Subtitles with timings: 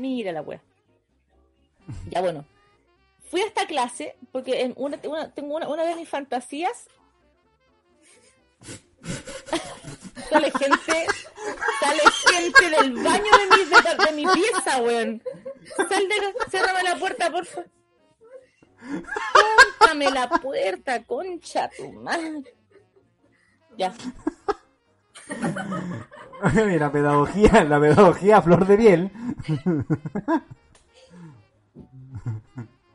[0.00, 0.62] Mira la wea.
[2.08, 2.46] Ya bueno.
[3.30, 6.88] Fui a esta clase porque una, tengo una, una de mis fantasías.
[10.30, 11.06] sale gente.
[11.80, 12.02] Sale
[12.32, 13.64] gente del baño de mi,
[14.06, 15.22] de, mi pieza, weón.
[15.76, 17.68] Sal de cérrame la puerta, por favor.
[20.14, 22.42] La puerta, concha tu madre.
[23.76, 23.92] Ya.
[26.78, 29.10] la pedagogía, la pedagogía a flor de piel.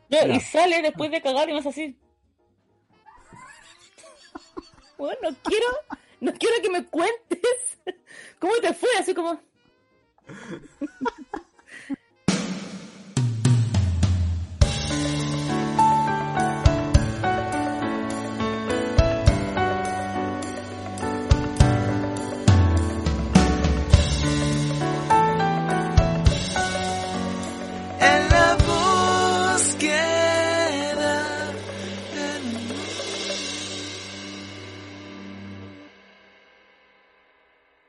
[0.10, 1.98] Yo, y sale después de cagar y más así.
[4.98, 5.68] Bueno, no quiero,
[6.22, 7.40] no quiero que me cuentes
[8.40, 9.40] cómo te fue, así como.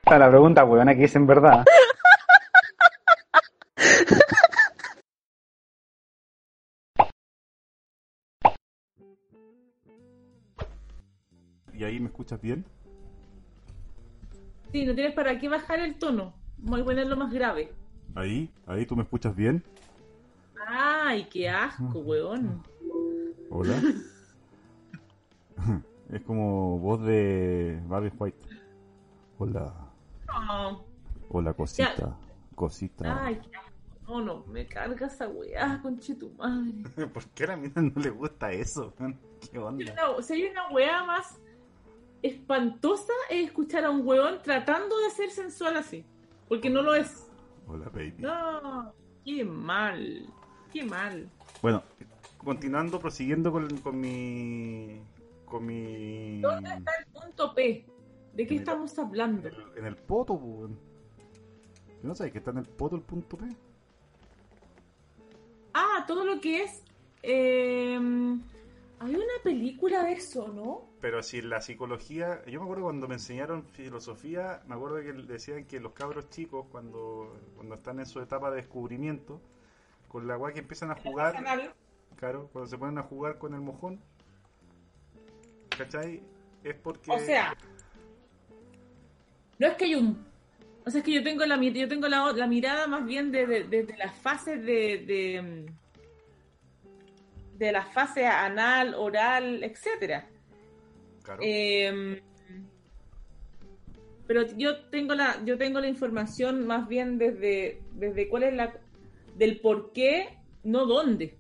[0.07, 1.65] Está la pregunta, weón, aquí es en verdad.
[11.75, 12.65] ¿Y ahí me escuchas bien?
[14.71, 16.35] Sí, no tienes para qué bajar el tono.
[16.59, 17.73] Voy a ponerlo más grave.
[18.15, 19.65] Ahí, ahí tú me escuchas bien.
[20.69, 22.63] Ay, qué asco, weón.
[23.51, 23.83] Hola.
[26.13, 28.39] es como voz de Barry White.
[29.39, 29.86] Hola,
[30.27, 30.85] No.
[31.31, 32.17] hola cosita,
[32.55, 33.25] cosita.
[33.25, 33.41] Ay.
[34.07, 36.73] No, no, me carga esa weá, conche tu madre.
[37.13, 38.95] ¿Por qué a la mina no le gusta eso?
[39.51, 39.95] ¿Qué onda?
[39.95, 41.41] No, si hay una weá más
[42.23, 46.05] espantosa es escuchar a un weón tratando de ser sensual así.
[46.49, 47.29] Porque no lo es.
[47.67, 48.15] Hola, baby.
[48.19, 48.93] No,
[49.25, 50.27] qué mal.
[50.73, 51.29] Qué mal.
[51.61, 51.83] Bueno,
[52.39, 55.01] continuando, prosiguiendo con, con mi.
[55.45, 56.41] con mi.
[56.41, 57.85] ¿Dónde está el punto P?
[58.37, 59.49] ¿De qué estamos hablando?
[59.77, 60.55] En el poto, pues.
[60.59, 60.79] weón.
[62.03, 63.47] ¿Yo no sabes que está en el poto el punto P?
[65.73, 66.83] Ah, todo lo que es.
[67.23, 67.99] eh,
[68.99, 70.89] hay una película de eso, ¿no?
[71.01, 75.65] Pero si la psicología, yo me acuerdo cuando me enseñaron filosofía, me acuerdo que decían
[75.65, 79.41] que los cabros chicos cuando, cuando están en su etapa de descubrimiento,
[80.09, 81.37] con la weá que empiezan a jugar,
[82.17, 84.01] claro, cuando se ponen a jugar con el mojón,
[85.77, 86.23] ¿cachai?
[86.65, 87.11] Es porque...
[87.13, 87.55] O sea,
[89.59, 90.25] no es que hay un.
[90.85, 93.33] O sea, es que yo tengo la, mi- yo tengo la, la mirada más bien
[93.33, 95.67] desde de, de las fases de, de.
[97.59, 100.29] de la fase anal, oral, etcétera.
[101.23, 102.23] claro, Eh,
[104.27, 108.73] pero yo tengo la yo tengo la información más bien desde desde cuál es la
[109.37, 110.29] del por qué,
[110.65, 111.37] no dónde.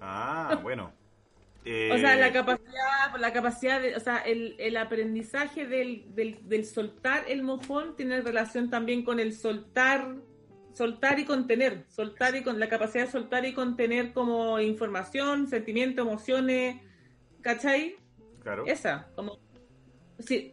[0.00, 0.92] Ah, bueno.
[1.62, 6.48] O sea, Eh, la capacidad, la capacidad de, o sea, el, el aprendizaje del, del,
[6.48, 10.16] del soltar el mojón tiene relación también con el soltar,
[10.72, 16.04] soltar y contener, soltar y con la capacidad de soltar y contener como información, sentimientos,
[16.04, 16.80] emociones,
[17.42, 17.94] ¿cachai?
[18.42, 18.64] Claro.
[18.66, 19.38] Esa, como,
[20.18, 20.52] sí,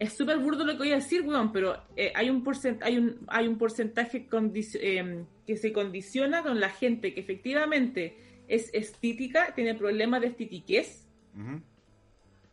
[0.00, 2.98] es súper burdo lo que voy a decir, weón, pero eh, hay un porcent hay
[2.98, 8.16] un, hay un porcentaje eh, que se condiciona con la gente que efectivamente
[8.50, 11.06] es estítica, tiene problemas de estitiquez,
[11.36, 11.60] Ujú.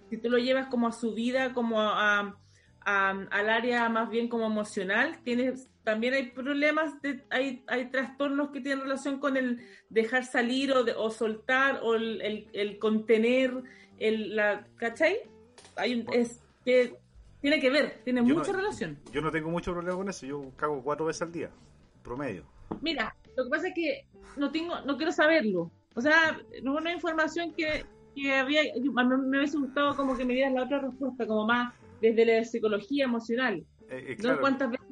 [0.09, 2.37] si tú lo llevas como a su vida, como a,
[2.81, 8.49] a- al área más bien como emocional, tienes también hay problemas, de, hay, hay trastornos
[8.49, 12.77] que tienen relación con el dejar salir o, de- o soltar o el, el- el
[12.77, 13.63] contener,
[13.97, 15.17] el, la, ¿cachai?
[15.77, 16.97] Hay un, es, que
[17.41, 18.99] tiene que ver, tiene Yo mucha no- relación.
[19.13, 21.49] Yo no tengo mucho problema con eso, yo cago cuatro veces al día,
[22.03, 22.43] promedio.
[22.81, 25.71] Mira, lo que pasa es que no tengo, no quiero saberlo.
[25.97, 27.83] O sea, una información que,
[28.15, 31.47] que había, a mí me hubiese gustado como que me dieras la otra respuesta, como
[31.47, 33.65] más desde la psicología emocional.
[33.89, 34.85] Eh, eh, No cuántas veces.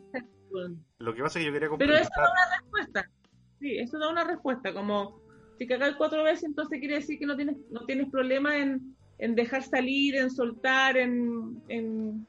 [0.97, 2.23] Lo que pasa es que yo quería Pero eso complementar...
[2.23, 3.11] da una respuesta.
[3.59, 4.73] Sí, eso da una respuesta.
[4.73, 5.21] Como
[5.59, 9.35] si cagáis cuatro veces, entonces quiere decir que no tienes, no tienes problema en, en
[9.35, 12.27] dejar salir, en soltar, en, en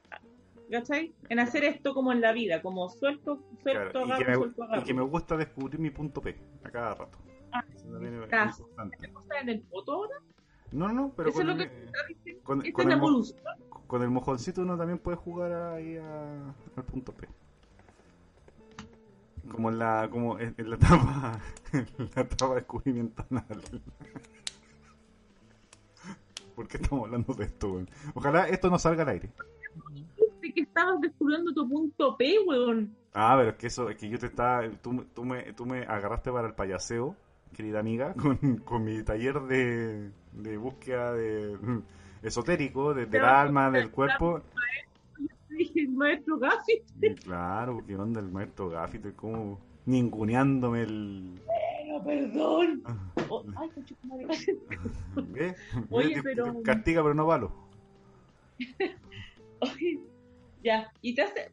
[0.69, 1.13] ¿cachai?
[1.29, 4.35] En hacer esto como en la vida, como suelto, suelto, Claro, y, agarro, que me,
[4.35, 4.83] suelto, y agarro.
[4.83, 7.17] que me gusta descubrir mi punto P a cada rato.
[7.51, 8.97] Ah, Eso también es estás- importante.
[9.01, 10.15] ¿Qué cosa en el poto ahora?
[10.71, 12.99] No, no, pero Eso es con, lo el, que con- Esta con es la el
[12.99, 13.39] mo- evolución.
[13.87, 17.27] con el mojoncito uno también puede jugar ahí a- al punto P.
[19.49, 21.39] Como en la, como en, en la etapa,
[21.73, 23.61] en la etapa de descubrimiento anal.
[26.55, 27.71] ¿Por qué estamos hablando de esto?
[27.71, 27.89] weón?
[28.15, 29.29] Ojalá esto no salga al aire.
[30.41, 32.95] Sí que estabas descubriendo tu punto P, weón.
[33.13, 35.83] Ah, pero es que eso, es que yo te estaba, tú, tú, me, tú me
[35.83, 37.15] agarraste para el payaseo,
[37.57, 41.57] querida amiga, con, con mi taller de, de búsqueda de
[42.21, 44.41] esotérico, de, del alma, del cuerpo.
[45.49, 46.83] Dije, maestro Gaffy.
[47.01, 49.11] Y claro, ¿qué onda el maestro Gaffito?
[49.15, 51.41] Como ninguneándome el...
[51.47, 52.83] Pero, perdón.
[53.27, 53.69] Oh, ay,
[54.03, 54.27] madre.
[55.29, 55.55] ¿Ves?
[55.89, 57.51] Oye, pero- Castiga pero no palo.
[59.61, 59.99] Oye,
[60.63, 61.51] ya, y te hace,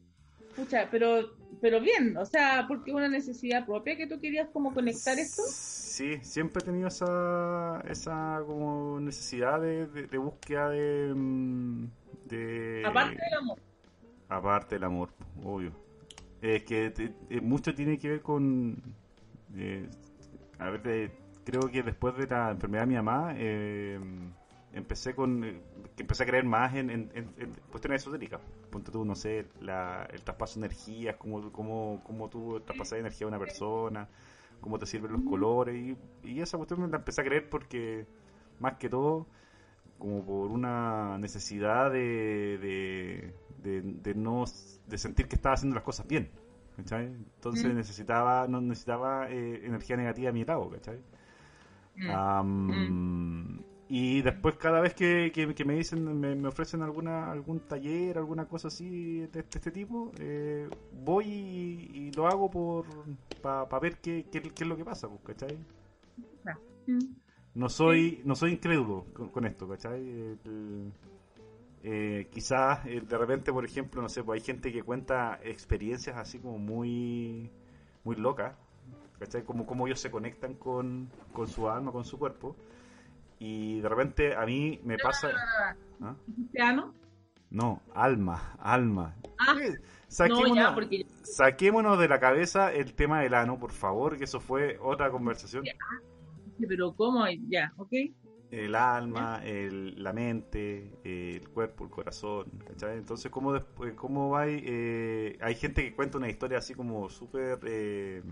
[0.57, 1.23] pucha, pero,
[1.61, 5.43] pero bien, o sea, porque una necesidad propia que tú querías como conectar esto.
[5.47, 11.87] Sí, siempre he tenido esa, esa como necesidad de, de, de búsqueda de, mm,
[12.27, 12.83] de...
[12.87, 13.59] Aparte del amor.
[14.29, 15.11] Aparte del amor,
[15.45, 15.73] obvio.
[16.43, 18.77] Es que te- eh, mucho tiene que ver con...
[19.57, 19.89] eh,
[20.59, 21.13] a ver,
[21.45, 23.99] creo que después de la enfermedad de mi mamá, eh,
[24.75, 25.45] empecé con...
[25.45, 25.61] eh,
[25.97, 28.41] que empecé a creer más en, en, en- en cuestiones esotéricas.
[28.71, 33.27] Ponte tú, no sé, la, el traspaso de energías, cómo, cómo, cómo tú traspasas energía
[33.27, 34.09] a una persona,
[34.61, 35.77] cómo te sirven los colores.
[35.77, 35.97] Y,
[36.29, 38.07] y esa cuestión me la empecé a creer porque,
[38.61, 39.29] más que todo,
[39.99, 44.45] como por una necesidad de, de, de, de no
[44.87, 46.29] de sentir que estaba haciendo las cosas bien
[46.77, 47.07] ¿cachai?
[47.07, 47.75] entonces Mm.
[47.75, 51.03] necesitaba no necesitaba eh, energía negativa a mi lado ¿cachai?
[51.99, 52.19] Mm.
[52.19, 57.61] Am, y después cada vez que, que- que me dicen me, me ofrecen alguna algún
[57.61, 62.87] taller alguna cosa así de, este- este tipo eh, voy y, y lo hago por
[63.43, 65.59] para ver qué, qué, qué es lo que pasa pues, ¿cachai?
[67.55, 70.01] No soy no soy incrédulo con, con esto, ¿cachai?
[70.09, 70.93] El-
[71.83, 76.17] eh, quizás eh, de repente, por ejemplo, no sé, pues hay gente que cuenta experiencias
[76.17, 77.51] así como muy
[78.05, 78.57] muy locas,
[79.19, 79.45] ¿cachai?
[79.45, 82.57] Como, como ellos se conectan con, con su alma, con su cuerpo.
[83.39, 85.31] Y de repente a mí me pasa...
[86.01, 86.15] ¿Ah?
[86.27, 86.95] ¿Dijiste ano?
[87.51, 89.15] No, alma, alma.
[89.39, 89.77] Ah, Eh, no,
[90.09, 94.41] Saquémonos, ya, porque saquémonos de la cabeza el tema del ano, por favor, que eso
[94.41, 95.65] fue otra conversación.
[96.69, 97.25] pero ¿cómo?
[97.49, 97.93] Ya, ok.
[98.51, 102.99] el alma, el- la mente, el cuerpo, el corazón, ¿cachai?
[102.99, 104.45] Entonces, ¿cómo, después, cómo va?
[104.47, 107.59] eh, hay gente que cuenta una historia así como súper...
[107.67, 108.23] eh,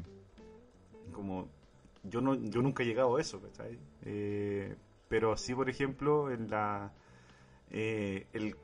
[1.13, 1.49] como...
[2.05, 3.79] Yo, no, yo nunca he llegado a eso, ¿cachai?
[4.05, 4.77] Eh,
[5.13, 6.91] pero sí, por ejemplo, en la...
[7.71, 8.57] eh, el,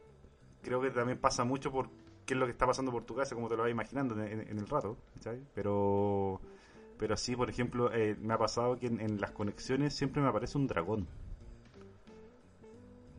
[0.63, 1.91] creo que también pasa mucho por
[2.25, 4.33] qué es lo que está pasando por tu casa, como te lo vas imaginando en,
[4.41, 5.43] en- en el rato, ¿cachai?
[5.55, 6.41] Pero...
[6.97, 10.29] Pero sí, por ejemplo, eh, me ha pasado que en, en las conexiones siempre me
[10.29, 11.07] aparece un dragón.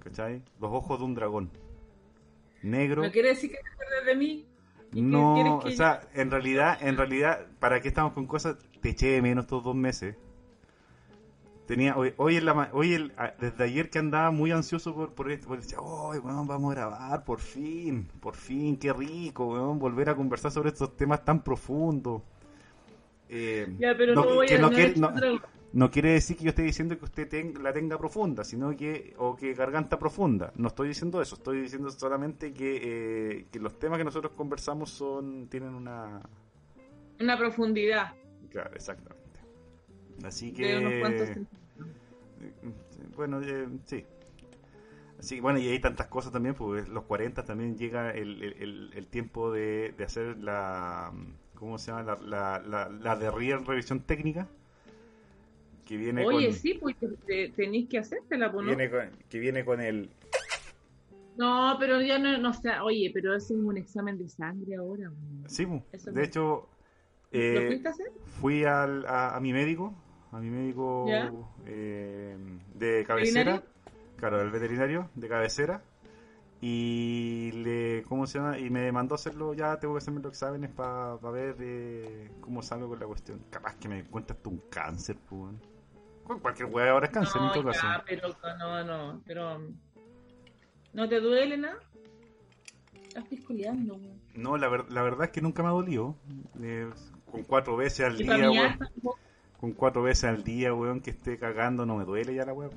[0.03, 0.41] ¿Cachai?
[0.59, 1.51] Los ojos de un dragón.
[2.63, 3.03] Negro.
[3.03, 4.45] ¿No quiere decir que te acuerdas de mí?
[4.91, 8.57] ¿Y qué No, o sea, en realidad, en realidad, ¿para qué estamos con cosas?
[8.81, 10.15] Te eché de menos estos dos meses.
[11.69, 15.31] Tenía, hoy, hoy, en la, hoy el- desde ayer que andaba muy ansioso por, por
[15.31, 19.77] esto, porque decía, oh, weón, vamos a grabar, por fin, por fin, qué rico, weón,
[19.77, 22.23] volver a conversar sobre estos temas tan profundos.
[23.29, 25.13] Eh, Ya, pero no, no, voy que a no quiere- no-
[25.71, 29.13] no quiere decir que yo esté diciendo que usted ten- la tenga profunda, sino que,
[29.19, 30.51] o que garganta profunda.
[30.55, 34.89] No estoy diciendo eso, estoy diciendo solamente que, eh, que los temas que nosotros conversamos
[34.89, 36.19] son, tienen una...
[37.19, 38.15] una profundidad
[38.49, 39.18] Claro, exactamente.
[40.23, 41.41] Así de unos cuantos que...
[43.15, 44.05] Bueno, eh, sí.
[45.19, 48.91] Así que bueno, y hay tantas cosas también, pues los 40 también llega el, el-
[48.93, 51.11] el- tiempo de, de hacer la...
[51.55, 52.03] ¿Cómo se llama?
[52.03, 54.47] La, la, la, la de real revisión técnica.
[55.85, 56.55] Que viene Oye, con...
[56.55, 58.75] sí, pues te- te- tenéis que hacértela, pues, ¿no?
[58.75, 60.09] Viene con, que viene con el...
[61.35, 65.09] No, pero ya no, no sé, oye, pero es un examen de sangre ahora.
[65.09, 65.43] weón.
[65.47, 66.69] Sí, pues, Eso de hecho,
[67.31, 68.11] ¿Lo eh, fuiste a hacer?
[68.41, 69.93] fui al, a, a mi médico,
[70.31, 72.37] a mi médico eh,
[72.75, 73.63] de cabecera, ¿Veterinario?
[74.17, 75.81] claro, el veterinario de cabecera,
[76.61, 78.59] y le, ¿cómo se llama?
[78.59, 82.89] Y me mandó hacerlo, ya tengo que hacerme los exámenes para ver eh, cómo salgo
[82.89, 83.39] con la cuestión.
[83.49, 85.55] Capaz que me encuentras tú un cáncer, pues.
[86.41, 87.87] Cualquier hueá ahora es cáncer, en No, todo ya, caso.
[88.05, 88.27] pero
[88.59, 89.61] no, no, pero
[90.93, 91.79] ¿no te duele nada?
[93.07, 94.19] Estás piscoleando, weón.
[94.35, 96.15] No, la, ver- la verdad es que nunca me ha dolido.
[96.61, 96.87] Eh,
[97.31, 98.77] con cuatro veces al Y día, weón.
[99.59, 102.69] Con cuatro veces al día, weón, que esté cagando, no me duele ya la weá.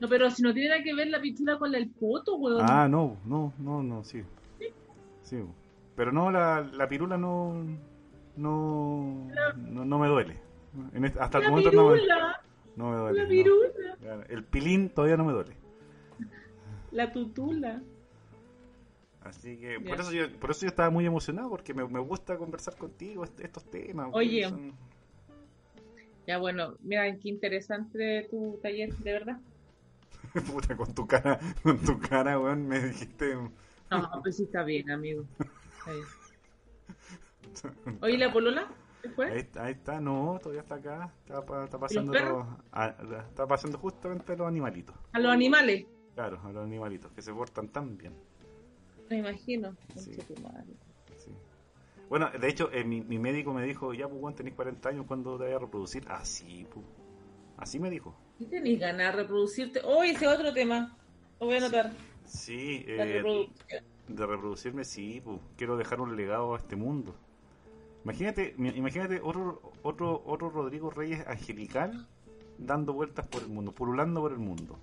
[0.00, 2.64] No, pero si no tiene nada que ver la pichula con el poto, weón.
[2.68, 4.22] Ah, no, no, no, no, sí.
[5.22, 5.42] Sí.
[5.96, 7.64] Pero no, la, la pirula no,
[8.36, 10.36] no, no, no me duele.
[10.94, 12.00] En este- hasta el la momento no me,
[12.76, 13.22] no me duele.
[13.22, 15.56] la pirula, El pilín todavía no me duele.
[16.92, 17.82] la tutula.
[19.22, 22.38] Así que por eso yo, por eso yo estaba muy emocionado porque me, me gusta
[22.38, 24.08] conversar contigo est- estos temas.
[24.12, 24.48] Oye.
[24.48, 24.72] son-
[26.28, 29.40] Ya bueno, mira qué interesante tu taller, de verdad.
[30.52, 33.34] Puta, con tu cara, con tu cara, weón, me dijiste
[33.90, 35.24] No, pues sí está bien, amigo.
[35.78, 36.04] Está bien.
[38.02, 38.68] Oye, ¿la polola?
[39.30, 41.10] Ahí, está- ahí está, no, todavía está acá.
[41.24, 42.46] Está, pa- está pasando perros?
[42.46, 42.94] los- a-
[43.30, 44.94] está pasando justamente a los animalitos.
[45.12, 45.86] A los animales.
[46.14, 48.12] Claro, a los animalitos, que se portan tan bien.
[49.08, 49.74] Me imagino.
[49.96, 50.10] Sí.
[52.08, 55.06] Bueno, de hecho, eh, mi, mi médico me dijo, ya, pues, Juan, tenés 40 años,
[55.06, 56.04] ¿cuándo te vayas a reproducir?
[56.08, 56.84] Así, pues.
[57.58, 58.14] Así me dijo.
[58.38, 59.80] ¿Qué tenés ganas de reproducirte?
[59.84, 60.96] Oh, ese otro tema.
[61.40, 61.92] Lo voy a anotar.
[62.24, 63.22] Sí, eh,
[64.08, 65.38] de reproducirme, sí, pues.
[65.56, 67.14] Quiero dejar un legado a este mundo.
[68.04, 72.06] Imagínate, imagínate otro, otro, otro Rodrigo Reyes angelical
[72.56, 74.78] dando vueltas por el mundo, pululando por el mundo.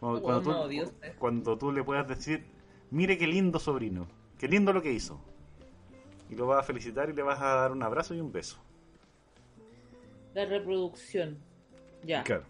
[0.00, 2.44] Cuando, Oh, cuando tú, cuando tú le puedas decir,
[2.90, 4.08] mire qué lindo sobrino,
[4.38, 5.20] qué lindo lo que hizo.
[6.30, 8.58] Y lo vas a felicitar y le vas a dar un abrazo y un beso.
[10.34, 11.38] La reproducción.
[12.04, 12.22] Ya.
[12.22, 12.44] Claro.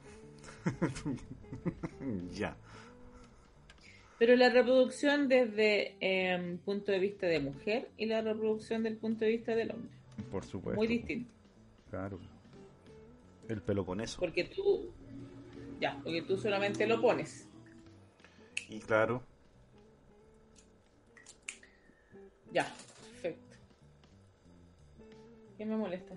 [2.33, 2.57] ya.
[4.19, 9.25] Pero la reproducción desde el punto de vista de mujer y la reproducción del punto
[9.25, 9.91] de vista del hombre.
[10.31, 10.79] Por supuesto.
[10.79, 11.33] Muy distinto.
[11.89, 12.21] Claro.
[13.49, 14.21] El pelo con eso.
[14.21, 14.93] Porque tú.
[15.81, 17.49] Ya, porque tú solamente lo pones.
[18.69, 19.23] Y claro,
[22.53, 22.67] Ya.
[25.61, 26.15] ¿Qué me molesta?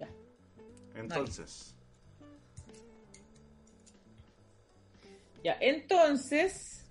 [0.00, 0.08] Ya.
[0.94, 1.76] entonces.
[5.42, 6.90] Ya, entonces.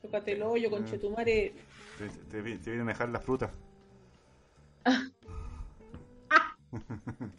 [0.00, 1.52] Tócate el hoyo, conchetumare.
[1.98, 3.50] Te, te, te vienen a dejar las frutas.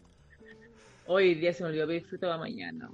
[1.08, 2.88] Hoy día se me olvidó pedir fruta para mañana.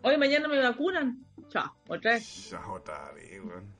[0.00, 1.26] Hoy mañana me vacunan.
[1.50, 2.52] Chao, otra vez.
[2.52, 3.77] Ya, otra vez, weón.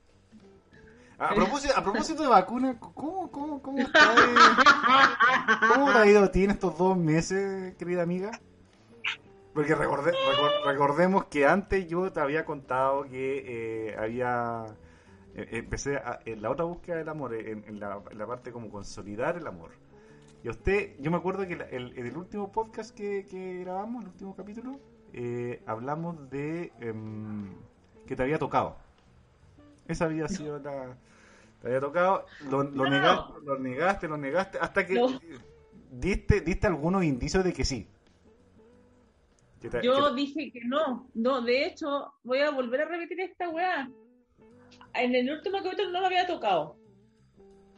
[1.18, 6.30] A propósito, a propósito de vacuna, ¿cómo, cómo, cómo, ha- cómo te ha ido a
[6.30, 8.30] ti en estos dos meses, querida amiga?
[9.54, 14.66] Porque recorde- recor- recordemos que antes yo te había contado que eh, había...
[15.34, 18.52] eh, empecé a- en la otra búsqueda del amor, en, en la, en la parte
[18.52, 19.70] como consolidar el amor.
[20.44, 24.10] Y usted, yo me acuerdo que el, en el último podcast que, que grabamos, el
[24.10, 24.78] último capítulo,
[25.12, 27.54] eh, hablamos de em,
[28.06, 28.76] que te había tocado.
[29.88, 30.97] Esa había sido la...
[31.61, 32.90] Te había tocado, lo, lo No.
[32.90, 35.21] negaste, lo negaste, lo negaste, hasta que No.
[35.90, 37.88] diste, diste algunos indicios de que sí.
[39.61, 41.09] Que Yo que- dije que no.
[41.14, 43.90] No, de hecho, voy a volver a repetir esta weá.
[44.95, 46.76] En el último capítulo no lo había tocado.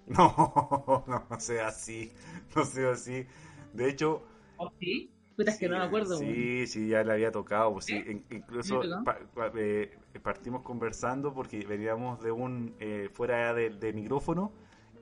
[0.07, 2.13] No, no, sea así,
[2.57, 3.27] no sea así.
[3.73, 4.23] De hecho,
[4.57, 5.11] ¿O sí?
[5.47, 6.17] Es que no me acuerdo.
[6.17, 7.73] Sí, sí, ya le había tocado.
[7.73, 8.11] pues, sí, ¿Sí?
[8.11, 13.93] in- incluso ¿Sí pa- eh, partimos conversando porque veníamos de un eh, fuera de, de
[13.93, 14.53] micrófono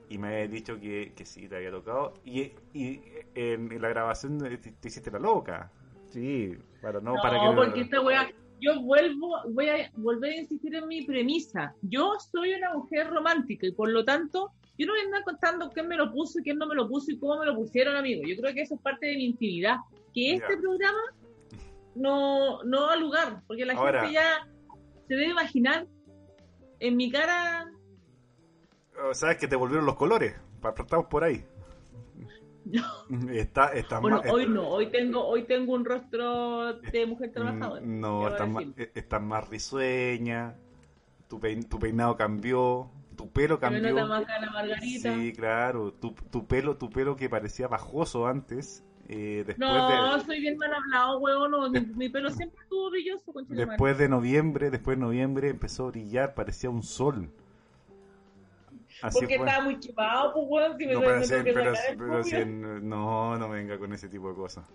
[0.09, 2.13] y me había dicho que, que sí, te había tocado.
[2.25, 3.01] Y, y
[3.35, 5.71] en, en la grabación te, te hiciste la loca.
[6.11, 8.27] Sí, para no, No, para que porque esta weá,
[8.59, 11.75] yo vuelvo, voy a volver a insistir en mi premisa.
[11.81, 15.69] Yo soy una mujer romántica y por lo tanto, yo no voy a andar contando
[15.71, 17.95] quién me lo puso y quién no me lo puso y cómo me lo pusieron,
[17.95, 18.21] amigo.
[18.27, 19.77] Yo creo que eso es parte de mi intimidad.
[20.13, 20.59] Que este Ya.
[20.61, 20.99] programa
[21.95, 24.47] no, no da lugar, porque la Ahora- gente ya
[25.07, 25.87] se debe imaginar
[26.79, 27.69] en mi cara.
[29.03, 30.35] Oh, sabes que te volvieron los colores.
[30.77, 31.43] Estamos por ahí.
[33.31, 37.81] Está, está Bueno, más- hoy no, hoy tengo, hoy tengo un rostro de mujer trabajadora.
[37.83, 40.55] Mm, No, debo estás más, eh, estás más risueña,
[41.27, 43.89] tu, pein- tu peinado cambió, tu pelo me cambió.
[43.91, 45.15] nota más cara Margarita.
[45.15, 50.23] Sí, claro, tu, tu pelo tu pelo que parecía bajoso antes, eh, después, No, de,
[50.23, 51.51] soy bien mal hablado, huevón.
[51.51, 55.91] no, mi, mi pelo siempre estuvo brilloso, después de noviembre, después de noviembre empezó a
[55.91, 57.29] brillar, parecía un sol.
[59.01, 59.47] Así Porque fue.
[59.47, 60.77] estaba muy chupado, pues, weón.
[60.77, 61.27] Si me, No, pero, sí,
[62.23, 64.65] sí, no, no venga con ese tipo de cosas.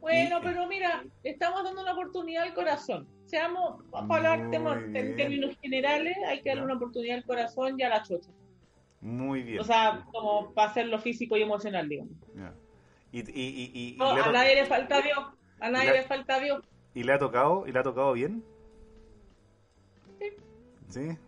[0.00, 3.06] Bueno, pero mira, estamos dando una oportunidad al corazón.
[3.26, 7.78] Seamos, vamos a hablar temas- en términos generales, hay que darle una oportunidad al corazón
[7.78, 8.30] y a la chocha.
[9.00, 9.60] Muy bien.
[9.60, 12.14] O sea, como para hacerlo físico y emocional, digamos.
[13.12, 15.18] Y, y, y, No, le a nadie le falta Dios.
[15.60, 16.62] A nadie la- le falta Dios.
[16.94, 17.66] ¿Y le ha tocado?
[17.66, 18.42] ¿Y le ha tocado bien?
[20.18, 20.26] Sí.
[20.88, 21.18] ¿Sí?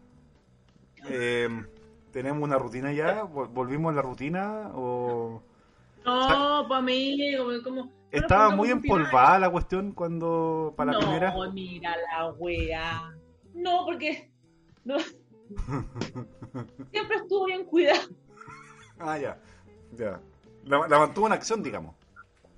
[1.09, 1.49] Eh,
[2.13, 3.25] ¿Tenemos una rutina ya?
[3.25, 4.71] ¿Vol- ¿Volvimos a la rutina?
[4.75, 5.43] ¿O
[6.05, 7.19] No, para mí,
[7.65, 7.85] como...
[7.85, 11.35] no estaba muy empolvada la cuestión cuando para la no, primera?
[11.53, 13.15] mira la wea.
[13.55, 14.31] No, porque
[14.85, 14.97] no.
[16.91, 18.09] siempre estuvo bien cuidado.
[18.99, 19.39] Ah, ya.
[19.97, 20.21] Ya.
[20.65, 21.95] La, la mantuvo en acción, digamos.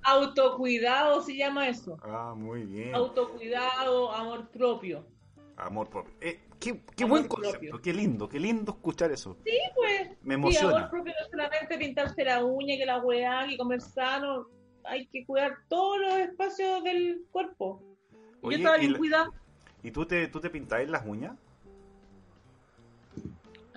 [0.02, 1.98] Autocuidado se llama eso.
[2.02, 2.94] Ah, muy bien.
[2.94, 5.04] Autocuidado, amor propio.
[5.56, 6.14] Amor propio.
[6.20, 7.58] Eh, qué qué Amor buen concepto.
[7.60, 7.82] propio.
[7.82, 9.36] Qué lindo, qué lindo escuchar eso.
[9.44, 10.10] Sí, pues.
[10.22, 10.76] Me Sí, emociona.
[10.76, 14.46] amor propio no es solamente pintarse la uña, que la weá, que comer sano.
[14.84, 17.82] Hay que cuidar todos los espacios del cuerpo.
[18.42, 19.30] Y Oye, yo estaba y bien la- cuidada.
[19.82, 21.32] ¿Y tú te, tú te pintáis las uñas?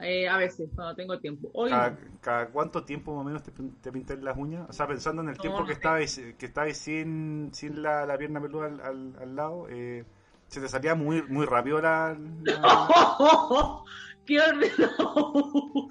[0.01, 1.49] Eh, a veces, cuando tengo tiempo.
[1.53, 1.99] Hoy ¿Cada, no.
[2.21, 4.67] cada cuánto tiempo más o menos te, te pintáis las uñas?
[4.69, 5.73] O sea, pensando en el No, tiempo que sé.
[5.73, 10.03] estabais, que estabais sin, sin la, la pierna peluda al, al, al lado, eh,
[10.47, 12.17] ¿se te salía muy, muy rápido la...
[12.41, 12.95] la-
[14.25, 15.89] ¡Qué horror!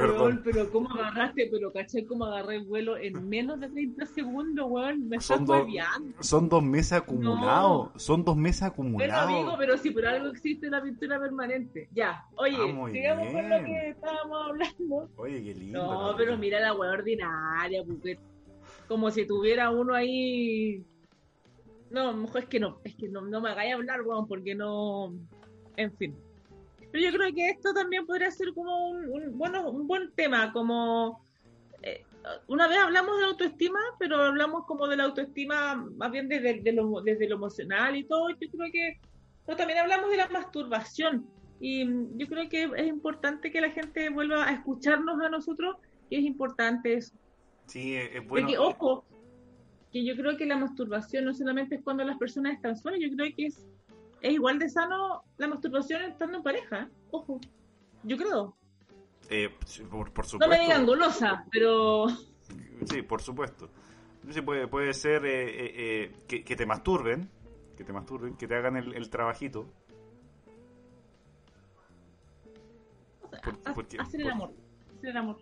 [0.00, 0.20] Perdón.
[0.20, 1.48] Weón, pero ¿cómo agarraste?
[1.50, 5.08] Pero caché cómo agarré el vuelo en menos de 30 segundos, weón.
[5.08, 6.22] Me estás Son dos, hueveando.
[6.22, 7.90] son dos meses acumulados.
[7.96, 9.28] Son dos meses Bueno, acumulados.
[9.30, 11.88] amigo, pero si por algo existe la pintura permanente.
[11.92, 15.08] Ya, oye, Ah, sigamos con lo que estábamos hablando.
[15.16, 15.82] Oye, qué lindo.
[15.82, 18.18] No, pero mira la weá ordinaria, porque
[18.88, 20.84] como si tuviera uno ahí.
[21.90, 25.12] No, mejor es que no, es que no, no me hagáis hablar, weón, porque no.
[25.76, 26.14] En fin.
[26.90, 30.52] Pero yo creo que esto también podría ser como un, un- bueno, un buen tema,
[30.52, 31.24] como.
[31.82, 32.02] eh,
[32.48, 36.60] una vez hablamos de la autoestima, pero hablamos como de la autoestima más bien desde,
[36.60, 38.28] de lo, desde lo emocional y todo.
[38.30, 38.98] Yo creo que.
[39.46, 41.26] Pero también hablamos de la masturbación.
[41.60, 41.84] Y
[42.16, 45.76] yo creo que es importante que la gente vuelva a escucharnos a nosotros
[46.08, 47.14] y es importante eso.
[47.66, 48.46] Sí, es bueno.
[48.48, 49.04] Porque, ojo,
[49.92, 53.14] que yo creo que la masturbación no solamente es cuando las personas están solas, yo
[53.14, 53.66] creo que es,
[54.20, 56.80] es igual de sano la masturbación estando en pareja.
[56.82, 56.88] ¿eh?
[57.10, 57.40] Ojo,
[58.02, 58.56] yo creo.
[59.28, 59.48] eh,
[59.90, 60.48] por, por No supuesto.
[60.56, 62.06] me digan golosa, pero
[62.88, 63.68] Sí, por supuesto.
[64.30, 67.30] Sí, puede, puede ser eh, eh, eh, que, que te masturben,
[67.76, 69.66] que te masturben, que te hagan el, el trabajito.
[73.42, 74.52] Por- ha- porque- hacer el por- amor.
[74.98, 75.38] Hacer el amor.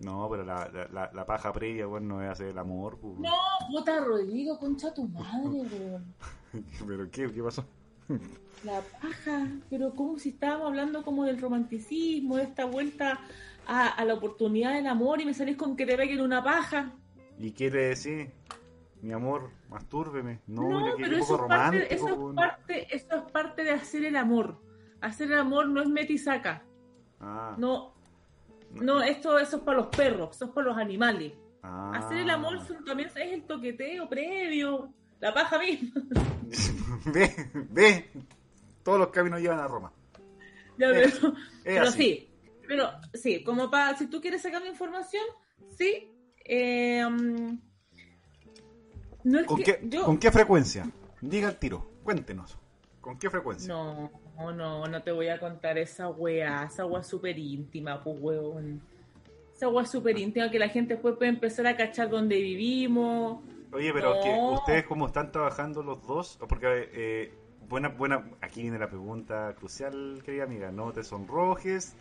[0.00, 2.98] No, pero la, la, la, la paja previa, bueno, no es hacer el amor.
[2.98, 3.18] pues.
[3.18, 3.32] No,
[3.70, 6.14] puta Rodrigo, concha tu madre, weón.
[6.86, 7.32] ¿Pero qué?
[7.32, 7.64] ¿Qué pasó?
[8.64, 13.20] La paja, pero como si estábamos hablando como del romanticismo, de esta vuelta
[13.66, 16.92] a, a la oportunidad del amor y me salís con que te peguen una paja.
[17.38, 18.30] ¿Y quiere decir,
[19.02, 20.40] mi amor, mastúrbeme?
[20.46, 21.94] No, No, mira pero eso es, parte, romántico.
[21.94, 22.34] eso, es weón.
[22.34, 24.60] parte, eso es parte de hacer el amor.
[25.00, 26.64] Hacer el amor no es metisaca.
[27.20, 27.94] Ah, No,
[28.72, 31.32] no, esto, eso es para los perros, eso es para los animales.
[31.62, 31.92] ah.
[31.94, 36.02] Hacer el amor son- también es el toqueteo previo, la paja misma.
[37.12, 37.30] ve,
[37.70, 38.10] ve.
[38.82, 39.92] Todos los caminos llevan a Roma.
[40.78, 42.28] Ya, Es- pero es pero sí,
[42.66, 45.24] pero sí, como para, si tú quieres sacar la información,
[45.76, 46.08] sí.
[46.44, 47.58] eh, mm,
[49.24, 50.04] no es ¿Con, que qué, yo...
[50.04, 50.88] ¿Con qué frecuencia?
[51.20, 52.56] Diga el tiro, cuéntenos.
[53.00, 53.68] ¿Con qué frecuencia?
[53.72, 54.10] No,
[54.52, 58.80] no, no te voy a contar esa weá, esa weá súper íntima, pues weón.
[59.54, 63.40] Esa weá súper íntima que la gente después puede empezar a cachar dónde vivimos.
[63.76, 64.22] Oye, pero No.
[64.22, 67.34] que ustedes como están trabajando los dos, porque eh,
[67.68, 71.94] buena, buena, aquí viene la pregunta crucial, querida amiga, no te sonrojes,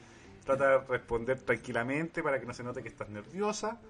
[0.45, 3.81] trata de responder tranquilamente para que no se note que estás nerviosa.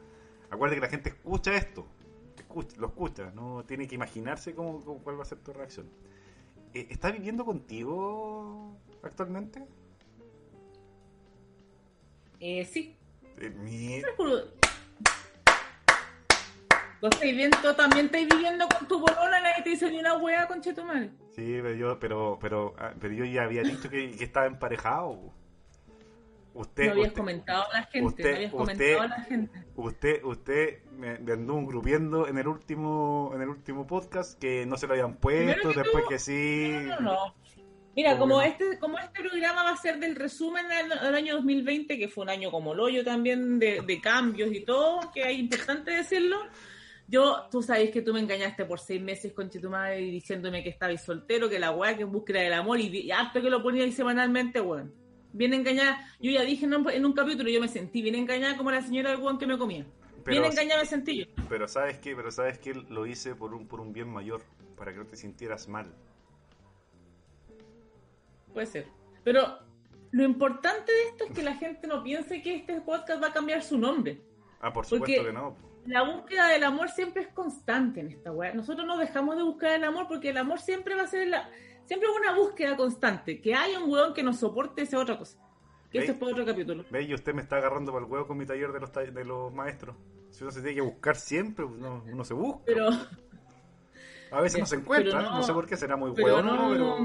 [0.50, 1.86] Acuérdate que la gente escucha esto,
[2.38, 5.88] escucha- lo escucha, no tiene que imaginarse cómo, cómo- cuál va a ser tu reacción.
[6.74, 9.64] Eh, ¿Está viviendo contigo actualmente?
[12.40, 12.96] Eh, sí.
[13.38, 14.02] Eh, mi-
[17.10, 21.10] Estáis viendo, también estáis viviendo con tu bolona, nadie te dice ni una weá, conchetumare.
[21.32, 25.34] Sí, pero yo, pero, pero, ah, pero yo ya había dicho que, que estaba emparejado.
[26.54, 29.24] Usted, No habías usted- comentado a la gente, usted- no habías usted- comentado a la
[29.26, 29.60] gente.
[29.76, 34.78] Usted, usted me, me anduvo grupiendo en el último, en el último podcast que no
[34.78, 36.72] se lo habían puesto, que después todo- que sí.
[36.72, 37.36] No, no, no.
[37.94, 38.42] Mira, ¿Cómo como no?
[38.42, 42.24] este, como este programa va a ser del resumen del, del año 2020, que fue
[42.24, 46.38] un año como el hoyo también de, de cambios y todo, que es importante decirlo.
[47.08, 51.02] Yo, tú sabes que tú me engañaste por seis meses con madre diciéndome que estabais
[51.02, 53.84] soltero, que la weá, que en búsqueda del amor, y, y harto que lo ponía
[53.84, 54.92] ahí semanalmente, weón.
[55.32, 56.00] Bien engañada.
[56.20, 58.82] Yo ya dije en un, en un capítulo, yo me sentí bien engañada como la
[58.82, 59.86] señora del weón que me comía.
[60.24, 61.26] Pero- bien engañada me sentí yo.
[61.48, 64.42] Pero sabes que, pero sabes que lo hice por un, por un bien mayor,
[64.76, 65.94] para que no te sintieras mal.
[68.54, 68.88] Puede ser.
[69.24, 69.60] Pero
[70.12, 73.34] lo importante de esto es que la gente no piense que este podcast va a
[73.34, 74.22] cambiar su nombre.
[74.62, 75.56] Ah, por supuesto Porque- que no.
[75.86, 78.54] La búsqueda del amor siempre es constante en esta weá.
[78.54, 81.50] Nosotros no dejamos de buscar el amor porque el amor siempre va a ser la,
[81.86, 83.40] siempre es una búsqueda constante.
[83.40, 85.38] Que haya un weón que nos soporte esa es otra cosa.
[85.92, 86.84] Que eso es para otro capítulo.
[86.90, 87.10] ¿Veis?
[87.10, 89.54] Y usted me está agarrando para el huevo con mi taller de los, de los
[89.54, 89.96] maestros.
[90.32, 92.64] Si uno se tiene que buscar siempre, uno, uno se busca.
[92.66, 92.90] Pero
[94.32, 96.98] A veces no se encuentra, no, no- sé por qué, será muy huevo, no- pero...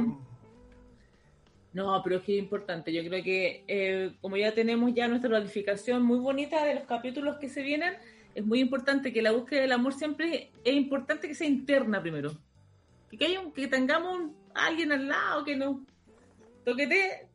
[1.72, 2.92] no, pero es que es importante.
[2.92, 7.36] Yo creo que eh, como ya tenemos ya nuestra planificación muy bonita de los capítulos
[7.36, 7.94] que se vienen,
[8.34, 12.30] es muy importante que la búsqueda del amor siempre es importante que sea interna primero.
[13.10, 15.78] Que, que haya un- que tengamos un- alguien al lado que nos
[16.64, 17.26] toquete.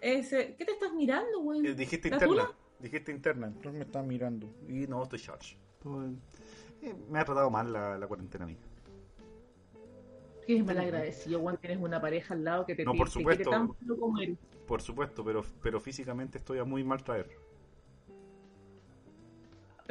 [0.00, 1.66] Ese, ¿Qué te estás mirando, güey?
[1.66, 2.34] Eh, dijiste ¿La interna.
[2.34, 2.52] tula?
[2.78, 3.46] Dijiste interna.
[3.48, 4.48] Entonces me está mirando.
[4.68, 5.56] Y no, estoy charge.
[6.82, 8.56] eh, me ha tratado mal la, la cuarentena a mí.
[10.46, 13.12] Que es malagradecido, Juan, tienes una pareja al lado que te, No, te- por te
[13.12, 13.44] supuesto.
[13.50, 14.38] quiere tanto como eres.
[14.66, 17.28] Por supuesto, pero, pero físicamente estoy a muy mal traer.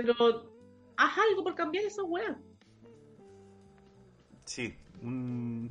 [0.01, 0.51] Pero
[0.97, 2.37] haz algo por cambiar esa weá.
[4.45, 4.75] Sí,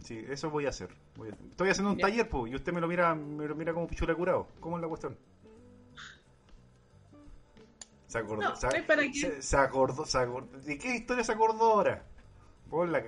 [0.02, 0.88] sí, eso voy a hacer.
[1.16, 2.02] Voy a- Estoy haciendo un Ya.
[2.06, 4.46] taller, pues, y usted me lo mira, me lo mira como pichula curado.
[4.60, 5.16] ¿Cómo es la cuestión?
[8.06, 9.12] Se acordó, No, se, ¿ves para qué?
[9.14, 10.58] se- se acordó, se acordó.
[10.60, 12.04] ¿De qué historia se acordó ahora?
[12.70, 13.02] Ponla,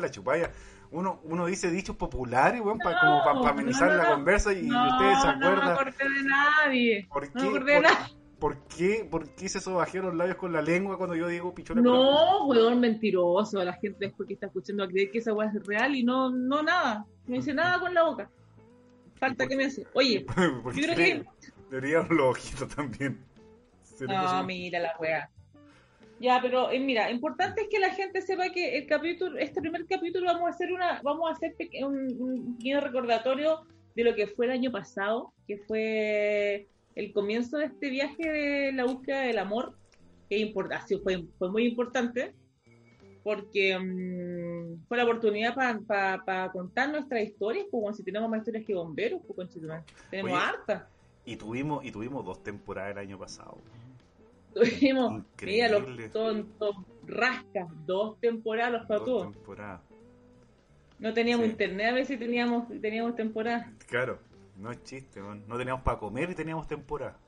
[0.00, 0.50] la chupalla.
[0.90, 4.14] Uno, uno dice dichos populares, weón, para, como para, No, amenizar no, no, la no.
[4.16, 5.70] conversa y, y no, ustedes se no me acuerdan.
[5.70, 7.08] acordé de nadie.
[7.12, 7.40] ¿Por No qué?
[7.40, 8.16] me acordé de ¿Por, nadie.
[8.44, 9.08] Por qué?
[9.10, 11.80] ¿Por qué se sobajea los labios con la lengua cuando yo digo pichula?
[11.80, 13.64] No, weón, mentiroso.
[13.64, 16.28] La gente después que está escuchando a creer que esa weá es real y no,
[16.28, 17.06] no nada.
[17.26, 18.28] No dice nada con la boca.
[19.14, 19.86] Falta que me hace.
[19.94, 21.24] Oye, yo creo que-
[21.70, 23.18] Debería los ojitos también.
[23.82, 25.30] ¿Sería no, mira la weá.
[26.20, 29.86] Ya, pero eh, mira, importante es que la gente sepa que el capítulo, este primer
[29.86, 33.62] capítulo vamos a hacer una, vamos a hacer un, un pequeño recordatorio
[33.94, 38.72] de lo que fue el año pasado, que fue el comienzo de este viaje de
[38.72, 39.76] la búsqueda del amor,
[40.28, 40.52] que
[41.02, 42.34] fue, fue muy importante,
[43.22, 48.64] porque mm, fue la oportunidad para contar nuestras historias, pues bueno, si tenemos más historias
[48.66, 49.82] que bomberos, pues conchetumare.
[50.10, 50.84] tenemos Oye, hartas.
[51.26, 53.56] Y tuvimos, y tuvimos dos temporadas el año pasado.
[54.54, 56.08] Tuvimos, mira, los Increíble.
[56.10, 56.76] tontos
[57.06, 59.80] rascas, dos temporadas los Dos temporadas.
[60.98, 61.50] No teníamos Sí.
[61.52, 63.72] internet a ver si teníamos, teníamos temporada.
[63.88, 64.20] Claro,
[64.56, 65.44] no es chiste, man.
[65.46, 67.18] no teníamos para comer y teníamos temporada.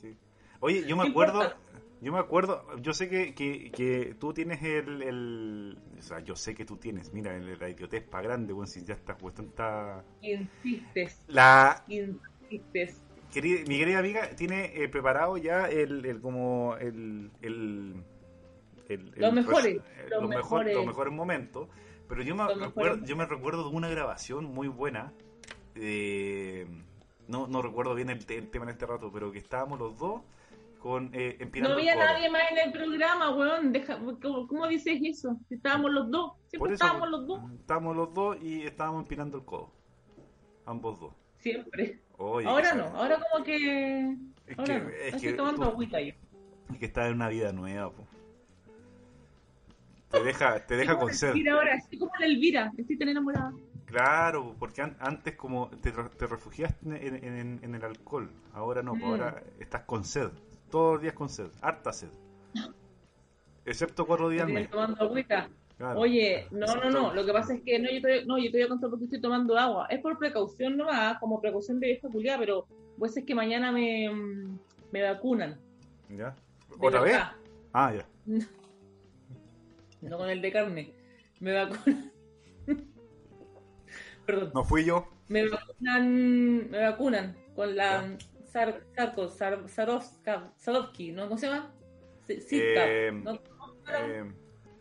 [0.00, 0.16] Sí.
[0.60, 1.52] Oye, yo me acuerdo,
[2.00, 6.36] yo me acuerdo, yo sé que, que, que tú tienes el, el- o sea, yo
[6.36, 9.48] sé que tú tienes, mira, el- la idiotez para grande, bueno, si ya esta cuestión
[9.48, 10.04] está...
[10.22, 13.00] Insistes, La, insistes.
[13.32, 17.94] querida, mi querida amiga tiene eh, preparado ya el, el como el, el,
[18.88, 20.74] el- Los mejores, eh, los los, mejor- mejores.
[20.76, 21.68] los mejores momentos
[22.06, 25.14] pero yo me recuerdo yo me recuerdo de una grabación muy buena
[25.76, 26.66] eh,
[27.28, 29.96] no, no recuerdo bien el, te- el tema en este rato pero que estábamos los
[29.98, 30.22] dos
[30.78, 33.72] con eh, No había nadie más en el programa, weón.
[33.72, 35.34] Deja, ¿cómo, cómo dices eso?
[35.48, 36.32] Estábamos los dos.
[36.48, 37.40] Siempre eso, estábamos los dos.
[37.58, 39.72] estábamos los dos y estábamos empinando el codo
[40.66, 42.00] ambos dos Siempre.
[42.18, 44.14] Oye, ahora no, ahora como que.
[44.46, 44.88] es Ahora que, no.
[44.90, 46.12] es Estoy que tomando tú- agüita yo.
[46.72, 48.06] es que estás en una vida nueva po.
[50.10, 52.72] te deja te deja con Elvira ahora, estoy como la Elvira.
[52.76, 53.52] Estoy tan enamorada.
[53.94, 58.82] Claro, porque an- antes como te, te refugiaste en, en- en- en el alcohol, ahora
[58.82, 59.10] no, pues Mm.
[59.10, 60.30] ahora estás con sed,
[60.70, 62.08] todos los días con sed, harta sed.
[63.64, 64.68] Excepto cuatro días al mes.
[64.70, 65.48] tomando agüita.
[65.78, 66.00] claro.
[66.00, 68.50] Oye, no, no, Excepto- no, lo que pasa es que no, yo te, no, yo
[68.50, 69.86] te voy a contar porque estoy tomando agua.
[69.90, 72.66] Es por precaución nomás, como precaución de vieja culiada, pero
[72.98, 74.58] pues es que mañana me, mm,
[74.92, 75.58] me vacunan.
[76.10, 76.34] ¿Ya?
[76.80, 77.16] ¿Otra vez?
[77.72, 78.06] Ah, ya.
[80.02, 80.92] No con el de carne.
[81.40, 82.12] Me vacunan.
[84.26, 84.50] Perdón.
[84.54, 85.06] No fui yo.
[85.28, 91.24] Me vacunan, me vacunan con la Sar, Sarko, Sar, Sarovska- Sarovsky, ¿no?
[91.28, 91.72] ¿Cómo se llama?
[92.26, 93.34] Sitka, Eh, ¿no?
[93.34, 94.24] Eh,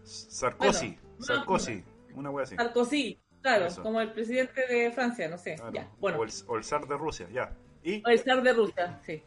[0.03, 1.83] Sarkozy, Bueno, Sarkozy,
[2.15, 2.55] una wea así.
[2.55, 3.81] Sarkozy, claro, Eso.
[3.83, 5.55] como el presidente de Francia, no sé.
[5.73, 6.19] Ya, bueno.
[6.19, 7.53] o, el, o el zar de Rusia, ya.
[7.83, 9.23] Y O el zar de Rusia, sí.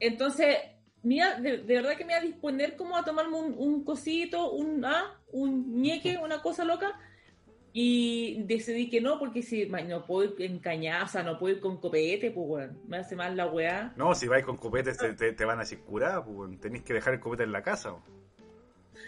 [0.00, 0.56] Entonces,
[1.02, 4.50] mira, de, de verdad que me iba a disponer como a tomarme un, un cosito,
[4.50, 6.98] un, ah, un ñeque, una cosa loca,
[7.72, 11.76] y decidí que no, porque si no puedo ir en cañaza, no puedo ir con
[11.78, 13.92] copete, pues bueno, me hace mal la weá.
[13.96, 16.94] no, si vais con copetes te, te- te van a decir curada, pues, tenéis que
[16.94, 17.94] dejar el copete en la casa.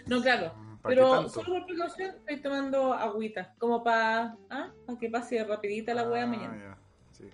[0.07, 4.97] No, claro, ¿Para qué pero solo por precaución estoy tomando agüita, como para ah, pa
[4.99, 6.57] que pase rapidita la weá Ah, mañana.
[6.57, 6.77] ya,
[7.11, 7.29] sí.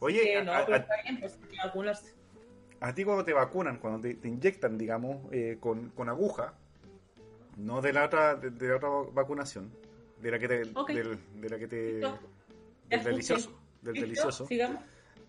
[0.00, 2.14] Oye, a- no, pero a- está bien, pues hay que vacunarse.
[2.80, 6.54] A ti cuando te vacunan, cuando te, te inyectan, digamos, eh, con, con aguja,
[7.56, 9.72] no de la otra, de, de la otra vacunación,
[10.20, 10.90] de la que te, Ok.
[10.92, 13.50] del, de la que te, del delicioso,
[13.82, 14.06] del ¿Listo?
[14.06, 14.46] delicioso.
[14.46, 14.82] Sigamos.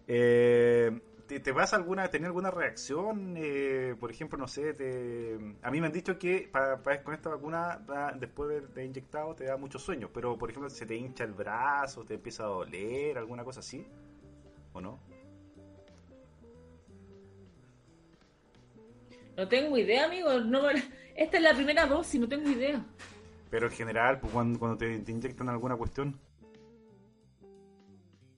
[0.07, 3.35] Eh, ¿te, te pasa alguna, tener alguna reacción?
[3.37, 7.13] Eh, por ejemplo, no sé, te, a mí me han dicho que pa- pa- con
[7.13, 10.85] esta vacuna, da- después de, de inyectado, te da muchos sueños, pero por ejemplo, se
[10.85, 13.85] te hincha el brazo, te empieza a doler, alguna cosa así,
[14.73, 14.99] ¿o no?
[19.37, 20.39] No tengo idea, amigo.
[20.41, 22.83] No, esta es la primera dosis, no tengo idea.
[23.49, 26.19] Pero en general, pues, cuando, cuando te, te inyectan alguna cuestión,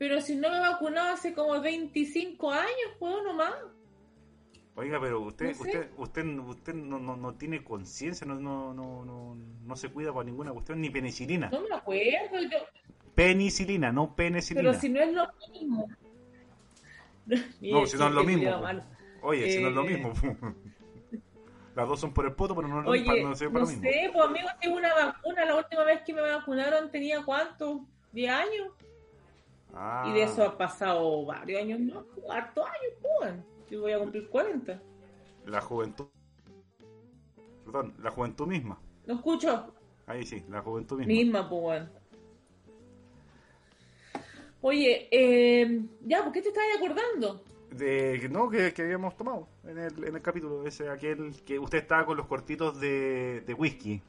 [0.01, 3.53] Pero si no me he vacunado hace como 25 años, puedo nomás.
[4.73, 5.61] Oiga, pero usted, No sé.
[5.61, 10.11] usted, usted, usted no, no, no tiene conciencia, no, no, no, no, no se cuida
[10.11, 11.51] para ninguna cuestión, ni penicilina.
[11.51, 12.01] No me acuerdo.
[12.49, 12.57] Yo,
[13.13, 14.71] Penicilina, no penicilina.
[14.71, 15.87] pero si no es lo mismo.
[17.27, 18.63] No, si no es lo mismo.
[19.21, 20.13] Oye, si no es lo eh, mismo.
[21.75, 23.77] Las dos son por el poto, pero no, Oye, no, no sirven para no lo
[23.77, 23.83] mismo.
[23.83, 25.45] sé, pues amigo, tengo una vacuna.
[25.45, 27.85] La última vez que me vacunaron tenía cuánto?
[28.13, 28.73] ¿10 años?
[29.73, 32.05] Ah, Y de eso ha pasado varios años, ¿no?
[32.29, 33.33] Hartos años, pues.
[33.69, 34.81] Yo voy a cumplir 40.
[35.45, 36.07] La juventud.
[37.63, 38.77] Perdón, la juventud misma.
[39.05, 39.73] ¿No escucho?
[40.07, 41.13] Ahí sí, la juventud misma.
[41.13, 41.89] Misma, pues, bueno.
[44.61, 47.43] Oye, eh, ya, ¿por qué te estás acordando?
[47.71, 51.77] De, no, que, que habíamos tomado en el, en el capítulo ese, aquel que usted
[51.79, 54.01] estaba con los cortitos de, de whisky.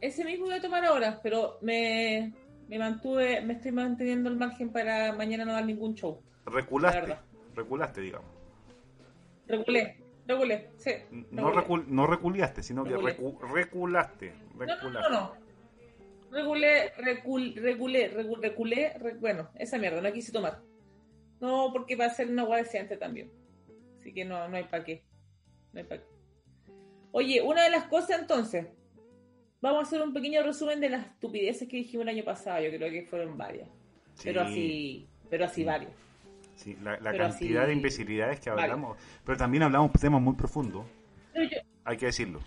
[0.00, 2.32] Ese mismo voy a tomar ahora, pero me,
[2.68, 6.20] me mantuve, me estoy manteniendo el margen para mañana no dar ningún show.
[6.46, 7.16] La Reculaste,
[7.54, 8.30] reculaste, digamos.
[9.46, 10.92] Regulé, regulé, sí.
[11.30, 13.18] No, recul, no reculiaste, sino que Regulé.
[13.18, 14.32] recu- reculaste.
[14.54, 15.10] No, no, reculaste.
[15.12, 15.32] no, no.
[16.30, 20.60] Regulé, recul, regulé, regu- reculé, re- bueno, esa mierda, no quise tomar.
[21.40, 23.30] No, porque va a ser una agua decente también.
[23.98, 25.02] Así que no, no hay para qué.
[25.72, 26.04] No hay pa' qué.
[27.12, 28.66] Oye, una de las cosas entonces,
[29.60, 32.62] vamos a hacer un pequeño resumen de las estupideces que dijimos el año pasado.
[32.62, 33.68] Yo creo que fueron varias.
[34.14, 35.92] Sí, Pero así, pero así varias.
[36.54, 38.96] sí, la, cantidad así- de imbecilidades que hablamos.
[39.24, 40.86] Pero también hablamos temas muy profundos,
[41.34, 42.40] yo, hay que decirlo.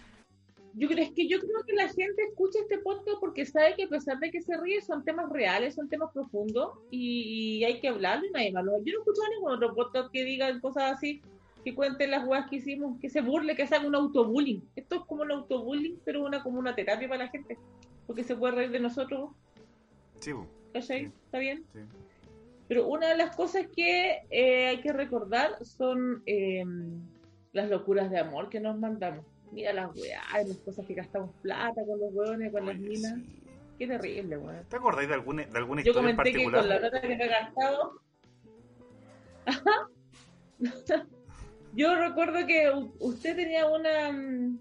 [0.76, 3.84] Yo creo es que yo creo que la gente escucha este podcast porque sabe que
[3.84, 7.80] a pesar de que se ríe son temas reales, son temas profundos y, y hay
[7.80, 8.64] que hablarlo y nadie más.
[8.64, 11.22] lo- Yo no he escuchado ningún otro podcast que digan cosas así,
[11.64, 14.64] que cuenten las weas que hicimos, que se burle, que hagan un autobullying.
[14.76, 17.58] Esto es como un autobullying, pero una como una terapia para la gente,
[18.08, 19.32] porque se puede reír de nosotros,
[20.20, 20.32] Sí.
[20.82, 20.94] Sí.
[21.26, 21.64] ¿Está bien?
[21.74, 21.80] sí.
[22.68, 26.64] Pero una de las cosas que eh, hay que recordar son eh,
[27.52, 29.26] las locuras de amor que nos mandamos.
[29.52, 33.16] Mira las weas, las cosas que gastamos plata con los hueones, con las minas.
[33.16, 33.36] sí.
[33.80, 34.66] Qué terrible, weón.
[34.68, 36.62] ¿Te acordáis de alguna, de alguna Yo historia en comenté que particular?
[36.62, 38.02] con la plata que me he gastado.
[41.74, 44.60] Yo recuerdo que usted tenía una, mm,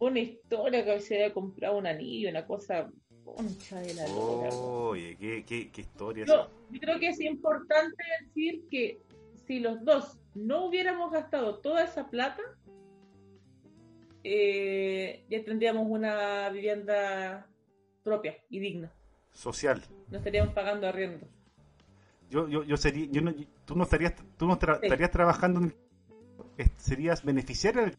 [0.00, 2.90] una historia que se había comprado un anillo, una cosa
[3.24, 4.06] concha de la.
[4.06, 9.00] Oye, qué, qué, qué historia Yo, yo creo que es importante decir que
[9.46, 12.42] si los dos no hubiéramos gastado toda esa plata,
[14.28, 17.46] eh, ya tendríamos una vivienda
[18.02, 18.90] propia y digna.
[19.32, 19.82] Social.
[20.10, 21.26] No estaríamos pagando arriendo.
[22.28, 23.32] Yo, yo, yo sería, yo no,
[23.64, 24.86] tú no estarías, tú no tra- Sí.
[24.86, 25.74] estarías trabajando, en
[26.58, 27.96] el- serías beneficiario del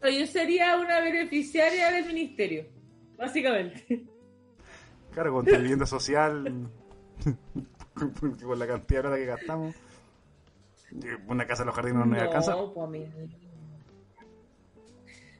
[0.00, 2.64] Pero Yo sería una beneficiaria del ministerio,
[3.18, 4.02] básicamente.
[5.12, 6.68] Claro, con tu vivienda social,
[8.42, 9.74] con la cantidad de que gastamos,
[11.28, 12.56] una casa de los jardines no nos alcanza.
[12.56, 13.06] pues, amigo.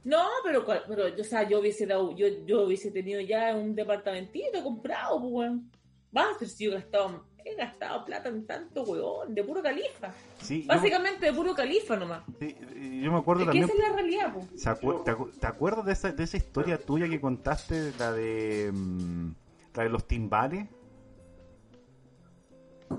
[0.05, 3.75] No, pero, pero yo, o sea, yo hubiese dado, yo, yo hubiese tenido ya un
[3.75, 5.71] departamentito comprado, pues, weón.
[6.17, 9.63] Va a ser si yo he gastado, he gastado plata en tanto, weón, de puro
[9.63, 10.13] califa.
[10.41, 12.23] Sí, yo, Básicamente de puro califa nomás.
[12.39, 12.57] sí,
[13.03, 13.65] yo me acuerdo Es que también.
[13.65, 14.61] esa es la realidad, pues.
[14.63, 18.11] ¿se acu- te, acu- te acuerdas de esa, de esa historia tuya que contaste, la
[18.13, 19.31] de, mm,
[19.77, 20.67] la de los timbales?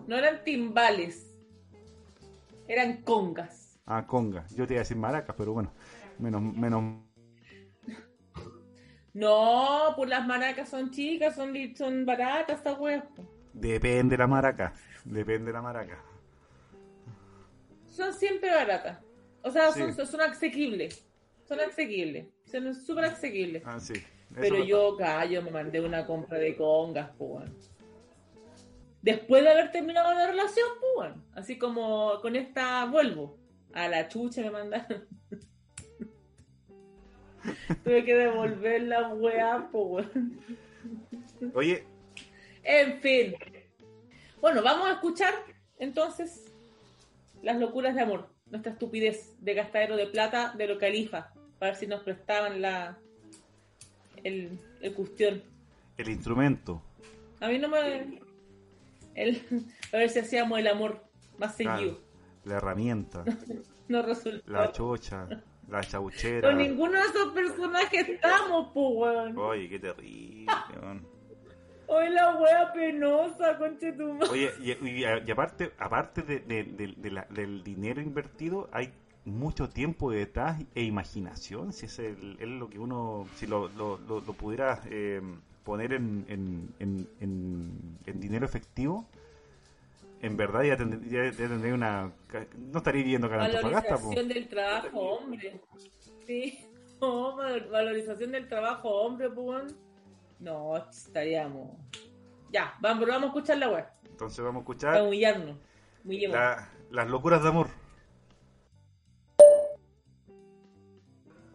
[0.07, 1.30] No eran timbales,
[2.71, 3.79] eran congas.
[3.85, 4.45] Ah, conga.
[4.55, 5.73] Yo te iba a decir maracas, pero bueno,
[6.19, 7.01] menos, menos.
[9.13, 13.03] No, pues las maracas son chicas, son, son baratas, esta weá.
[13.03, 13.23] po.
[13.53, 14.73] Depende la maraca.
[15.03, 16.01] Depende la maraca.
[17.89, 18.99] Son siempre baratas.
[19.43, 19.81] O sea, Sí.
[19.93, 21.05] son, son asequibles.
[21.45, 22.27] Son asequibles.
[22.45, 23.63] Son súper asequibles.
[23.65, 23.93] Ah, sí.
[23.95, 24.05] Eso
[24.39, 27.70] Pero yo, callo, me mandé una compra de congas, pues.
[29.01, 31.11] Después de haber terminado la relación, pues.
[31.33, 33.37] Así como con esta vuelvo.
[33.73, 35.05] A la chucha me mandaron.
[37.83, 40.07] Tuve que devolver la weá, pues.
[41.53, 41.83] Oye,
[42.63, 43.35] En fin.
[44.39, 45.33] Bueno, vamos a escuchar
[45.79, 46.45] entonces
[47.41, 51.75] las locuras de amor, nuestra estupidez de gastadero de plata de lo califa, para ver
[51.75, 52.99] si nos prestaban la
[54.23, 55.41] el, el cuestión.
[55.97, 56.81] el instrumento.
[57.39, 58.21] A mí no me
[59.15, 59.41] el,
[59.93, 61.03] a ver si hacíamos el amor
[61.37, 61.99] más seguido.
[62.45, 63.23] la herramienta,
[63.87, 64.49] No resultó.
[64.51, 65.27] la chocha,
[65.67, 66.49] la chauchera.
[66.49, 69.37] Con ninguno de esos personajes estamos, pues, weón.
[69.37, 70.45] Oye, qué terrible.
[70.81, 71.07] weón.
[71.87, 74.29] Hoy la wea penosa, conche tu madre.
[74.31, 78.93] Oye, y, y- y aparte, aparte de, de- de- de la- del dinero invertido, hay
[79.25, 81.73] mucho tiempo detrás e imaginación.
[81.73, 85.21] Si es, el- es lo que uno, si lo, lo, lo- lo pudiera eh,
[85.63, 89.05] poner en, en, en, en- dinero efectivo,
[90.21, 92.11] en verdad ya, tend- ya- ya tendría una.
[92.71, 94.09] No estaría viviendo acá en Antofagasta, po.
[94.09, 95.61] Valorización del trabajo, hombre.
[96.27, 96.65] Sí,
[96.99, 99.75] no, val- valorización del trabajo, hombre, pues.
[100.39, 101.69] No, estaríamos.
[102.51, 103.85] Ya, vamos, vamos a escuchar la web.
[104.09, 105.57] Entonces vamos a escuchar humillarnos.
[106.03, 106.39] Muy llevado.
[106.39, 107.67] La- las locuras de amor.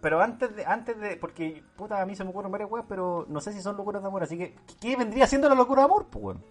[0.01, 3.25] Pero antes de, antes de, porque puta, a mí se me ocurren varias weas, pero
[3.29, 5.87] no sé si son locuras de amor, así que, ¿qué vendría siendo la locura de
[5.87, 6.45] amor, pues, weón?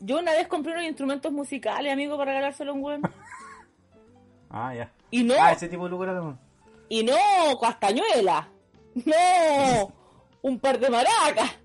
[0.00, 3.02] Yo una vez compré unos instrumentos musicales, amigo, para regalárselo a un weón.
[4.52, 4.90] Ah, ya.
[5.12, 6.36] Y no, Ah, ese tipo de locura de amor.
[6.88, 7.14] y no
[7.60, 8.48] castañuela.
[9.06, 9.92] No,
[10.42, 11.56] un par de maracas.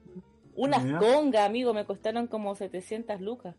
[0.56, 1.00] Unas Ya.
[1.00, 3.56] congas, amigo, me costaron como 700 lucas.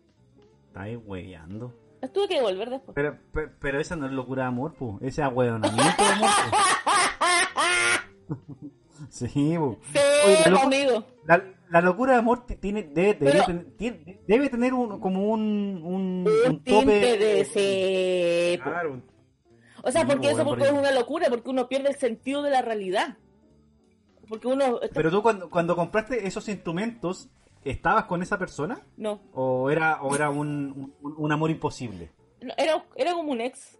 [0.68, 1.74] Está ahí weyando.
[2.00, 2.94] Las tuve que devolver después.
[2.94, 4.94] Pero, pero, pero esa no es locura de amor, pues.
[5.00, 6.62] Ese es ahueonamiento de amor, pues.
[9.10, 9.78] Sí, pues.
[9.92, 11.04] Sí, Oye, la, locu- amigo.
[11.26, 13.44] la, la locura de amor tiene, debe, Pero-
[13.76, 16.86] tiene- debe tener un, como un, un, tope.
[17.18, 18.58] de ese...
[18.62, 19.02] Claro.
[19.82, 22.50] O sea, Sí, porque eso porque es una locura, porque uno pierde el sentido de
[22.50, 23.18] la realidad.
[24.28, 24.80] Porque uno...
[24.80, 27.28] está- Pero tú cuando, cuando compraste esos instrumentos,
[27.64, 28.80] ¿estabas con esa persona?
[28.96, 32.10] No, ¿O era, o era un, un, un amor imposible?
[32.40, 33.78] no, era, era como un ex.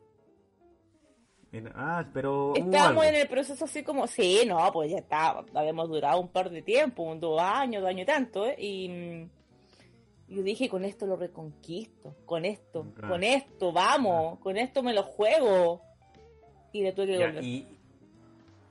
[1.75, 2.53] Ah, pero.
[2.55, 6.51] Estábamos en el proceso así como, sí, no, pues ya está, habíamos durado un par
[6.51, 8.57] de tiempo, un dos años, dos años y tanto, ¿eh?
[8.59, 13.09] Y mm, yo dije, con esto lo reconquisto, con esto, Ah.
[13.09, 15.81] con esto, vamos, con esto me lo juego.
[16.73, 17.45] Y le tuve que Ya, volver.
[17.45, 17.67] y,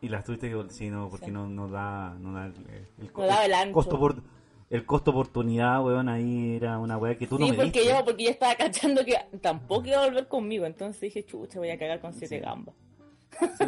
[0.02, 1.32] y las tuviste que sí, no, porque Sí.
[1.32, 2.54] no, no da, no da el,
[3.00, 3.74] el, No el ancho.
[3.74, 4.22] costo por
[4.70, 7.88] el costo oportunidad, weón, ahí era una weá que tú no me porque diste.
[7.90, 11.70] yo, porque yo estaba cachando que tampoco iba a volver conmigo, entonces dije, chucha, voy
[11.70, 12.42] a cagar con siete Sí.
[12.44, 12.76] gambas.
[13.58, 13.66] Sí.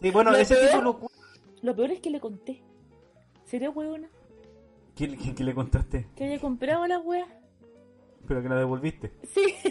[0.00, 1.14] Sí, bueno, Lo ese tipo peor- de locura.
[1.62, 2.62] Lo peor es que le conté.
[3.44, 4.08] ¿Sería huevona?
[4.96, 6.06] ¿Qué, qué- qué le contaste?
[6.16, 7.26] Que haya comprado la wea.
[8.26, 9.12] Pero que la devolviste.
[9.32, 9.54] Sí.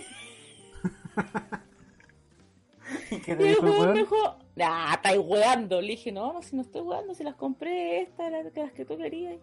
[3.11, 4.15] ¿Y qué Y te el dijo el me dijo,
[4.63, 5.81] ah, estáis weando.
[5.81, 8.85] Le dije, no, no, si no estoy weando, si las compré estas, las, las que
[8.85, 9.35] tú querías.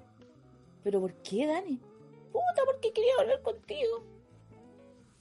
[0.83, 1.79] Pero ¿por qué, Dani?
[2.33, 4.05] Puta, porque quería volver contigo.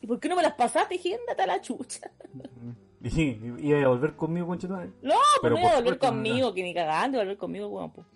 [0.02, 0.96] ¿Y por qué no me las pasaste?
[0.96, 2.12] Dije, a la chucha.
[3.00, 4.89] Y sí, iba a volver conmigo, conchetumare.
[5.04, 7.67] No, pues Pero no iba a volver conmigo, que ni cagando, iba a volver conmigo,
[7.67, 8.08] weón, pues.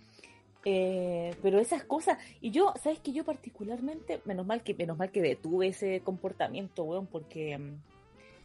[0.65, 5.12] Eh, pero esas cosas, y yo, ¿sabes que Yo particularmente, menos mal que menos mal
[5.12, 7.80] que detuve ese comportamiento, weón, porque mm,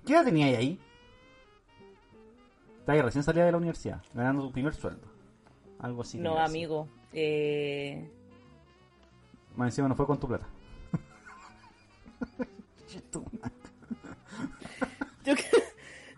[0.06, 0.78] ¿Qué edad tenías ahí?
[2.78, 5.08] Estaba ahí recién salida de la universidad, ganando su primer sueldo.
[5.80, 6.18] Algo así.
[6.18, 8.08] no, tenía amigo, eh.
[9.56, 10.46] Más encima no fue con tu plata.
[15.24, 15.34] Yo,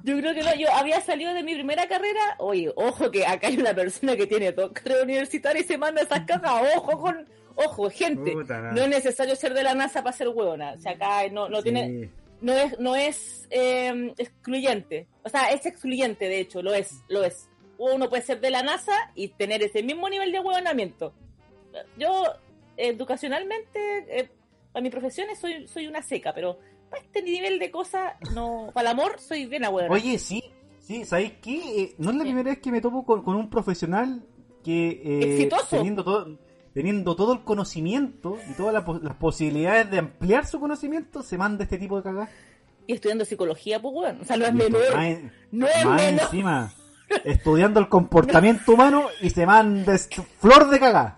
[0.03, 2.20] yo creo que no, yo había salido de mi primera carrera.
[2.38, 6.03] Oye, ojo que acá hay una persona que tiene dos carreras universitarias y se manda
[6.03, 6.77] esas cajas.
[6.77, 7.27] Ojo con.
[7.55, 8.33] Ojo, gente.
[8.33, 8.72] Puta.
[8.72, 10.72] No es necesario ser de la NASA para ser hueona.
[10.72, 12.11] O sea, acá no, no tiene.
[12.40, 15.09] No es, no es eh, excluyente.
[15.24, 17.48] O sea, es excluyente, de hecho, lo es, lo es.
[17.79, 21.12] Uno puede ser de la NASA y tener ese mismo nivel de hueonamiento.
[21.96, 22.24] Yo,
[22.78, 24.30] educacionalmente, eh,
[24.72, 26.58] para mi profesión soy, soy una seca, pero
[26.90, 28.70] para este nivel de cosas, no.
[28.72, 29.92] Para el amor, soy bien hueona.
[29.92, 30.42] Oye, sí,
[30.80, 31.82] sí, ¿sabéis qué?
[31.82, 32.28] Eh, no es la Sí.
[32.28, 34.24] primera vez que me topo con, con un profesional
[34.64, 35.76] que eh, Exitoso.
[35.76, 36.38] teniendo todo
[36.74, 41.64] teniendo todo el conocimiento y todas las las posibilidades de ampliar su conocimiento, se manda
[41.64, 42.30] este tipo de cagadas.
[42.86, 44.20] Y estudiando psicología, pues, weón.
[44.20, 44.82] O sea, no es menor.
[45.02, 46.00] En- No es menor.
[46.00, 46.72] encima,
[47.24, 49.96] estudiando el comportamiento humano y se manda
[50.38, 51.16] flor de cagada.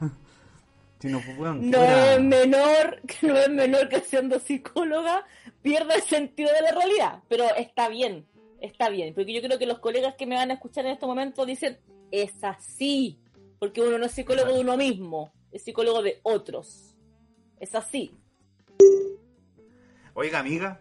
[1.00, 5.24] Si no, es menor, que no es menor que siendo psicóloga
[5.62, 7.22] pierda el sentido de la realidad.
[7.26, 8.26] Pero está bien,
[8.60, 9.14] está bien.
[9.14, 11.78] Porque yo creo que los colegas que me van a escuchar en estos momentos dicen,
[12.10, 13.18] es así.
[13.58, 16.94] Porque uno no es psicólogo de uno mismo, es psicólogo de otros.
[17.58, 18.14] Es así.
[20.12, 20.80] Oiga, amiga,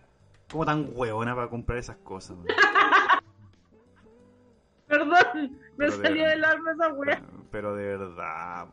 [0.52, 2.38] ¿cómo tan hueona para comprar esas cosas?
[4.88, 7.24] Perdón, me Pero de salió del alma esa wea.
[7.52, 8.68] Pero de verdad.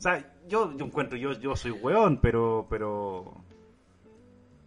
[0.00, 3.34] O sea, yo, yo encuentro, yo, yo soy weón, pero, pero,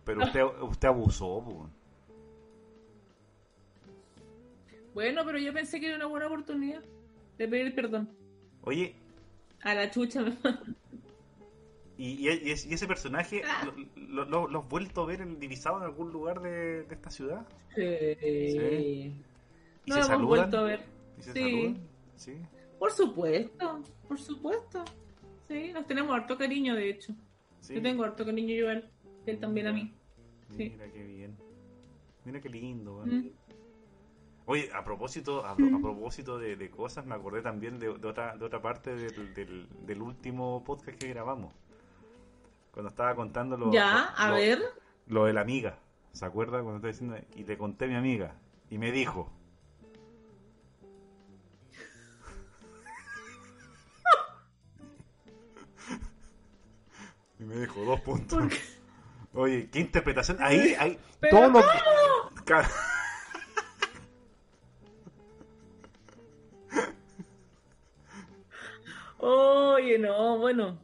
[0.06, 1.72] pero usted, usted abusó, weón.
[4.93, 6.84] Bueno, pero yo pensé que era una buena oportunidad
[7.38, 8.10] de pedir perdón.
[8.63, 8.96] Oye,
[9.63, 10.22] A la chucha.
[10.22, 10.38] me-
[11.98, 13.41] y, y, y es- y ese personaje,
[13.96, 16.93] ¿lo, lo, lo- lo has vuelto a ver en, divisado en algún lugar de, de
[16.96, 17.45] esta ciudad?
[17.76, 17.82] Sí.
[19.86, 20.28] ¿Y No se hemos saludan?
[20.28, 20.80] vuelto a ver.
[21.18, 21.39] ¿Y se Sí.
[21.39, 21.78] saludan?
[22.18, 22.34] Sí.
[22.78, 24.84] Por supuesto, por supuesto.
[25.54, 27.14] Sí, nos tenemos harto cariño, de hecho.
[27.62, 27.76] sí.
[27.76, 28.89] Yo tengo harto cariño yo a él,
[29.28, 29.93] él también a mí.
[30.49, 30.70] sí.
[30.72, 31.38] Mira qué bien.
[32.26, 33.04] Mira qué lindo.
[33.06, 33.28] Mm.
[34.45, 38.08] Oye, a propósito, a, pro- a propósito de, de cosas, me acordé también de, de
[38.08, 41.54] otra, de otra parte del, del, del último podcast que grabamos.
[42.72, 44.60] Cuando estaba contando lo, Ya, lo- a lo- ver.
[45.08, 45.78] lo de la amiga.
[46.12, 47.18] ¿Se acuerda cuando estaba diciendo?
[47.36, 48.36] Y le conté a mi amiga.
[48.70, 49.32] Y me dijo.
[57.44, 58.41] Y me dijo, dos puntos.
[59.34, 60.38] Oye, qué interpretación.
[60.39, 60.98] Ahí, ahí.
[62.46, 62.70] Ca-
[69.20, 70.80] Oye, no, bueno.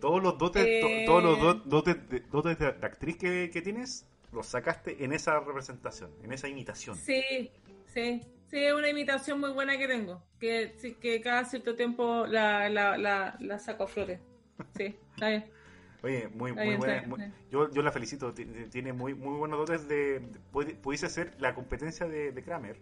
[0.00, 1.04] Todos los dotes, to- Eh.
[1.06, 5.12] todos los do- dotes, de, dotes de, de actriz que, que tienes, los sacaste en
[5.12, 6.96] esa representación, en esa imitación.
[6.96, 7.50] Sí,
[7.86, 8.20] sí.
[8.50, 10.22] Sí, es una imitación muy buena que tengo.
[10.38, 14.20] Que, que cada cierto tiempo la, la, la, la saco a flores.
[14.76, 15.50] Sí, está bien.
[16.04, 17.02] Oye, muy, muy buena.
[17.06, 17.18] muy-
[17.50, 20.20] yo, yo la felicito, ti- ti- tiene muy, muy buenos dotes de.
[20.20, 22.76] de- pudiese ser la competencia de, de Kramer.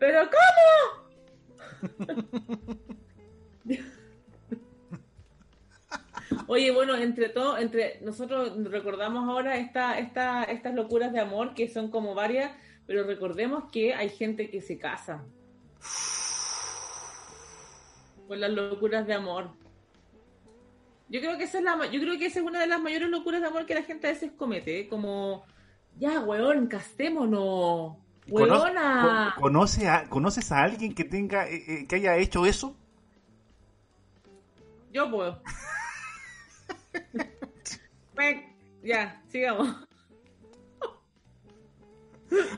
[0.00, 1.06] ¿Pero cómo?
[6.48, 11.68] Oye, bueno, entre todo, entre nosotros recordamos ahora esta, esta, estas locuras de amor que
[11.68, 12.50] son como varias,
[12.86, 15.24] pero recordemos que hay gente que se casa
[18.26, 19.50] con las locuras de amor.
[21.08, 23.08] Yo creo que esa es la, yo creo que esa es una de las mayores
[23.08, 24.88] locuras de amor que la gente a veces comete, ¿eh?
[24.88, 25.44] como
[25.98, 27.96] ya, weón, castémonos,
[28.28, 29.32] weona.
[29.34, 32.76] con- ¿conoce a- ¿Conoces a alguien que tenga eh, eh, que haya hecho eso?
[34.92, 35.40] Yo puedo.
[38.82, 39.76] Ya, sigamos.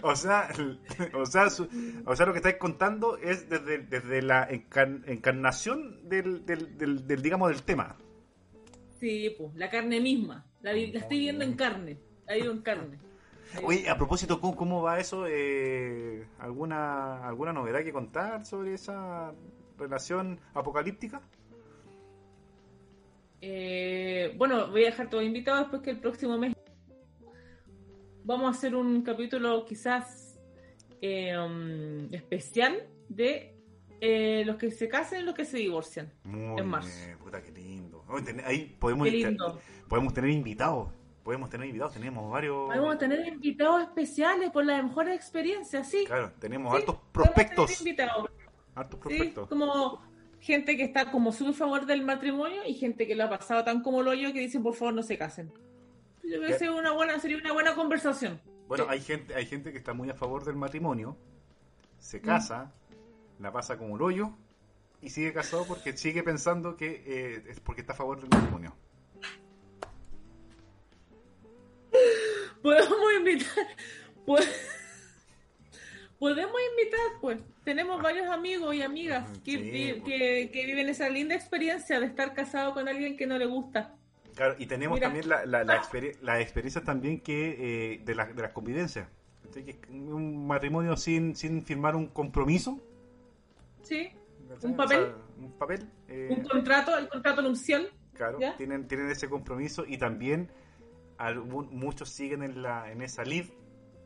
[0.02, 0.48] O sea,
[1.14, 1.68] o sea, su-
[2.06, 7.06] o sea, lo que estáis contando es desde, desde la encar- encarnación del, del, del,
[7.06, 7.96] del, digamos, del tema.
[8.98, 10.44] Sí, pues, la carne misma.
[10.62, 11.98] La, estoy viendo en carne.
[12.26, 12.98] La vivo en carne.
[13.64, 15.26] Oye, a propósito, ¿cómo, cómo va eso?
[15.26, 19.32] Eh, ¿alguna, ¿Alguna novedad que contar sobre esa
[19.78, 21.22] relación apocalíptica?
[23.40, 26.54] Eh, bueno, voy a dejar todo invitado después que el próximo mes
[28.24, 30.38] vamos a hacer un capítulo quizás
[31.00, 33.56] eh, um, especial de
[34.00, 36.12] eh, los que se casan y los que se divorcian.
[36.24, 36.90] Muy En marzo.
[37.06, 37.87] bien, puta, qué lindo.
[38.44, 39.08] Ahí podemos,
[39.88, 40.88] podemos tener invitados.
[41.22, 42.70] Podemos tener invitados, tenemos varios.
[42.70, 46.04] A tener invitados especiales por las mejores experiencias, sí.
[46.06, 47.78] Claro, tenemos Sí, hartos podemos prospectos.
[47.80, 48.30] invitados.
[48.74, 49.48] Hartos Sí, prospectos.
[49.48, 50.00] como
[50.40, 53.62] gente que está como súper a favor del matrimonio y gente que lo ha pasado
[53.64, 55.52] tan como lo yo que dicen por favor no se casen.
[56.22, 58.40] Yo creo que una buena, sería una buena conversación.
[58.68, 58.90] Bueno, Sí.
[58.92, 62.00] hay gente, hay gente que está muy a favor del matrimonio, Mm.
[62.00, 62.72] se casa,
[63.38, 64.32] la pasa como el hoyo
[65.00, 68.74] y sigue casado porque sigue pensando que eh, es porque está a favor del matrimonio.
[72.62, 73.66] Podemos invitar,
[76.18, 80.04] podemos invitar, pues, tenemos varios amigos y amigas que, Sí, vi- pues.
[80.04, 83.94] que, que viven esa linda experiencia de estar casado con alguien que no le gusta.
[84.34, 85.06] Claro, y tenemos Mira.
[85.08, 89.08] también la, la, la, experie- la experiencia también que eh, de, la, de las convivencias.
[89.88, 92.80] Un matrimonio sin, sin firmar un compromiso.
[93.82, 94.10] ¿Sí?
[94.48, 94.70] ¿Cachai?
[94.70, 94.98] ¿Un papel?
[95.02, 95.88] O sea, un papel.
[96.08, 97.90] eh, Un contrato, el contrato nupcial.
[98.14, 98.56] Claro, ¿Ya?
[98.56, 100.50] tienen, tienen ese compromiso y también
[101.18, 103.44] algún- muchos siguen en, la, en esa lid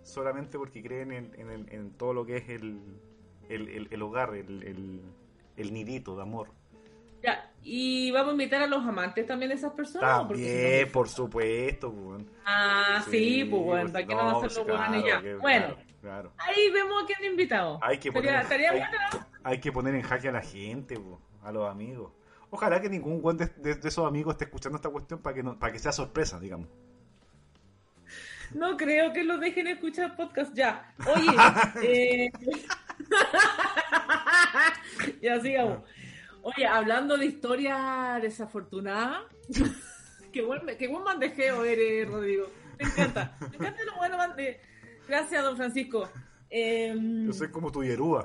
[0.02, 2.80] solamente porque creen en, en, el- en todo lo que es el,
[3.48, 5.02] el, el- el hogar, el,
[5.56, 6.48] el, nidito de amor.
[7.22, 10.10] Ya, y vamos a invitar a los amantes también de esas personas.
[10.26, 11.90] También, no- por supuesto.
[11.92, 12.24] pues, bueno.
[12.44, 15.22] Ah, sí, pues bueno, pues, ¿para qué no, no, pues, hacerlo claro, bueno ya?
[15.22, 16.32] que- Bueno, claro, claro.
[16.38, 17.78] ahí vemos a quién invitado.
[17.80, 19.26] Hay que Estaría- poner, estaría hay, bueno.
[19.44, 20.98] Hay que poner en jaque a la gente,
[21.42, 22.12] a los amigos.
[22.50, 25.42] Ojalá que ningún buen de, de- de esos amigos esté escuchando esta cuestión para que
[25.42, 26.68] no, para que sea sorpresa, digamos.
[28.54, 30.94] No creo que lo dejen escuchar podcast ya.
[31.06, 31.34] Oye,
[31.82, 32.30] eh...
[35.22, 35.78] ya sigamos.
[36.42, 39.22] Oye, hablando de historia desafortunada,
[40.32, 42.46] qué buen, qué buen bandejeo eres, Rodrigo.
[42.78, 43.36] Me encanta.
[43.50, 44.60] Me encanta lo bueno mande.
[45.08, 46.08] Gracias, don Francisco.
[46.50, 48.24] Em, Yo soy como tu yerúa.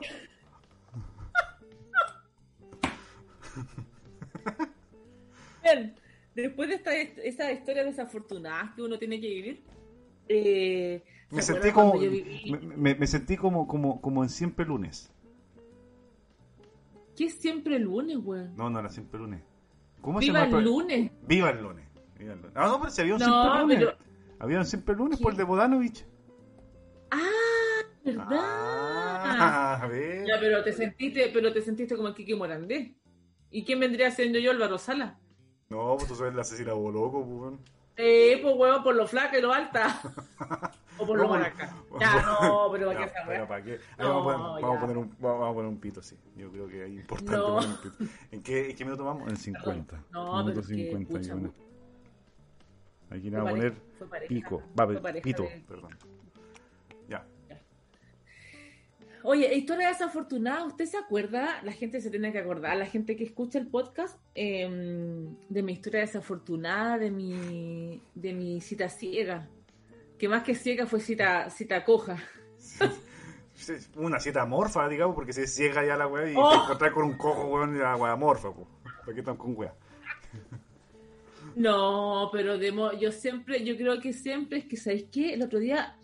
[5.64, 5.96] Bien,
[6.36, 9.64] después de esta, esta historia desafortunada que uno tiene que vivir,
[10.30, 15.12] eh, Me ¿se sentí como me, me- me sentí como, como, como en siempre lunes.
[17.16, 18.56] ¿Qué es siempre el lunes, weón?
[18.56, 19.42] No, no era siempre lunes.
[20.02, 20.64] ¿Cómo Viva se el llama?
[20.64, 21.12] pro- lunes.
[21.28, 21.86] Viva el lunes.
[22.20, 22.54] Viva el lunes.
[22.56, 23.78] Ah, no, pero si había un No, siempre lunes.
[23.80, 23.98] pero-
[24.40, 25.24] Había un siempre lunes ¿Qué?
[25.24, 26.06] por el de Bodanovich.
[27.10, 28.28] Ah, ¿verdad?
[28.32, 30.28] Ah, a ver.
[30.28, 32.94] Ya, pero te sentiste, pero te sentiste como el Kiki Morandé.
[33.52, 35.18] ¿Y quién vendría siendo yo, Álvaro Sala?
[35.70, 37.38] No, pues tú sabes la Cecilia Boloco, pues.
[37.40, 37.60] bueno.
[38.00, 40.00] Eh, pues huevo, por lo flaca y lo alta.
[41.00, 41.76] o por lo No, por- maraca.
[42.00, 43.48] Ya, no, pero ¿para qué esa weá?
[43.48, 43.80] ¿para qué?
[43.98, 44.80] No, vamos, a poner, vamos, a ya.
[44.82, 46.16] poner un, vamos a poner un pito, sí.
[46.36, 47.56] Yo creo que es importante No.
[47.56, 48.14] poner un pito.
[48.32, 49.28] ¿En qué, ¿En qué minuto vamos?
[49.30, 50.04] En 50.
[50.12, 51.42] No, Minuto pero es que, 51.
[51.50, 51.64] pucha,
[53.10, 54.62] Aquí le vamos a poner pico.
[54.80, 54.88] Va,
[55.22, 55.98] pito, de- perdón.
[59.30, 61.62] Oye, historia desafortunada, ¿usted se acuerda?
[61.64, 65.74] La gente se tiene que acordar, la gente que escucha el podcast, em, de mi
[65.74, 69.50] historia desafortunada, de mi, de mi cita ciega.
[70.18, 72.18] Que más que ciega fue cita, cita coja.
[73.98, 76.50] Una cita morfa, digamos, porque se ciega ya la weá y Oh.
[76.50, 78.66] te encontrás con un cojo, weón, y la weá morfa, po.
[79.02, 79.74] ¿Para qué están con weá?
[81.58, 85.34] No, pero de mo- yo siempre, yo creo que siempre es que, ¿sabéis qué?
[85.34, 85.97] El otro día,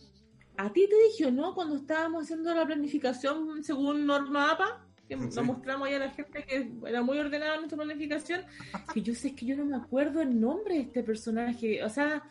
[0.58, 1.54] a ti te dije, ¿o ¿no?
[1.56, 5.36] Cuando estábamos haciendo la planificación según Norma APA, que Sí.
[5.36, 8.42] lo mostramos ahí a la gente que era muy ordenada nuestra planificación,
[8.94, 12.24] que yo sé que yo no me acuerdo el nombre de este personaje, o sea,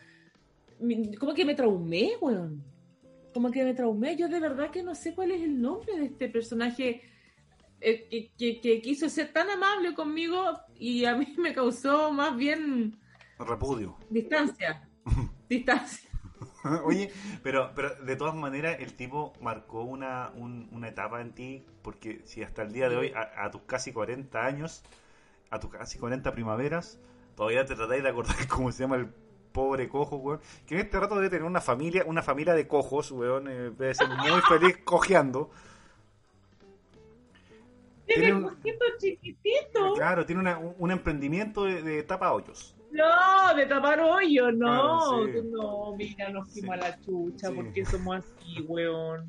[1.19, 2.63] como que me traumé, weón.
[3.33, 6.05] Como que me traumé, yo de verdad que no sé cuál es el nombre de
[6.05, 7.01] este personaje
[7.81, 10.41] eh, que, que- que quiso ser tan amable conmigo
[10.79, 12.95] y a mí me causó más bien
[13.39, 13.97] Repudio.
[14.09, 14.87] Distancia.
[15.49, 16.09] Distancia.
[16.85, 17.11] Oye,
[17.43, 22.21] pero, pero de todas maneras el tipo marcó una, un- una etapa en ti, porque
[22.25, 24.83] si hasta el día de hoy, a, a tus casi 40 años,
[25.49, 26.99] a tus casi 40 primaveras,
[27.35, 29.07] todavía te tratáis de acordar cómo se llama el
[29.51, 33.11] pobre cojo, weón, que en este rato debe tener una familia, una familia de cojos,
[33.11, 35.51] weón, eh, debe ser muy feliz cojeando.
[38.05, 38.57] Tiene un
[38.97, 39.93] chiquitito.
[39.93, 42.75] Claro, tiene una- un, un emprendimiento de, de tapa hoyos.
[42.93, 44.65] No, de tapar hoyo, no.
[44.99, 45.47] Claro, sí.
[45.51, 46.81] No, mira, nos fuimos Sí.
[46.81, 47.53] a la chucha Sí.
[47.55, 49.25] porque somos así, weón.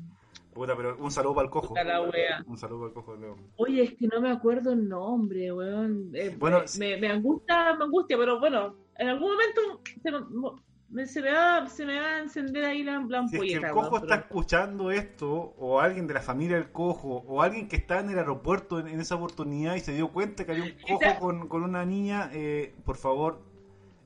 [0.53, 1.73] Puta, pero un saludo para el cojo.
[1.75, 2.43] La wea.
[2.47, 3.37] Un saludo para el cojo de León.
[3.57, 6.11] Oye, es que no me acuerdo el nombre, weón.
[6.13, 10.11] Eh, Bueno, me, me angustia, me angustia, pero bueno, en algún momento se
[10.91, 13.65] me, se me va, se me va a encender ahí la, la Si es que
[13.65, 17.75] el cojo está escuchando esto, o alguien de la familia del cojo, o alguien que
[17.75, 20.71] está en el aeropuerto en, en esa oportunidad y se dio cuenta que había un
[20.87, 23.41] cojo con, con una niña, eh, por favor,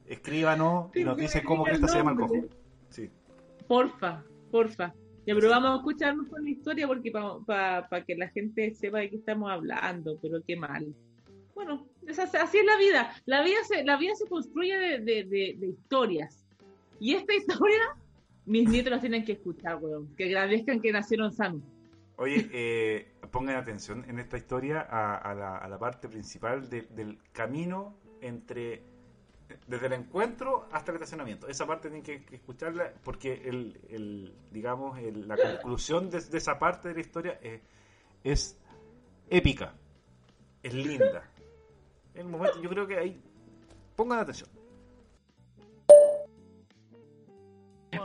[0.09, 2.35] escríbanos y nos dice cómo que esta se llama el cojo.
[2.89, 3.09] Sí.
[3.67, 4.93] Porfa, porfa.
[5.25, 9.09] Ya, pero vamos a escucharnos con la historia porque para que la gente sepa de
[9.11, 10.93] qué estamos hablando, pero qué mal.
[11.53, 13.13] Bueno, es así, así es la vida.
[13.25, 16.45] La vida se, la vida se construye de, de- de- de historias.
[16.99, 17.79] Y esta historia,
[18.45, 20.15] mis nietos las tienen que escuchar, weón.
[20.15, 21.61] Que agradezcan que nacieron sanos.
[22.15, 26.87] Oye, eh, pongan atención en esta historia a, a la, a la parte principal de-
[26.89, 28.83] del camino entre
[29.67, 31.47] desde el encuentro hasta el estacionamiento.
[31.47, 36.89] Esa parte tienen que, escucharla porque el, el digamos el- la conclusión de, esa parte
[36.89, 37.39] de la historia
[38.23, 38.57] es
[39.29, 39.73] épica,
[40.63, 41.23] es linda.
[42.13, 43.21] El momento, yo creo que ahí
[43.95, 44.49] pongan atención.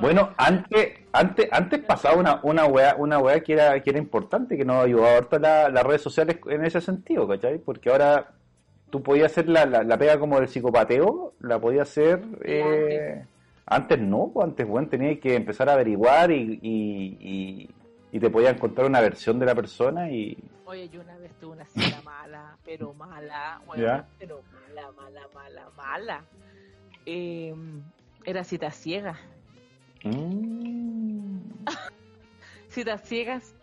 [0.01, 4.57] Bueno, antes, antes, antes pasaba una, una weá, una weá que era, que era importante,
[4.57, 7.59] que nos ayudaba harto la- las redes sociales en ese sentido, ¿cachai?
[7.59, 8.35] Porque ahora
[8.95, 13.25] tú podías hacer la, la, la pega como del psicopateo, la podías hacer eh,
[13.67, 17.71] antes no, pues antes bueno tenías que empezar a averiguar y, y, y,
[18.13, 21.55] y te podías encontrar una versión de la persona y Oye, yo una vez tuve
[21.55, 24.07] una cita mala, pero mala, bueno, Ya.
[24.17, 26.25] pero mala, mala, mala, mala.
[27.05, 27.53] Eh,
[28.25, 29.19] era cita ciega.
[30.05, 31.39] mm,
[32.69, 33.55] Citas ciegas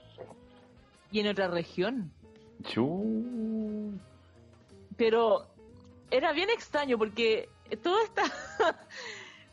[1.10, 2.12] y en otra región.
[2.64, 3.94] chu.
[5.02, 5.48] Pero
[6.12, 7.50] era bien extraño porque
[7.82, 8.22] todo está...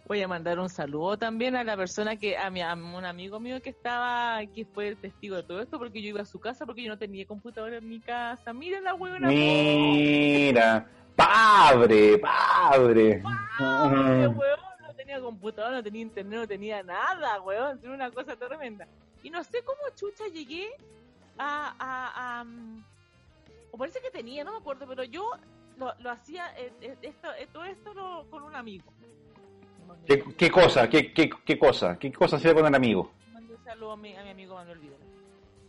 [0.07, 3.41] Voy a mandar un saludo también a la persona que, a, mi, a un amigo
[3.41, 6.39] mío que estaba, que fue el testigo de todo esto, porque yo iba a su
[6.39, 8.53] casa porque yo no tenía computadora en mi casa.
[8.53, 9.29] Miren la huevona.
[9.29, 10.87] Mira,
[11.17, 13.23] padre, padre.
[13.59, 18.87] No tenía computadora, no tenía internet, no tenía nada, weón, era una cosa tremenda.
[19.23, 20.69] Y no sé cómo chucha llegué
[21.39, 21.75] a...
[21.79, 22.45] a, a,
[23.79, 25.31] o parece que tenía, no me acuerdo, pero yo
[25.77, 28.93] lo, lo hacía, eh, eh, esto, eh, todo esto lo- con un amigo.
[30.05, 30.89] ¿Qué, qué cosa?
[30.89, 31.97] ¿Qué, qué, ¿Qué cosa?
[31.99, 33.13] ¿Qué cosa hacía con el amigo?
[33.33, 34.99] Mandé un saludo a mi, a mi amigo Manuel Vidal.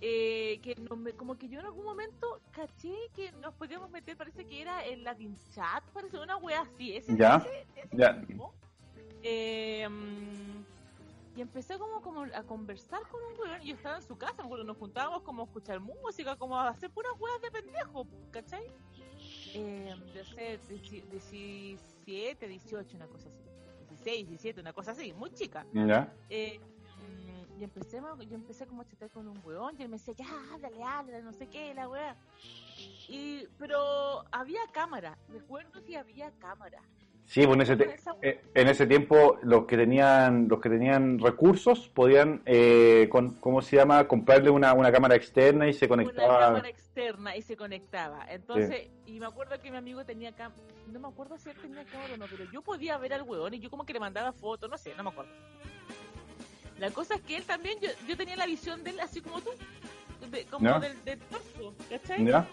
[0.02, 4.18] Eh, que no me- como que yo en algún momento caché que nos podíamos meter,
[4.18, 8.20] parece que era el Latin Chat, parece una wea así, ese, Ya, ese- ese ya.
[8.26, 8.54] tipo.
[9.22, 10.64] Eh, mm,
[11.40, 14.44] y empecé como, como a conversar con un weón, y yo estaba en su casa,
[14.44, 18.68] acuerdo, nos juntábamos como a escuchar música, como a hacer puras weas de pendejo, ¿cachai?
[19.54, 23.40] Eh, de ser 17, 18, una cosa así.
[23.88, 25.66] 16, 17, una cosa así, muy chica.
[25.72, 26.14] ¿Ya?
[26.30, 29.96] Eh, mm, y empecé, yo empecé como a chatear con un weón y él me
[29.96, 32.18] decía, ya, háblale, háblale, no sé qué, la weá.
[33.08, 36.82] Y, pero había cámara, recuerdo que había cámara.
[37.30, 40.60] Sí, pues en ese, te- Esa weá- eh, en ese tiempo los que tenían los
[40.60, 44.08] que tenían recursos podían, eh, con, ¿cómo se llama?
[44.08, 46.40] Comprarle una, una cámara externa y se una conectaba.
[46.40, 48.26] cámara externa y se conectaba.
[48.30, 50.60] Entonces, y me acuerdo que mi amigo tenía cámara,
[50.92, 53.54] no me acuerdo si él tenía cámara o no, pero yo podía ver al weón
[53.54, 55.32] y yo como que le mandaba fotos, no sé, no me acuerdo.
[56.80, 59.40] La cosa es que él también, yo, yo tenía la visión de él así como
[59.42, 59.52] tú.
[60.32, 62.26] de- como del, del torso, ¿cachai?
[62.26, 62.46] ¿Ya?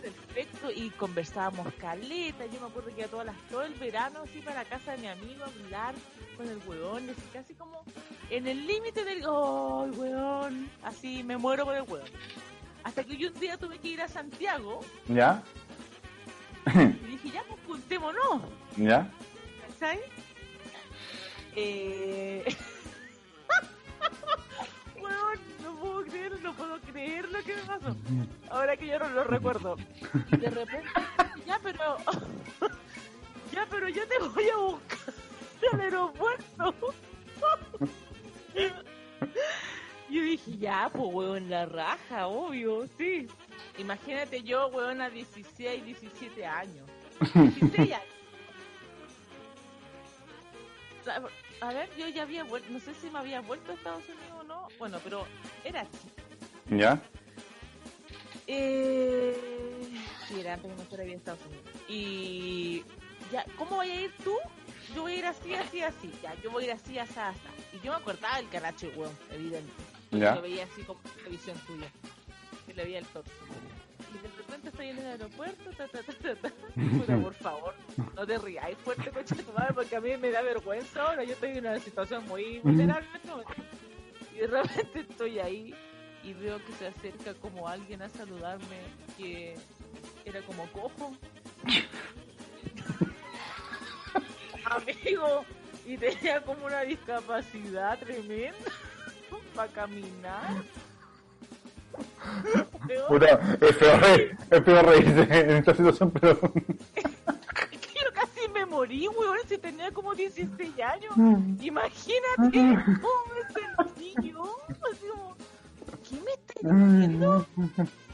[0.00, 2.46] Perfecto, y conversábamos caleta.
[2.46, 4.98] Yo me acuerdo que iba todas las, todo el verano así para la casa de
[4.98, 5.94] mi amigo a hablar
[6.36, 7.82] con el weón, así casi como
[8.30, 10.70] en el límite del ¡Oh, el weón!
[10.82, 12.08] Así me muero por el weón.
[12.84, 15.42] Hasta que yo un día tuve que ir a Santiago ¿Ya?
[16.74, 18.42] y dije, ya, pues juntémonos,
[18.76, 19.10] ¿Ya?
[19.66, 20.00] ¿cachai?
[21.56, 22.44] Eh...
[25.78, 27.96] puedo creer, no puedo creer lo que me pasó.
[28.50, 29.76] Ahora que yo no lo recuerdo.
[30.30, 30.88] De repente,
[31.46, 31.96] ya, pero.
[33.52, 35.14] ya, pero yo te voy a buscar
[35.72, 36.74] al aeropuerto.
[40.10, 43.28] yo dije, ya, pues, weón, la raja, obvio, sí.
[43.78, 46.88] Imagínate yo, weón, a 16, 17 años.
[47.34, 48.18] 16 años.
[51.60, 54.40] A- ver, yo ya había vuelto, no sé si me había vuelto a Estados Unidos
[54.40, 54.68] o no.
[54.78, 55.26] Bueno, pero
[55.64, 55.86] era.
[56.70, 57.00] ¿Ya?
[58.46, 59.36] Eh,
[60.26, 61.64] sí, era antes de no bien Estados Unidos.
[61.88, 62.82] Y
[63.32, 64.34] ya, ¿cómo voy a ir tú?
[64.94, 66.12] Yo voy a ir así, así, así.
[66.22, 67.38] Ya, yo voy a ir así, así, así.
[67.74, 69.72] Y yo me acordaba del caracho, weón, evidente.
[70.10, 70.34] Ya.
[70.34, 71.88] Lo veía así como la visión tuya.
[72.66, 73.30] Que le veía el torso.
[74.64, 76.50] Estoy en el aeropuerto, ta, ta, ta, ta, ta.
[76.98, 77.74] Puta, por favor,
[78.14, 81.24] no te rías fuerte, coche tu madre, porque a mí me da vergüenza ahora.
[81.24, 83.08] Yo estoy en una situación muy vulnerable.
[84.34, 85.74] Y de repente estoy ahí
[86.22, 88.80] y veo que se acerca como alguien a saludarme
[89.16, 89.54] que
[90.24, 91.16] era como cojo.
[94.64, 95.44] Amigo,
[95.86, 98.72] y tenía como una discapacidad tremenda
[99.54, 100.62] para caminar.
[103.08, 106.32] Puta, es peor, reír- es peor reírse en esta situación, pero...
[106.94, 107.00] es
[107.80, 111.14] que yo casi me morí, weón, si tenía como 16 años.
[111.60, 113.42] Imagínate cómo me
[113.94, 114.56] sentí yo.
[114.68, 115.36] Así como,
[116.08, 117.46] ¿qué me estás diciendo?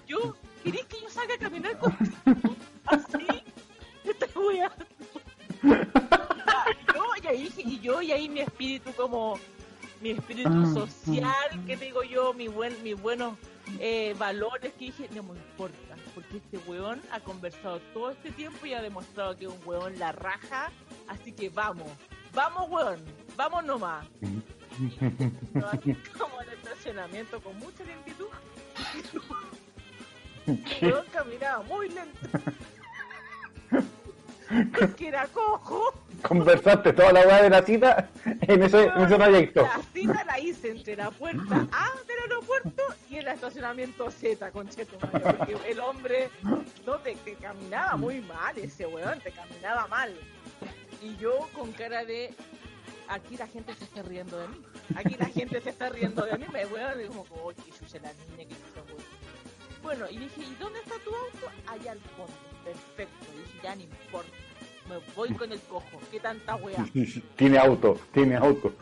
[0.07, 2.57] Yo, ¿querés que yo salga a caminar contigo?
[2.87, 3.27] ¿Así?
[4.03, 4.85] ¿Qué estás weando?
[6.95, 9.39] Yo, y ahí, y yo, y ahí mi espíritu como,
[10.01, 13.35] mi espíritu social, que digo yo, mi buen, mis buenos
[13.87, 18.65] eh, valores, que dije, no me importa, porque este weón ha conversado todo este tiempo
[18.65, 20.73] y ha demostrado que es un weón la raja,
[21.07, 21.91] así que vamos,
[22.33, 23.05] vamos weón,
[23.37, 24.07] vamos nomás.
[25.71, 28.29] Así como el estacionamiento con mucha lentitud.
[30.81, 32.19] El weón caminaba muy lento.
[34.81, 35.93] Porque era cojo.
[36.27, 39.63] Conversaste toda la weá de la cita en ese, en ese trayecto.
[39.63, 44.97] La cita la hice entre la puerta A del aeropuerto y el estacionamiento Z, concheto,
[44.99, 46.31] porque el hombre
[46.87, 50.15] no te, caminaba muy mal, ese weón, te caminaba mal.
[51.03, 52.33] Y yo con cara de
[53.09, 54.63] aquí la gente se está riendo de mí.
[54.97, 58.13] Aquí la gente se está riendo de mí, me weón, y como, oye, chucha la
[58.13, 59.05] niña que weón.
[59.83, 61.53] Bueno, y dije, ¿y dónde está tu auto?
[61.67, 62.33] Allá al fondo.
[62.65, 63.27] Perfecto.
[63.35, 64.44] Y dije, ya no importa.
[64.89, 65.99] Me voy con el cojo.
[66.11, 66.85] ¿Qué tanta weá?
[67.37, 68.75] Tiene auto, tiene auto.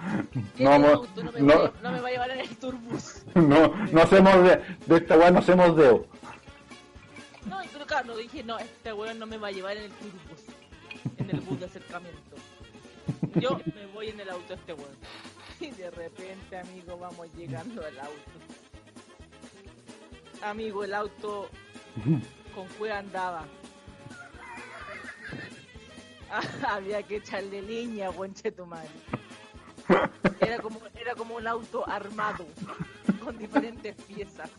[0.57, 1.22] ¿Qué No, tiene mo- auto?
[1.22, 1.46] No me, no.
[1.59, 3.22] va a- no me va a llevar en el turbus.
[3.34, 6.07] No, no hacemos de, de esta weá, no hacemos deo.
[7.46, 9.90] No, pero claro, no dije, no, este weón no me va a llevar en el
[9.92, 11.18] turbus.
[11.18, 12.36] En el bus de acercamiento.
[13.36, 14.96] Yo me voy en el auto de este weón.
[15.61, 18.30] Y de repente, amigo, vamos llegando al auto.
[20.42, 21.48] Amigo, el auto
[22.55, 23.44] con cueva andaba.
[26.68, 28.91] Había que echarle leña, bonche tu madre.
[30.41, 32.47] Era como, era como un auto armado,
[33.22, 34.51] con diferentes piezas.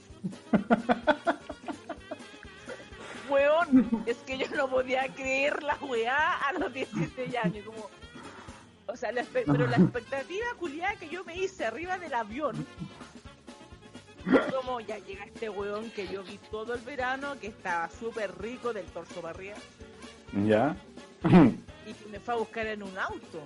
[3.30, 7.90] Weón, es que yo no podía creer la weá a los 17 años, como...
[8.86, 12.68] O sea, la pero la expectativa culiada que yo me hice arriba del avión,
[14.52, 18.74] como ya llega este weón que yo vi todo el verano, que estaba súper rico
[18.74, 19.56] del torso arriba,
[20.46, 20.76] ¿Ya?
[21.26, 23.42] Y me fue a buscar en un auto.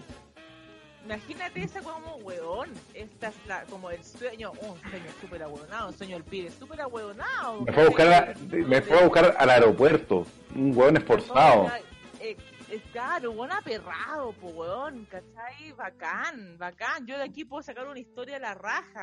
[1.06, 2.70] Imagínate esa como weón.
[2.94, 6.82] Esta es la, como el sueño, un sueño súper ahueonado, un sueño del pibe súper
[6.82, 7.62] ahueonado.
[7.62, 10.26] Me fue a buscar, a- me fue a buscar al aeropuerto.
[10.54, 11.72] Un weón esforzado.
[12.20, 12.36] Eh,
[12.70, 15.72] eh, claro, weón aperrado, po weón, ¿cachai?
[15.78, 17.06] Bacán, bacán.
[17.06, 19.02] Yo de aquí puedo sacar una historia de la raja.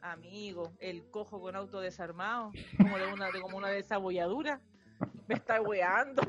[0.00, 4.60] Amigo, el cojo con auto desarmado, como de una, de como una desabolladura.
[5.26, 6.22] Me está weando.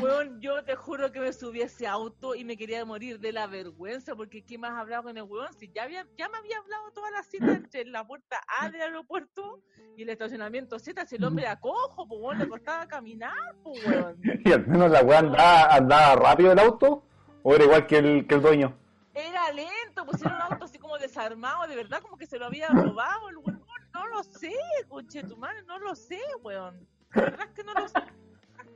[0.00, 3.32] Weón, yo te juro que me subí a ese auto y me quería morir de
[3.32, 5.52] la vergüenza, porque ¿qué más hablaba con el weón?
[5.54, 8.80] Si ya, había, ya me había hablado toda la cita entre la puerta A del
[8.80, 9.60] aeropuerto
[9.96, 13.84] y el estacionamiento Z, si el hombre era cojo, pues weón, le costaba caminar, pues
[13.86, 14.20] weón.
[14.44, 17.04] Y al menos la weá andaba, andaba rápido el auto.
[17.44, 18.78] ¿O era igual que el, que el dueño?
[19.14, 22.68] Era lento, pusieron un auto así como desarmado, de verdad, como que se lo había
[22.68, 23.64] robado el weón.
[23.92, 24.52] no lo sé,
[24.88, 26.86] conche tu madre, no lo sé, weón.
[27.14, 28.00] La verdad es que no lo sé.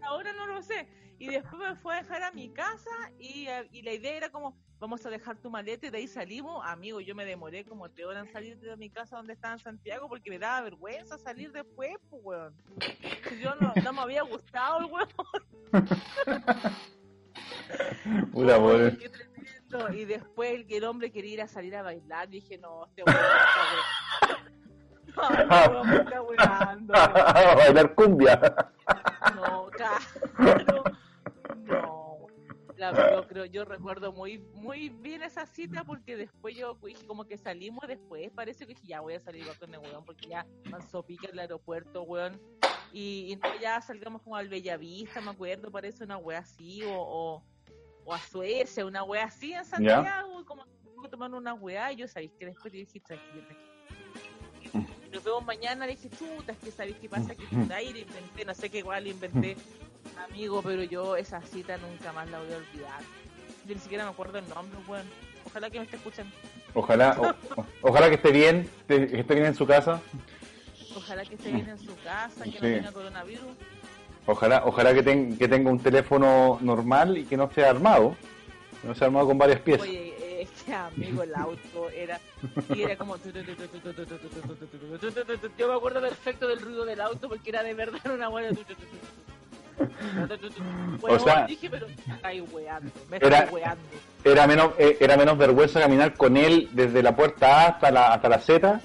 [0.07, 0.89] Ahora no lo sé.
[1.19, 4.31] Y después me fue a dejar a mi casa y, eh, y la idea era
[4.31, 6.63] como, vamos a dejar tu maleta y de ahí salimos.
[6.65, 9.61] Amigo, yo me demoré como tres horas en salir de mi casa donde estaba en
[9.61, 12.55] Santiago porque me daba vergüenza salir después, pues, weón.
[13.41, 15.09] Yo no, no me había gustado el weón.
[18.33, 19.93] Tremendo.
[19.93, 23.03] Y después el, que el hombre quería ir a salir a bailar, dije, no, este
[23.05, 23.19] weón.
[25.49, 26.95] No, weón me está weando.
[26.97, 28.39] A bailar cumbia.
[29.35, 30.85] No, claro.
[31.57, 32.27] No.
[32.77, 37.25] La, yo creo, yo recuerdo muy muy bien esa cita porque después yo dije como
[37.25, 40.47] que salimos después, parece que dije ya voy a salir con el weón porque ya
[41.07, 42.39] pica el aeropuerto, weón.
[42.93, 46.95] Y, y no, ya salgamos como al Bellavista, me acuerdo, parece una wea así, o,
[46.95, 47.45] o,
[48.05, 50.65] o a Suecia, una wea así en Santiago, como
[51.11, 53.66] tomando una wea, y yo sabéis que después le dije tranquilo, tranquilo.
[55.17, 58.45] Nos vemos mañana, le dije, chuta, es que sabéis qué pasa, que ahí le inventé,
[58.45, 59.57] no sé qué igual le inventé,
[60.31, 63.01] amigo, pero yo esa cita nunca más la voy a olvidar.
[63.67, 65.07] Yo ni siquiera me acuerdo el nombre, weón.
[65.47, 66.37] Ojalá que me esté escuchando.
[66.75, 67.17] Ojalá,
[67.57, 70.03] o- ojalá que esté bien, que esté bien en su casa.
[70.95, 72.61] Ojalá que esté bien en su casa, que no Sí.
[72.61, 73.47] tenga coronavirus.
[74.27, 78.15] Ojalá, ojalá que, ten- que tenga un teléfono normal y que no sea armado.
[78.83, 79.89] Que no sea armado con varias piezas.
[79.89, 80.06] Oye,
[80.67, 82.21] eh, este amigo, el auto era,
[82.75, 83.17] y era como.
[85.59, 88.51] Yo me acuerdo perfecto del ruido del auto porque era de verdad una buena.
[91.01, 93.83] Bueno, O sea, dije, pero me estáis weando, me era- weando.
[94.25, 98.15] Era menos, eh, era menos vergüenza caminar con él desde la puerta A hasta la,
[98.15, 98.81] hasta la Z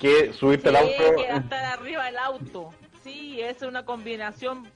[0.00, 1.16] que subirte al Sí, auto.
[1.22, 2.70] que estar arriba del auto.
[3.02, 4.70] Sí, es una combinación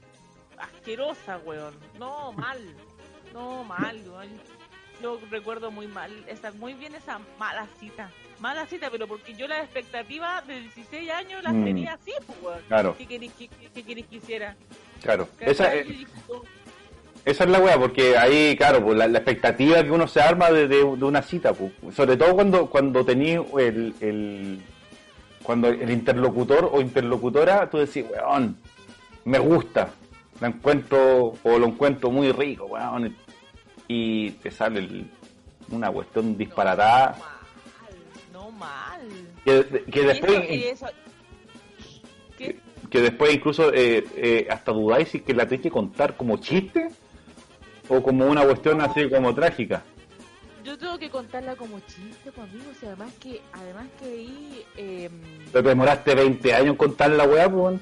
[0.57, 1.73] asquerosa, weón.
[1.97, 2.59] No, mal.
[3.33, 4.29] No, mal, weón.
[5.01, 8.09] Yo recuerdo muy mal, esa, muy bien esa mala cita.
[8.39, 11.63] Mala cita, pero porque yo las expectativas de 16 años las Mm.
[11.65, 12.57] tenía así, pues.
[12.67, 14.55] Claro, ¿Qué querés que, hiciera?
[15.01, 15.27] claro.
[15.39, 15.71] Esa,
[16.29, 16.41] no,
[17.25, 20.51] esa es la wea, porque ahí, claro, pues, la, la expectativa que uno se arma
[20.51, 21.71] de, de- de una cita, pues.
[21.95, 24.61] sobre todo cuando, cuando tenés el, el,
[25.41, 28.57] cuando el interlocutor o interlocutora, tú decís, weón,
[29.25, 29.89] me gusta,
[30.41, 33.15] la encuentro o lo encuentro muy rico, weón,
[33.87, 35.09] y te sale el-
[35.69, 37.15] una cuestión disparatada
[38.31, 39.01] No mal,
[39.45, 39.81] no mal.
[39.91, 40.83] que, después...
[42.89, 46.89] que después incluso eh, eh, hasta dudáis si que la tenés que contar como chiste
[47.89, 49.83] o como una cuestión así como trágica.
[50.63, 54.65] Yo tengo que contarla como chiste, pues amigos, y además que, además que ahí,
[55.51, 57.79] Pero te demoraste 20 años en contar la weá, pues.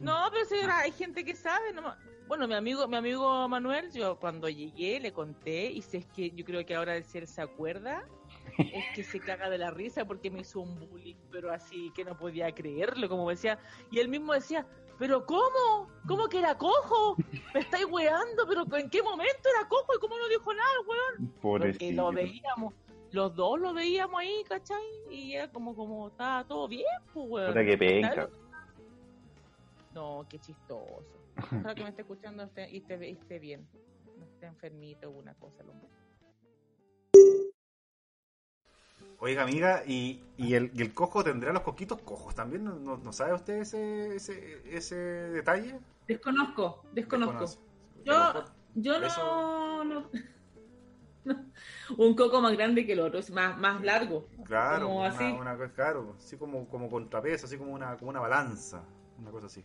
[0.00, 1.94] no, pero sí, hay gente que sabe, no,
[2.28, 6.30] bueno, mi amigo, mi amigo Manuel, yo cuando llegué le conté, y si es que
[6.30, 8.04] yo creo que ahora si él se acuerda,
[8.58, 12.04] es que se caga de la risa porque me hizo un bullying, pero así que
[12.04, 13.58] no podía creerlo, como decía,
[13.90, 14.66] y él mismo decía,
[14.98, 15.88] pero ¿cómo?
[16.06, 17.16] ¿Cómo que era cojo?
[17.54, 21.32] Me estáis weando, pero ¿en qué momento era cojo y cómo no dijo nada, weón?
[21.72, 22.74] Porque lo veíamos,
[23.12, 24.82] los dos lo veíamos ahí, ¿cachai?
[25.10, 27.48] Y era como, como, estaba todo bien, pues, weón.
[27.48, 28.14] Puta que penca.
[28.14, 28.48] ¿Sabes lo-
[29.94, 31.17] No, qué chistoso.
[31.38, 33.68] Ojalá que me esté escuchando esté- y esté, esté bien.
[34.18, 35.62] No esté enfermito o una cosa.
[35.64, 35.88] hombre.
[39.20, 42.62] Oiga, amiga, ¿y, y, el, y el cojo tendrá los coquitos cojos también?
[42.64, 45.80] ¿No, no, no sabe usted ese, ese, ese detalle?
[46.06, 47.32] Desconozco, desconozco.
[47.32, 47.58] Desconoce.
[48.04, 50.10] Yo, lo yo no, eso- no-
[51.24, 51.52] no.
[51.96, 54.28] Un coco más grande que el otro, es más, más largo.
[54.44, 55.24] Claro, Como una, así.
[55.24, 58.84] una claro, así como, como contrapeso, así como una, como una balanza,
[59.18, 59.64] una cosa así.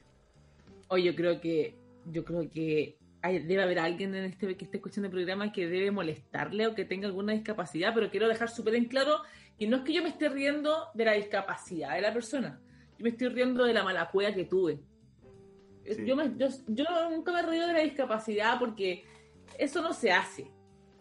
[0.90, 1.76] Oye, yo creo que,
[2.06, 5.68] yo creo que hay- debe haber alguien en este que esté escuchando el programa que
[5.68, 9.18] debe molestarle o que tenga alguna discapacidad, pero quiero dejar súper en claro
[9.58, 12.60] que no es que yo me esté riendo de la discapacidad de la persona,
[12.98, 14.80] yo me estoy riendo de la mala cueva que tuve.
[15.86, 16.06] Sí.
[16.06, 19.04] Yo, me- yo, yo nunca me he reído de la discapacidad porque
[19.58, 20.50] eso no se hace.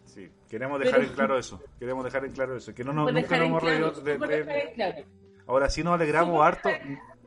[0.05, 3.11] Sí, queremos dejar Pero- en claro eso, queremos dejar en claro eso, que no nos,
[3.11, 5.03] nunca nos hemos reído claro, de- de- claro.
[5.47, 6.69] Ahora sí nos alegramos harto,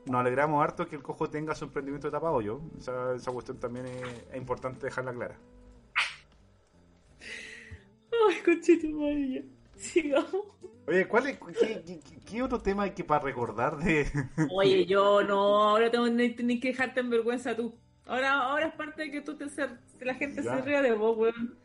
[0.06, 2.60] nos alegramos harto que el cojo tenga su emprendimiento de tapado yo.
[2.78, 4.02] Esa, esa cuestión también es,
[4.32, 5.36] es importante dejarla clara.
[8.28, 9.42] Ay, conchito madre, ya.
[9.80, 10.34] Sigamos.
[10.86, 14.06] Oye, ¿cuál es, qué, qué- qué otro tema hay que para recordar de...
[14.54, 17.74] Oye, yo no, ahora tengo ni, ni que dejarte en vergüenza tú.
[18.06, 20.56] Ahora, ahora es parte de que tú te ser, la gente Ya.
[20.56, 21.58] se ría de vos, weón.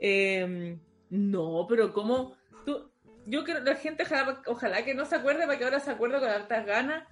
[0.00, 0.76] Eh,
[1.10, 2.34] no, pero ¿cómo?
[2.64, 2.90] Tú,
[3.24, 6.18] yo creo la gente ojalá, ojalá que no se acuerde para que ahora se acuerde
[6.18, 7.04] con hartas ganas.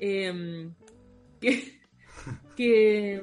[0.00, 0.70] Eh,
[1.40, 1.80] que,
[2.56, 3.22] que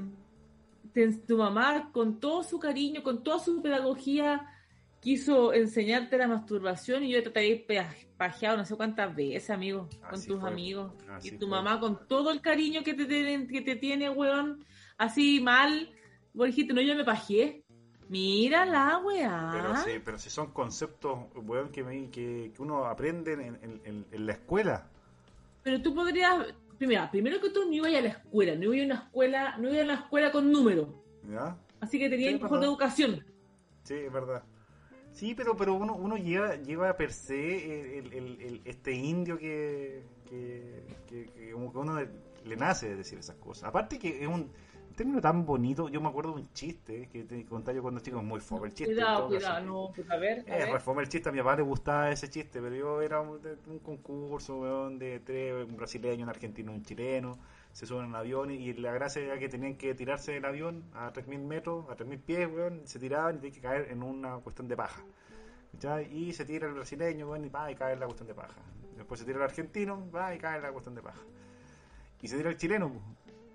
[0.94, 4.52] te- tu mamá con todo su cariño, con toda su pedagogía,
[5.02, 10.16] quiso enseñarte la masturbación y yo te había pajeado no sé cuántas veces, amigo, con
[10.16, 10.50] Así tus fue.
[10.50, 10.92] amigos.
[11.10, 11.58] Así y tu fue.
[11.58, 14.66] mamá con todo el cariño que te, tiene- que te tiene, weón,
[14.98, 15.92] así mal.
[16.34, 17.62] Vos dijiste, no, yo me pajeé.
[18.08, 19.50] Mira la weá.
[19.52, 23.82] Pero sí, pero si son conceptos, weón, que, me- que, que uno aprende en, en-
[23.84, 24.88] en- en la escuela.
[25.64, 26.46] Pero tú podrías,
[26.78, 29.68] primero, primero que tú no ibas a la escuela, no ibas a una escuela, no
[29.70, 30.90] ibas a una escuela con números.
[31.30, 31.58] ¿Ya?
[31.80, 32.64] Así que tenías Sí, mejor perdón.
[32.66, 33.26] educación.
[33.84, 34.44] Sí, es verdad.
[35.12, 40.04] Sí, pero, pero uno, uno lleva, lleva per se el, el- el- este indio que,
[40.30, 42.00] que, que- que como que uno
[42.44, 43.70] le nace de decir esas cosas.
[43.70, 44.52] Aparte que es un
[44.96, 48.22] término tan bonito, yo me acuerdo de un chiste que te contaba yo cuando chico,
[48.22, 48.94] muy fome el chiste.
[48.94, 49.28] Cuidado, caso.
[49.28, 50.82] cuidado, no, pues a ver, a Eh, ver.
[50.82, 53.40] fome el chiste, a mi papá le gustaba ese chiste, pero yo era un,
[53.84, 57.38] concurso, weón, de tres, un brasileño, un argentino, un chileno,
[57.72, 60.84] se suben a un avión y, la gracia era que tenían que tirarse del avión
[60.94, 64.38] a 3.000 metros, a 3.000 pies, weón, se tiraban y tenían que caer en una
[64.38, 65.04] cuestión de paja.
[65.74, 66.12] ¿cachai?
[66.16, 68.56] Y se tira el brasileño, weón, y va y cae en la cuestión de paja.
[68.96, 71.20] Después se tira el argentino, va y cae en la cuestión de paja.
[72.22, 72.92] Y se tira el chileno.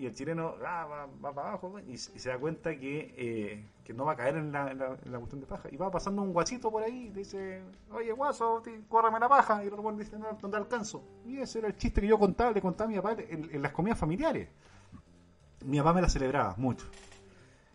[0.01, 3.93] Y el chileno ah, va, va para abajo y, se da cuenta que, eh, que
[3.93, 5.69] no va a caer en la, en la- en la cuestión de paja.
[5.71, 9.63] Y va pasando un guasito por ahí y dice, oye guaso, córreme la paja.
[9.63, 11.05] Y el otro dice, no, no te alcanzo.
[11.27, 13.63] Y ese era el chiste que yo contaba, le contaba a mi papá en, en
[13.63, 14.49] las comidas familiares.
[15.65, 16.87] Mi papá me la celebraba mucho.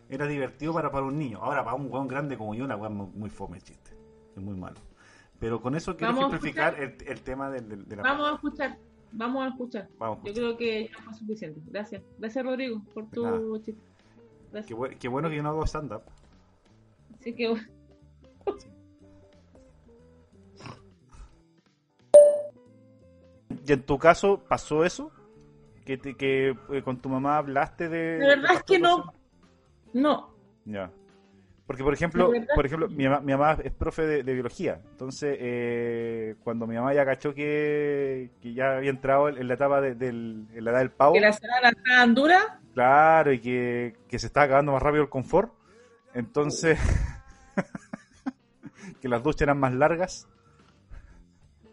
[0.08, 1.38] Era divertido para, para un niño.
[1.40, 3.92] Ahora, para un weón grande como yo, la weón muy, muy fome el chiste.
[4.36, 4.80] Es muy malo.
[5.38, 8.34] Pero con eso quiero Vamos ejemplificar el, el tema del- del- de, la Vamos a
[8.34, 8.78] escuchar,
[9.12, 9.88] vamos a escuchar.
[9.98, 11.60] Vamos a Yo creo que ya fue suficiente.
[11.66, 12.02] Gracias.
[12.18, 13.40] Gracias, Rodrigo, por tu nada.
[13.62, 13.82] chiste.
[14.98, 16.02] Qué, bueno que yo no hago stand-up.
[17.18, 17.54] Así que,
[23.66, 25.10] ¿Y en tu caso pasó eso?
[25.84, 28.18] ¿Que, te- que eh, con tu mamá hablaste de...
[28.18, 29.12] De verdad es que no.
[29.92, 30.30] no.
[30.64, 30.90] Ya.
[31.66, 34.80] Porque, por ejemplo, por ejemplo mi, mamá, mi mamá es profe de, de biología.
[34.92, 39.80] Entonces, eh, cuando mi mamá ya cachó que, que ya había entrado en la etapa
[39.80, 42.60] de, del, en la edad del pavo, Que la semana estaban dura.
[42.72, 45.52] claro, y que, que se está acabando más rápido el confort,
[46.14, 46.78] entonces,
[49.00, 50.28] que las duchas eran más largas.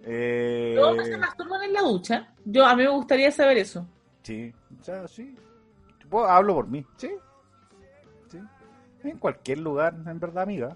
[0.06, 2.34] Eh, Todos se masturban en la ducha.
[2.44, 3.88] Yo, a mí me gustaría saber eso.
[4.24, 5.36] Sí, o sea, sí.
[6.28, 6.86] Hablo por mí.
[6.98, 7.10] Sí.
[9.04, 10.76] En cualquier lugar, en verdad, amiga.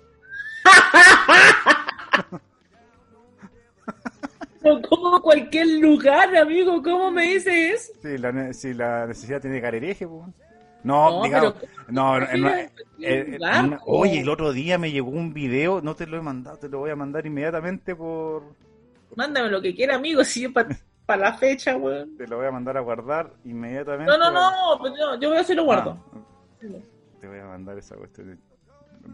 [4.62, 7.94] Pero como cualquier lugar, amigo, ¿cómo me dices?
[8.02, 10.24] Si la, si la necesidad tiene carereje, pues.
[10.84, 11.56] No, No, digamos,
[11.90, 13.86] no, en una- en cualquier eh, lugar, en una- po.
[14.00, 16.80] oye, el otro día me llegó un video, no te lo he mandado, te lo
[16.80, 18.44] voy a mandar inmediatamente por,
[19.16, 22.16] Mándame lo que quiera, amigo, si yo para la fecha, weón.
[22.18, 24.12] te lo voy a mandar a guardar inmediatamente.
[24.12, 25.98] No, no, no, pues yo, yo veo si lo guardo.
[26.14, 26.68] Ah,
[27.28, 28.40] te voy a mandar esa cuestión.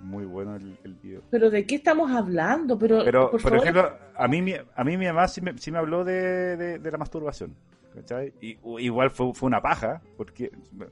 [0.04, 1.22] Muy bueno el, el video.
[1.30, 2.78] Pero ¿de qué estamos hablando?
[2.80, 5.78] Pero, Pero, por, ejemplo, a mí, mi- a mí mi mamá sí me, sí me
[5.78, 7.56] habló de, de, de la masturbación.
[7.94, 8.34] ¿cachai?
[8.42, 10.52] Y, igual fue, fue una paja, porque...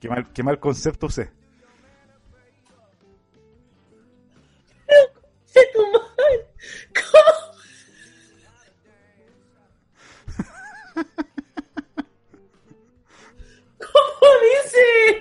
[0.00, 1.30] Qué mal, qué mal concepto usé.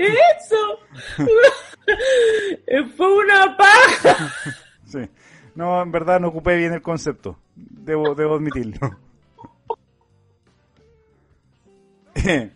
[0.05, 0.79] Eso?
[2.97, 4.33] Fue una paja.
[4.85, 5.07] Sí.
[5.53, 7.37] No, en verdad no ocupé bien el concepto.
[7.55, 8.97] Debo, debo admitirlo.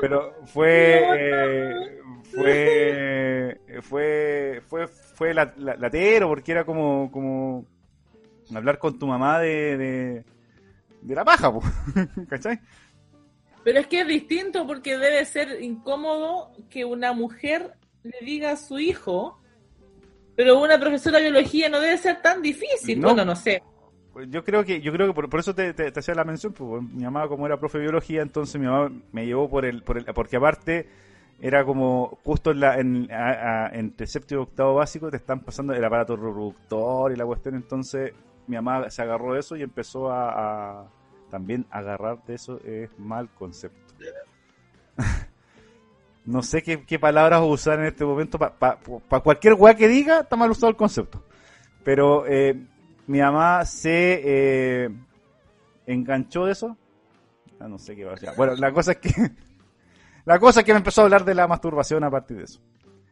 [0.00, 2.00] Pero fue, eh,
[2.32, 7.64] fue, fue, fue, fue la- la- latero porque era como, como
[8.54, 10.24] hablar con tu mamá de, de,
[11.02, 11.52] de la paja.
[12.28, 12.60] ¿cachai?
[13.64, 18.56] Pero es que es distinto porque debe ser incómodo que una mujer le diga a
[18.56, 19.38] su hijo,
[20.34, 22.98] pero una profesora de biología no debe ser tan difícil.
[23.00, 23.08] No.
[23.08, 23.62] Bueno, no sé.
[24.12, 26.24] Pues Yo creo que, yo creo que por, por eso te, te- te hacía la
[26.24, 29.64] mención, pues, mi mamá como era profe de biología, entonces mi mamá me llevó por
[29.64, 30.88] el, por el porque aparte
[31.40, 35.40] era como justo en la, en, a- a- entre séptimo y octavo básico te están
[35.40, 38.12] pasando el aparato reproductor y la cuestión, entonces
[38.46, 40.90] mi mamá se agarró de eso y empezó a, a
[41.30, 43.94] también agarrar de eso es mal concepto.
[46.26, 50.50] no sé qué, palabras usar en este momento para cualquier weá que diga está mal
[50.50, 51.24] usado el concepto.
[51.84, 52.54] Pero eh,
[53.06, 54.90] mi mamá se eh,
[55.86, 56.76] enganchó de eso.
[57.58, 58.30] Ah, no sé qué va a decir.
[58.36, 59.10] Bueno, la cosa es que
[60.24, 62.60] la cosa es que me empezó a hablar de la masturbación a partir de eso.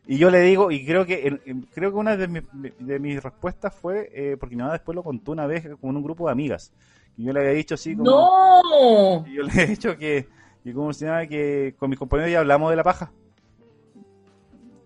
[0.07, 1.39] Y yo le digo, y creo que
[1.75, 2.43] creo que una de mis,
[2.79, 6.03] de mis respuestas fue, eh, porque mi mamá después lo contó una vez con un
[6.03, 6.73] grupo de amigas.
[7.19, 8.11] Y yo le había dicho así como...
[8.11, 9.27] ¡No!
[9.27, 10.27] Yo le he dicho que,
[10.65, 13.13] que cómo se llama, que con mis compañeros ya hablamos de la paja.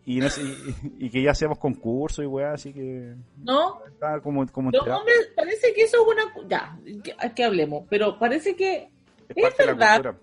[0.05, 3.85] Y, en ese- y, y que ya hacíamos concursos y weá, así que ¿No?
[3.87, 6.49] estaba como, como Los hombres, parece que eso es una...
[6.49, 8.89] Ya, que, que hablemos, pero parece que
[9.29, 10.17] Es es verdad.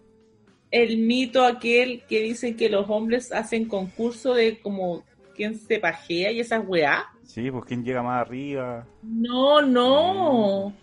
[0.72, 5.04] el mito aquel que dicen que los hombres hacen concurso de como
[5.36, 7.06] quién se pajea y esas weá.
[7.24, 8.86] Sí, pues quién llega más arriba.
[9.04, 10.74] No, no.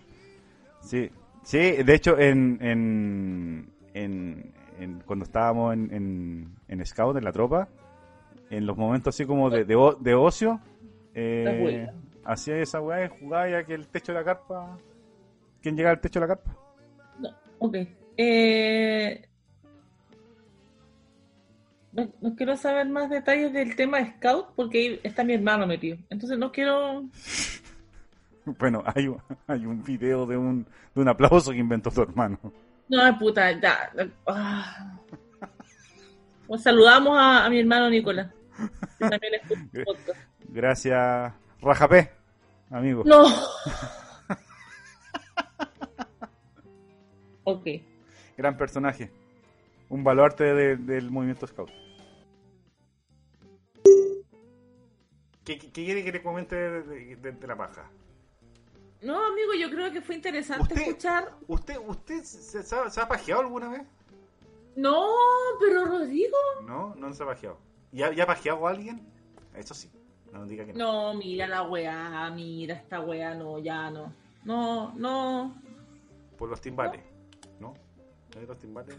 [0.87, 1.11] Sí,
[1.43, 7.33] sí, de hecho, en, en, en, en- cuando estábamos en, en, en Scout, en la
[7.33, 7.69] tropa,
[8.51, 10.61] en los momentos así como de, de, de ocio,
[11.15, 11.89] eh,
[12.25, 14.79] hacía esa weá y jugaba ya que el techo de la carpa.
[15.61, 16.57] ¿Quién llega al techo de la carpa?
[17.59, 17.77] Ok.
[18.19, 19.29] Eh,
[21.93, 25.67] no, no quiero saber más detalles del tema de Scout porque ahí está mi hermano
[25.67, 25.97] metido.
[26.11, 27.05] Entonces no quiero...
[28.59, 32.39] Bueno, hay, un- hay un video de un, de un aplauso que inventó tu hermano.
[32.89, 33.91] No, puta, ya.
[34.27, 34.99] Ah.
[36.47, 38.33] Pues saludamos a, a mi hermano Nicolás.
[38.99, 39.33] Que también
[39.73, 40.19] el podcast.
[40.49, 42.13] Gracias, Rajapé,
[42.71, 43.03] amigo.
[43.05, 43.25] No.
[47.45, 47.67] ok.
[48.37, 49.11] Gran personaje.
[49.89, 51.71] Un baluarte de- del movimiento Scout.
[55.45, 57.91] ¿Qué, qué- qué quiere que le comente de- de la paja?
[59.03, 61.35] No, amigo, yo creo que fue interesante Usted- escuchar.
[61.47, 63.83] ¿Usted, usted se, se ha, se ha pajeado alguna vez?
[64.75, 65.07] No,
[65.61, 66.37] pero Rodrigo.
[66.67, 67.59] No, no se ha pajeado.
[67.93, 69.07] ¿Ya, ya ha pajeado a alguien?
[69.55, 69.91] Eso sí,
[70.33, 71.13] no diga que no.
[71.13, 74.13] No, mira la weá, mira esta weá, no, ya no.
[74.45, 75.55] No, no.
[76.37, 77.03] Por los timbales.
[77.59, 77.75] ¿No?
[78.35, 78.97] ¿No hay los timbales?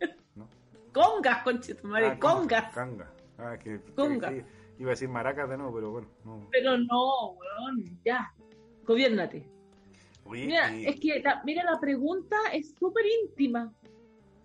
[0.36, 0.48] ¿No?
[0.92, 2.72] Congas, conchetumare, Ah, congas.
[2.72, 3.10] Canga.
[3.38, 4.30] Ah, que, Congas.
[4.30, 4.44] que-
[4.78, 6.08] iba a decir maracas de nuevo, pero bueno.
[6.24, 6.46] No.
[6.52, 8.32] Pero no, weón, ya.
[8.86, 9.46] Gobiérnate.
[10.24, 13.72] Oye, Mira, y- es que la, mira, la pregunta es súper íntima.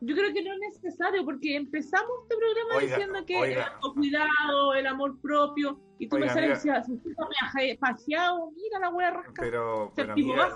[0.04, 3.54] Yo creo que no es necesario porque empezamos este programa Oiga, diciendo que oiga.
[3.68, 6.84] el autocuidado, el amor propio, y tú Oiga, me sales amiga.
[6.88, 9.34] y decías, paje- pajeado, mira la wea rasca.
[9.42, 10.56] Pero, pero amiga,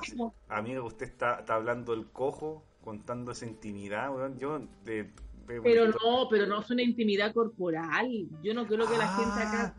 [0.50, 4.40] amiga, usted está, está hablando el cojo, contando esa intimidad, weón.
[4.40, 5.12] Yo, de,
[5.48, 8.10] de- Pero no, pero no es una intimidad corporal.
[8.42, 9.18] Yo no creo que la Ah.
[9.18, 9.76] gente acá.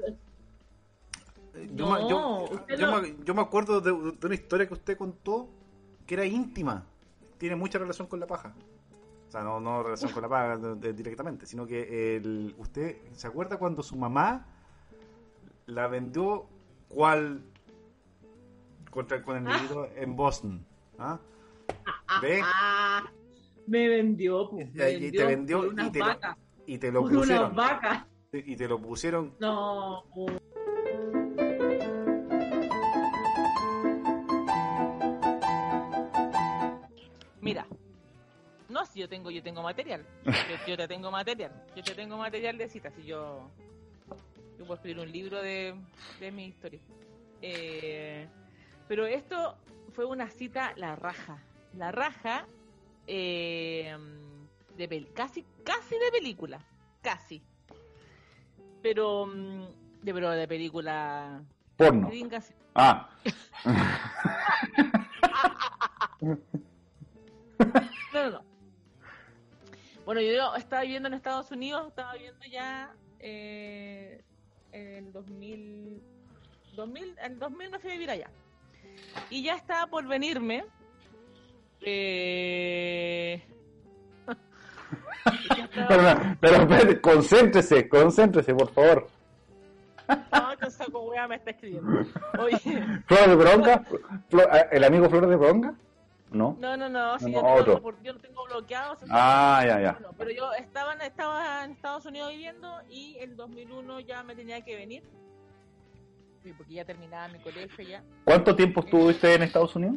[1.74, 4.96] Yo, me- yo- yo no- me, yo me acuerdo de, de una historia que usted
[4.96, 5.48] contó
[6.07, 6.84] que era íntima.
[7.38, 8.54] Tiene mucha relación con la paja.
[9.28, 13.26] O sea, no, no relación con la paja de- directamente, sino que el, usted se
[13.26, 14.46] acuerda cuando su mamá
[15.66, 16.46] la vendió
[16.88, 17.42] cual
[18.90, 20.64] contra con el negrito en Boston.
[20.98, 21.18] ¿Ah?
[22.22, 22.40] ¿Ve?
[22.42, 23.04] Ah,
[23.66, 26.18] me vendió, pues, me Y- te vendió y te lo-.
[26.68, 27.54] Y te lo pusieron.
[28.32, 29.34] Y te lo pusieron.
[29.40, 30.04] No.
[37.47, 37.64] Mira,
[38.68, 40.05] no, si yo tengo, yo tengo material.
[40.24, 40.32] Yo,
[40.66, 41.53] yo te tengo material.
[41.76, 42.92] Yo te tengo material de citas.
[42.94, 43.49] Si yo,
[44.59, 45.76] yo puedo escribir un libro de,
[46.18, 46.80] de mi historia.
[47.40, 48.26] Eh,
[48.88, 49.57] pero esto
[49.92, 51.40] fue una cita la raja.
[51.74, 52.47] La raja
[53.07, 53.97] eh,
[54.76, 56.59] de pel- casi, casi de película.
[57.03, 57.40] Casi.
[58.82, 59.66] Pero mm,
[60.03, 61.40] de, pero de película
[61.76, 62.09] Porno.
[62.74, 63.09] Ah,
[67.59, 68.44] No, no, no.
[70.04, 74.22] Bueno, yo estaba viviendo en Estados Unidos, estaba viviendo ya eh,
[74.72, 76.02] en el 2000,
[76.74, 78.30] 2000, en el 2000 me fui a vivir allá.
[79.30, 80.64] Y ya estaba por venirme.
[81.80, 83.42] Eh...
[85.74, 89.09] estaba- pero, pero, concéntrese, concéntrese, por favor.
[90.09, 91.90] No, saco wea me está escribiendo.
[92.38, 92.59] Oye,
[93.07, 93.82] ¿Flor de Bronca?
[94.30, 95.74] Eh, ¿El amigo Flor de Bronca?
[96.30, 96.56] ¿No?
[96.60, 97.82] no, no, no, si No, yo, tengo, otro.
[97.82, 98.92] por- yo lo tengo bloqueado.
[98.92, 99.98] o sea, Ah, ya, ya.
[100.18, 104.60] Pero yo estaba en, estaba en Estados Unidos viviendo y el 2001 ya me tenía
[104.62, 105.04] que venir.
[106.42, 108.02] Sí, porque ya terminaba mi colegio ya.
[108.24, 109.96] ¿Cuánto tiempo estuvo usted en Estados Unidos?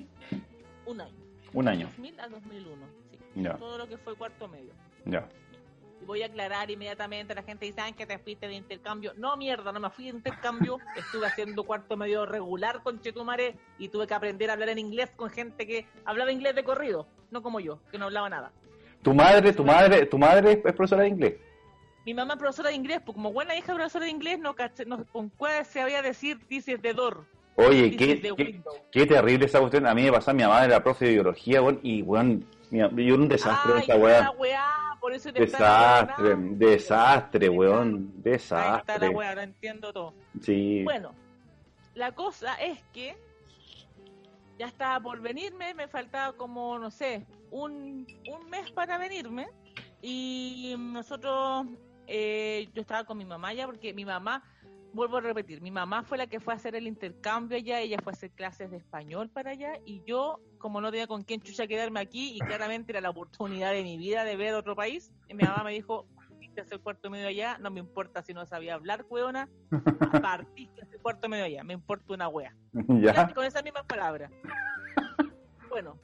[0.86, 1.16] Un año.
[1.54, 1.86] Un año.
[1.88, 2.86] 2000 al 2001.
[3.12, 3.20] Sí.
[3.44, 3.58] Ya.
[3.58, 4.74] Todo lo que fue cuarto medio.
[5.06, 5.28] Ya.
[6.02, 9.14] Y voy a aclarar inmediatamente, la gente dice, "Ah, que te fuiste de intercambio.
[9.18, 10.78] No, mierda, no me fui de intercambio.
[10.96, 15.12] Estuve haciendo cuarto medio regular con Chetumare y tuve que aprender a hablar en inglés
[15.16, 18.52] con gente que hablaba inglés de corrido, no como yo, que no hablaba nada.
[19.02, 21.36] ¿Tu madre, tu madre, tu madre es profesora de inglés?
[22.06, 24.86] Mi mamá es profesora de inglés, pues como buena hija profesora de inglés, no, caché,
[24.86, 27.26] no con cuál se había decir is the door,
[27.68, 29.86] Oye, qué, qué, terrible esa cuestión.
[29.88, 33.28] A mí me pasó, mi mamá era profe de biología, weón, y weón, yo un
[33.28, 34.32] desastre Ay, esa weá.
[34.32, 38.56] weá, por eso te Desastre, desastre, weón, Ahí está
[38.86, 39.00] desastre.
[39.00, 40.14] la weá, entiendo todo.
[40.42, 40.84] Sí.
[40.84, 41.14] Bueno,
[41.96, 43.18] la cosa es que
[44.58, 49.48] ya estaba por venirme, me faltaba como, no sé, un, un mes para venirme.
[50.02, 51.66] Y nosotros,
[52.08, 54.44] eh, yo estaba con mi mamá ya, porque mi mamá,
[54.94, 57.98] vuelvo a repetir, mi mamá fue la que fue a hacer el intercambio allá, ella
[58.04, 61.42] fue a hacer clases de español para allá, y yo, como no tenía con quién
[61.42, 65.12] chucha quedarme aquí, y claramente era la oportunidad de mi vida de ver otro país,
[65.28, 68.46] y mi mamá me dijo, partiste hacer cuarto medio allá, no me importa si no
[68.46, 69.50] sabía hablar, weona,
[70.22, 72.56] partiste hacer cuarto medio allá, me importa una wea.
[73.02, 73.34] Ya.
[73.34, 74.32] Con esas mismas palabras.
[75.70, 76.00] Bueno,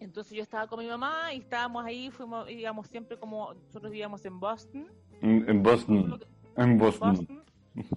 [0.00, 4.24] entonces yo estaba con mi mamá y estábamos ahí, fuimos, íbamos siempre como, nosotros vivíamos
[4.24, 4.90] en Boston.
[5.20, 6.20] En en Boston.
[6.56, 7.16] En Boston.
[7.16, 7.44] Boston.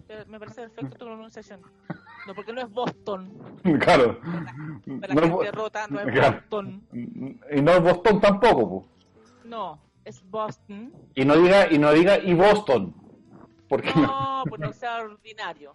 [0.10, 1.62] Eh, Me parece perfecto tu pronunciación.
[2.28, 3.32] No, porque no es Boston.
[3.80, 4.20] Claro.
[4.86, 6.36] No la es gente Bo- rota, no es Claro.
[6.38, 6.88] Boston.
[7.52, 8.88] Y no es Boston tampoco, po.
[9.46, 10.92] No, es Boston.
[11.16, 12.94] Y no diga, y no diga y Boston.
[13.68, 14.02] Porque no.
[14.02, 15.74] No, pues no sea ordinario.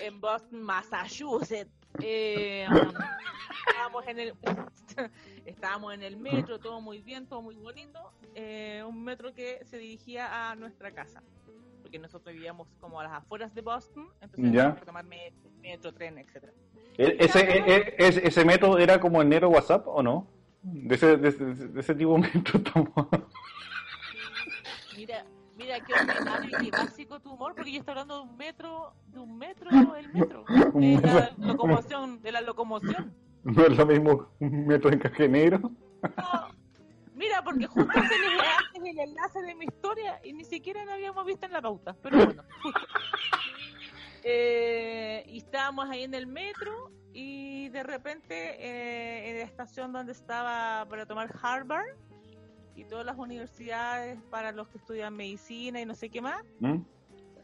[0.00, 1.70] En Boston, Massachusetts.
[2.00, 2.66] Eh,
[3.68, 4.34] estábamos en el
[5.46, 8.12] estábamos en el metro, todo muy bien, todo muy bonito.
[8.34, 11.22] eh, un metro que se dirigía a nuestra casa.
[11.88, 14.74] Porque nosotros vivíamos como a las afueras de Boston, entonces Ya.
[14.74, 16.52] que tomar metro, metro, tren, etcétera.
[16.98, 20.26] E- Ese, e- e- ese, ese método era como el negro WhatsApp, ¿o no?
[20.62, 22.90] De ese, de ese, de ese tipo de método estamos-
[24.98, 25.24] Mira,
[25.56, 25.94] mira qué
[26.58, 29.70] y qué básico tu humor, porque yo estoy hablando de un metro, de un metro,
[29.96, 33.14] el metro, de la locomoción, de la locomoción.
[33.44, 35.58] No es lo mismo un método en caje negro.
[36.02, 36.48] No,
[37.18, 38.26] mira, porque justo se le
[38.58, 41.94] antes el enlace de mi historia y ni siquiera lo habíamos visto en la pauta,
[42.02, 42.80] pero bueno, justo.
[44.24, 50.12] Eh, y estábamos ahí en el metro y de repente eh, en la estación donde
[50.12, 51.96] estaba para tomar Harvard
[52.74, 56.78] y todas las universidades para los que estudian medicina y no sé qué más, ¿Mm?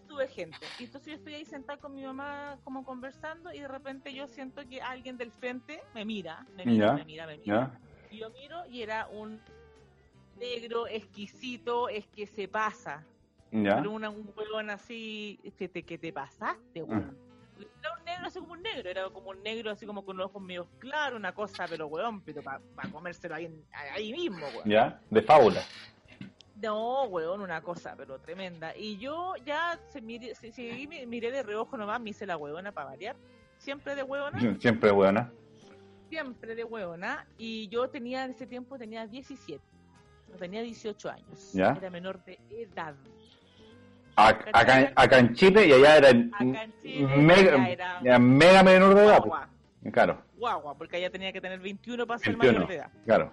[0.07, 0.59] tuve gente.
[0.79, 4.29] Y entonces yo estoy ahí sentada con mi mamá como conversando y de repente yo
[4.29, 7.81] siento que alguien del frente me mira, me mira, me mira, me mira.
[8.11, 9.41] Y yo miro y era un
[10.39, 13.05] negro exquisito, es que se pasa.
[13.51, 13.77] ¿Ya?
[13.77, 17.17] Pero una, un huevón así, que te, que te pasaste, weón.
[17.81, 20.27] Era un negro así como un negro, era como un negro así como con los
[20.27, 22.61] ojos medio claros, una cosa, pero weón, pero para
[22.91, 23.49] comérselo ahí,
[23.93, 24.69] ahí mismo, weón.
[24.69, 25.01] ¿Ya?
[25.11, 25.63] De fábula.
[26.61, 28.77] No, weón, una cosa, pero tremenda.
[28.77, 30.53] Y yo ya se miré, se-
[31.07, 33.17] miré de reojo nomás, me hice la huevona para variar.
[33.59, 35.31] Siempre de huevona, Siempre buena.
[36.09, 37.27] siempre de huevona.
[37.39, 39.63] Y yo tenía, en ese tiempo tenía 17.
[40.35, 41.53] No tenía 18 años.
[41.53, 41.73] Ya.
[41.81, 42.95] Era menor de edad.
[44.17, 47.69] Ac- Acá, en- acá en Chile y allá era Acá en Chile mega,
[48.03, 49.19] era mega menor de edad.
[49.19, 49.49] Guagua,
[49.83, 49.93] pues.
[49.93, 52.53] Claro, guagua, porque allá tenía que tener 21 para ser 21.
[52.53, 52.91] mayor de edad.
[53.05, 53.33] claro.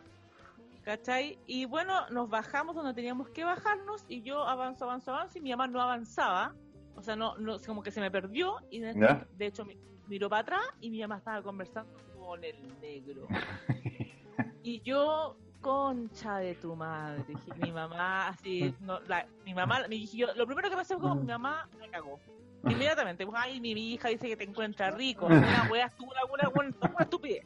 [0.83, 1.37] ¿Cachai?
[1.45, 5.51] Y bueno, nos bajamos donde teníamos que bajarnos y yo avanzo, avanzo, avanzo y mi
[5.51, 6.55] mamá no avanzaba.
[6.95, 9.25] O sea, no, no como que se me perdió y de, Ya.
[9.37, 9.77] de hecho mi-
[10.07, 13.27] miró para atrás y mi mamá estaba conversando con el negro.
[14.63, 20.17] y yo, concha de tu madre, dije, mi mamá así, no, la, mi mamá, dije
[20.17, 22.19] yo, lo primero que pasó fue como mi mamá me cagó.
[22.63, 26.49] Inmediatamente, pues, ay, mi, mi hija dice que te encuentra rico, una wea, una, una,
[26.49, 27.45] una, una estupidez.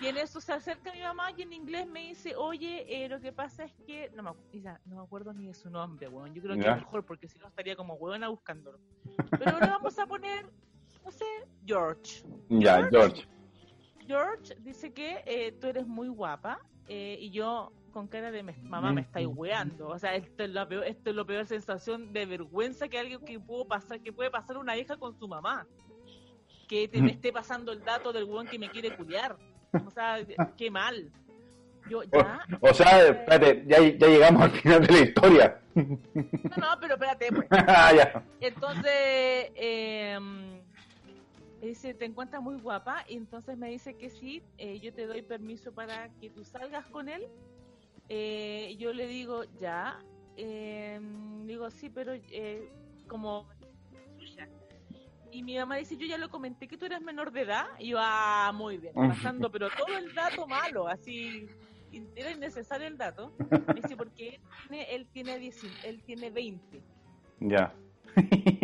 [0.00, 3.20] Y en eso se acerca mi mamá y en inglés me dice, oye, eh, lo
[3.20, 4.10] que pasa es que...
[4.16, 6.34] No me, acu- Isa, no me acuerdo ni de su nombre, weón.
[6.34, 6.72] Yo creo que Ya.
[6.72, 8.80] es mejor porque si no estaría como weona buscándolo.
[9.30, 10.44] Pero le vamos a poner,
[11.04, 11.24] no sé,
[11.64, 12.24] George.
[12.48, 13.28] Ya, George.
[14.08, 18.92] George dice que eh, tú eres muy guapa eh, y yo con cara de mamá
[18.92, 19.88] me estáis weando.
[19.88, 23.20] O sea, esto es, la peor, esto es la peor sensación de vergüenza que alguien
[23.24, 25.66] que pudo pasar, que puede pasar una hija con su mamá.
[26.68, 29.36] Que te, me esté pasando el dato del weón que me quiere culiar.
[29.86, 30.18] O sea,
[30.56, 31.10] qué mal.
[31.88, 32.46] Yo ya.
[32.60, 35.60] O sea, espérate, ya, ya llegamos al final de la historia.
[35.74, 37.48] No, no, pero espérate, pues.
[37.50, 38.24] Ah, ya.
[38.40, 40.18] Entonces, eh,
[41.66, 45.22] dice, te encuentras muy guapa, y entonces me dice que sí, eh, yo te doy
[45.22, 47.28] permiso para que tú salgas con él.
[48.08, 49.98] Eh, yo le digo, ya.
[50.36, 51.00] Eh,
[51.46, 52.70] digo, sí, pero eh,
[53.06, 53.46] como
[54.18, 54.48] suya.
[55.30, 57.66] Y mi mamá dice, yo ya lo comenté que tú eres menor de edad.
[57.78, 58.94] Y yo, ah, muy bien,
[59.40, 61.46] pasando, pero todo el dato malo, así,
[62.16, 63.32] era innecesario el dato.
[63.68, 66.82] Me dice, porque él tiene, él tiene, 10 él tiene 20
[67.40, 67.72] Ya.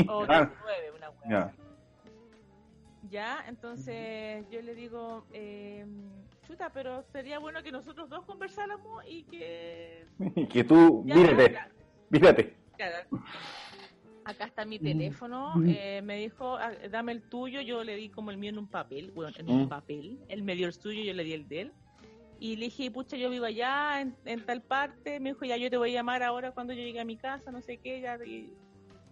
[0.09, 1.55] o Ah, 19, una wea
[3.11, 3.45] ya.
[3.49, 5.85] entonces yo le digo, eh,
[6.47, 10.07] chuta, pero sería bueno que nosotros dos conversáramos y que...
[10.51, 11.15] Que tú, Ya,
[12.11, 12.57] mírate,
[14.25, 18.31] acá está mi teléfono, eh, me dijo, ah, dame el tuyo, yo le di como
[18.31, 19.69] el mío en un papel, bueno, en un Mm.
[19.69, 21.73] papel, él me dio el suyo, yo le di el de él.
[22.41, 25.19] Y le dije, pucha, yo vivo allá, en, en tal parte.
[25.19, 27.51] Me dijo, ya yo te voy a llamar ahora cuando yo llegue a mi casa,
[27.51, 28.17] no sé qué, ya.
[28.25, 28.53] y-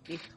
[0.06, 0.36] Listo.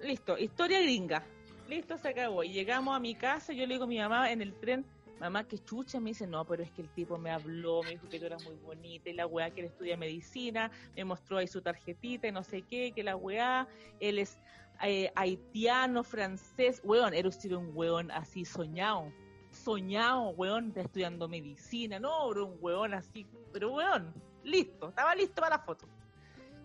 [0.00, 1.24] Listo, historia gringa.
[1.70, 2.42] Listo, se acabó.
[2.42, 4.84] Y llegamos a mi casa, yo le digo a mi mamá en el tren,
[5.20, 8.08] Mamá, que chucha, me dice, no, pero es que el tipo me habló, me dijo
[8.08, 11.46] que tú eras muy bonita y la weá que él estudia medicina, me mostró ahí
[11.46, 13.68] su tarjetita y no sé qué, que la weá,
[14.00, 14.40] él es
[14.82, 19.12] eh, haitiano, francés, weón, era usted un weón así soñado,
[19.50, 25.42] soñado, weón, de estudiando medicina, no, era un weón así, pero weón, listo, estaba listo
[25.42, 25.86] para la foto.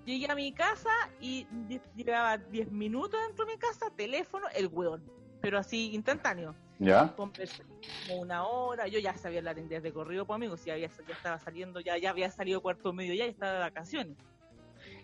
[0.05, 4.67] Llegué a mi casa y lle- llevaba 10 minutos dentro de mi casa, teléfono, el
[4.67, 5.03] weón,
[5.41, 7.15] pero así instantáneo ¿Ya?
[7.15, 7.63] conversé
[8.07, 11.13] como una hora, yo ya sabía hablar inglés de corrido, pues amigos, ya, había, ya
[11.13, 14.17] estaba saliendo, ya, ya había salido cuarto medio, ya estaba de vacaciones.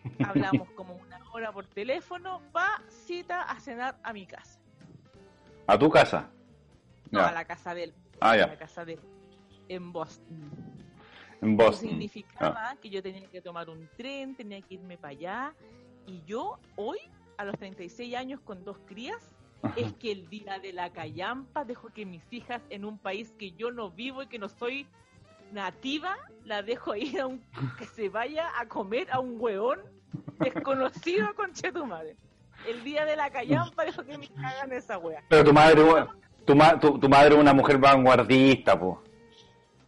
[0.27, 4.59] Hablamos como una hora por teléfono, pa, cita a cenar a mi casa.
[5.67, 6.29] ¿A tu casa?
[7.09, 7.27] No, Ya.
[7.29, 7.93] a la casa de él.
[8.19, 8.47] Ah, a ya.
[8.47, 8.99] la casa de él.
[9.69, 10.70] En Boston.
[11.41, 11.89] En Eso Boston.
[11.89, 15.53] significaba que yo tenía que tomar un tren, tenía que irme para allá.
[16.05, 16.99] Y yo, hoy,
[17.37, 19.31] a los 36 años, con dos crías,
[19.75, 23.51] es que el día de la callampa dejo que mis hijas en un país que
[23.51, 24.87] yo no vivo y que no soy
[25.51, 26.15] nativa,
[26.45, 27.41] la dejo ir a un
[27.77, 29.81] que se vaya a comer a un hueón
[30.39, 31.51] desconocido con
[31.87, 32.15] madre.
[32.67, 35.23] El día de la callampa dejo que me hagan esa wea.
[35.29, 35.81] Pero tu madre,
[36.45, 39.01] tu, ma- tu, tu madre es una mujer vanguardista, po.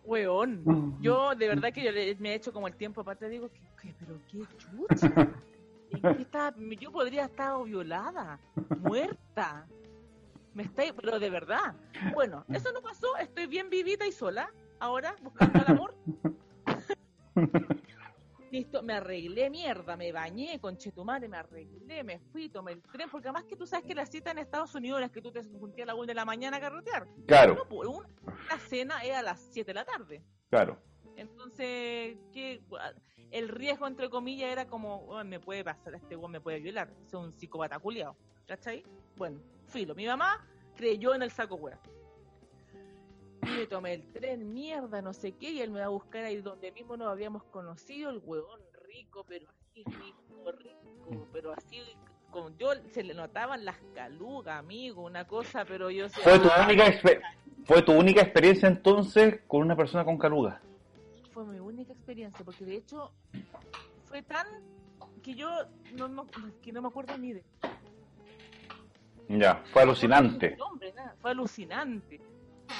[0.03, 0.97] Hueón.
[1.01, 3.61] Yo, de verdad que yo le- me he hecho como el tiempo aparte, digo, ¿qué,
[3.81, 5.31] qué- pero qué chucha.
[5.91, 6.55] ¿En qué estaba?
[6.79, 8.39] Yo podría estar violada,
[8.79, 9.67] muerta.
[10.53, 11.75] Me está, pero de verdad.
[12.13, 15.95] Bueno, eso no pasó, estoy bien vivita y sola, ahora, buscando el amor.
[18.51, 23.09] Listo, me arreglé mierda, me bañé con Chetumare, me arreglé, me fui, tomé el tren,
[23.09, 25.41] porque además que tú sabes que la cita en Estados Unidos es que tú te
[25.43, 27.07] junté a la 1 de la mañana a carretear.
[27.25, 27.89] Claro, pues,
[28.45, 30.23] una cena es a las 7 de la tarde.
[30.49, 30.77] claro.
[31.15, 32.63] Entonces, ¿qué?
[33.29, 36.91] el riesgo, entre comillas, era como, "Oh, me puede pasar, este weón me puede violar,
[37.05, 38.15] es un psicópata culiao,
[38.47, 38.83] ¿cachai?
[39.15, 40.43] Bueno, filo, mi mamá
[40.75, 41.79] creyó en el saco weá.
[43.43, 46.23] Y me tomé el tren, mierda, no sé qué, y él me va a buscar
[46.23, 51.81] ahí donde mismo nos habíamos conocido, el huevón rico, pero así rico, rico, pero así,
[52.31, 56.49] con yo se le notaban las calugas, amigo, una cosa, pero yo sé, ¿Fue tu,
[56.63, 56.91] única
[57.65, 60.61] ¿Fue tu única experiencia entonces con una persona con caluga?
[61.33, 63.11] fue mi única experiencia, porque de hecho
[64.05, 64.45] fue tan
[65.23, 65.49] que yo
[65.93, 66.23] no, me-
[66.61, 67.43] que no me acuerdo ni de
[69.29, 70.55] Ya, fue alucinante.
[70.57, 70.65] no,
[70.95, 72.21] nada, fue alucinante.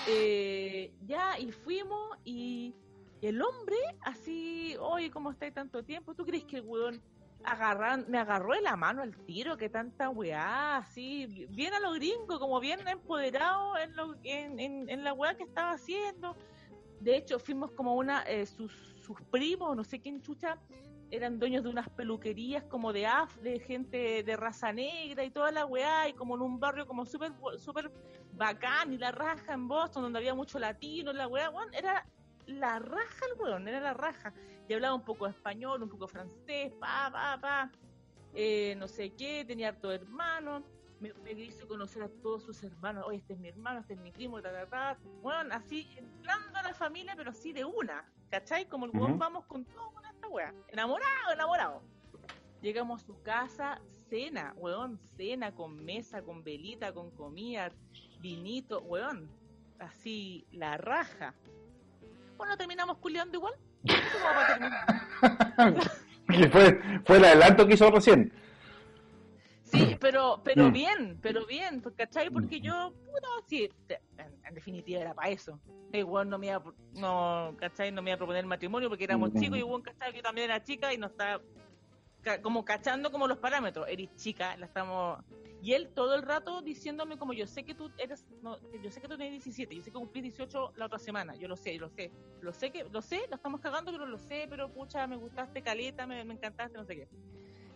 [0.06, 2.76] Eh, ya, y fuimos y
[3.22, 6.14] el hombre así, oye, ¿cómo estáis tanto tiempo?
[6.14, 7.02] ¿Tú crees que el weón
[7.44, 9.58] agarran, me agarró de la mano al tiro?
[9.58, 10.78] que tanta weá?
[10.78, 15.44] Así, bien a lo gringo, como bien empoderado en, lo, en, en, la weá que
[15.44, 16.36] estaba haciendo.
[17.00, 18.72] De hecho, fuimos como una, eh, sus,
[19.02, 20.58] sus primos, no sé quién chucha,
[21.12, 25.52] eran dueños de unas peluquerías como de af, de gente de raza negra y toda
[25.52, 27.92] la weá, y como en un barrio como súper súper
[28.34, 32.08] bacán y la raja en Boston, donde había mucho latino, la weá, weón, era
[32.48, 34.34] la raja el weón, era la raja.
[34.68, 37.72] Y hablaba un poco español, un poco francés, pa, pa, pa,
[38.34, 40.64] eh, no sé qué, tenía harto hermano,
[41.00, 44.00] me, me hizo conocer a todos sus hermanos, oye, este es mi hermano, este es
[44.00, 48.10] mi primo, ta, ta, ta, bueno, así, entrando a la familia, pero así de una,
[48.30, 48.68] ¿cachai?
[48.68, 51.82] Como el weón, vamos con todo con esta weá, enamorado, enamorado.
[52.62, 57.72] Llegamos a su casa, cena, weón, cena con mesa, con velita, con comida,
[58.22, 59.30] vinito, weón,
[59.80, 61.36] así, la raja.
[62.38, 63.54] Bueno, terminamos culiando igual.
[66.52, 68.32] Fue, fue el adelanto que hizo recién.
[69.64, 70.74] Sí, pero, pero Mm.
[70.74, 72.30] bien, pero bien, ¿cachai?
[72.30, 73.70] Porque yo, puta, sí,
[74.18, 75.60] en, en definitiva era para eso.
[75.92, 77.92] Igual no me iba, no, ¿cachai?
[77.92, 79.40] No me iba a proponer matrimonio porque éramos Mm.
[79.40, 80.12] chicos y igual, ¿cachai?
[80.12, 81.42] Que yo también era chica y no estaba
[82.42, 83.88] como cachando como los parámetros.
[83.88, 85.24] Eres chica, la estamos...
[85.62, 89.00] Y él todo el rato diciéndome como yo sé que tú eres, no, yo sé
[89.00, 91.78] que tú tienes 17, yo sé que cumplís 18 la otra semana, yo lo sé,
[91.78, 95.08] lo sé, lo sé que, lo sé, lo estamos cagando, pero lo sé, pero pucha,
[95.08, 97.08] me gustaste caleta, me, me encantaste, no sé qué.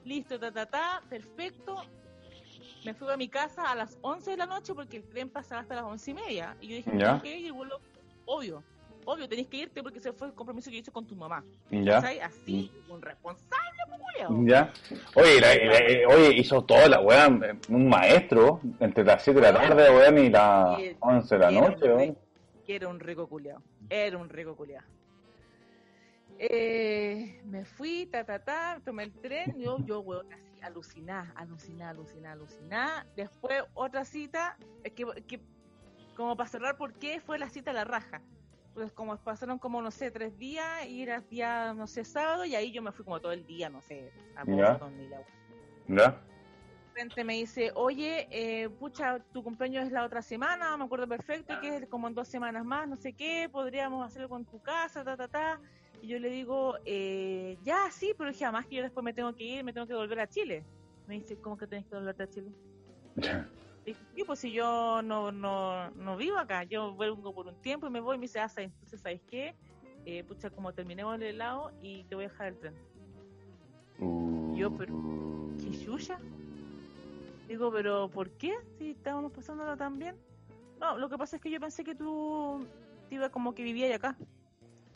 [0.04, 1.82] Listo, ta, ta, ta, perfecto.
[2.84, 5.62] Me fui a mi casa a las 11 de la noche porque el tren pasaba
[5.62, 6.58] hasta las 11 y media.
[6.60, 7.16] Y yo dije, Ya.
[7.16, 7.80] ok, y el vuelo,
[8.26, 8.64] obvio,
[9.08, 11.44] obvio, tenés que irte porque ese fue el compromiso que hice con tu mamá.
[11.72, 11.94] Ya.
[12.02, 12.20] ¿Cachai?
[12.20, 14.46] Así, un responsable, pues, culiao.
[14.46, 14.74] Ya.
[15.16, 19.52] Oye, la- la- oye, hizo toda la weá, eh, un maestro, entre las 7 de
[19.54, 22.18] la tarde, weón, y las Y- 11 de la noche, weón.
[22.68, 23.62] era un rico culiao.
[23.90, 24.84] Era un rico culiao.
[26.40, 31.90] Eh, me fui, ta, ta, ta, tomé el tren, yo, yo, weón, así, aluciná, aluciná,
[31.90, 33.08] aluciná, aluciná.
[33.16, 35.40] Después, otra cita, es que, que
[36.16, 38.22] como para cerrar, ¿por qué fue la cita a la raja?
[38.78, 42.54] Pues como pasaron como, no sé, tres días, y era día, no sé, sábado, y
[42.54, 44.44] ahí yo me fui como todo el día, no sé, a.
[44.44, 45.24] Boston y la
[45.88, 46.22] ¿Ya?
[46.94, 51.60] repente me dice, oye, eh, pucha, tu cumpleaños es la otra semana, me acuerdo perfecto,
[51.60, 55.04] que es como en dos semanas más, no sé qué, podríamos hacerlo con tu casa,
[55.04, 55.60] ta, ta, ta.
[56.04, 59.34] Y yo le digo, eh, ya, sí, pero dije, además que yo después me tengo
[59.34, 60.64] que ir, me tengo que volver a Chile.
[61.08, 62.52] Me dice, ¿cómo que tenés que volverte a Chile?
[63.88, 67.88] Dije, sí, pues si yo no, no, no vivo acá, yo vengo por un tiempo
[67.88, 69.56] y me voy, y me dice, ah, entonces, ¿sabes qué?
[70.06, 72.76] Eh, pucha, como terminemos el helado y te voy a dejar el tren.
[74.58, 74.94] Yo, pero,
[75.58, 76.20] ¿qué chucha?
[77.48, 78.56] Digo, pero ¿por qué?
[78.78, 80.18] Si estábamos pasándolo tan bien.
[80.82, 82.68] No, lo que pasa es que yo pensé que tú
[83.08, 84.18] te iba como que vivías acá.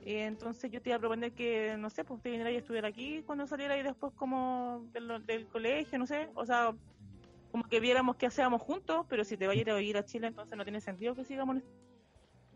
[0.02, 2.90] Eh, entonces yo te iba a proponer que, no sé, pues te viniera y estuviera
[2.90, 6.30] aquí cuando saliera y después como del, del colegio, no sé.
[6.36, 6.76] O sea,
[7.52, 10.06] como que viéramos qué hacíamos juntos, pero si te vas a ir a vivir a
[10.06, 11.58] Chile, entonces no tiene sentido que sigamos.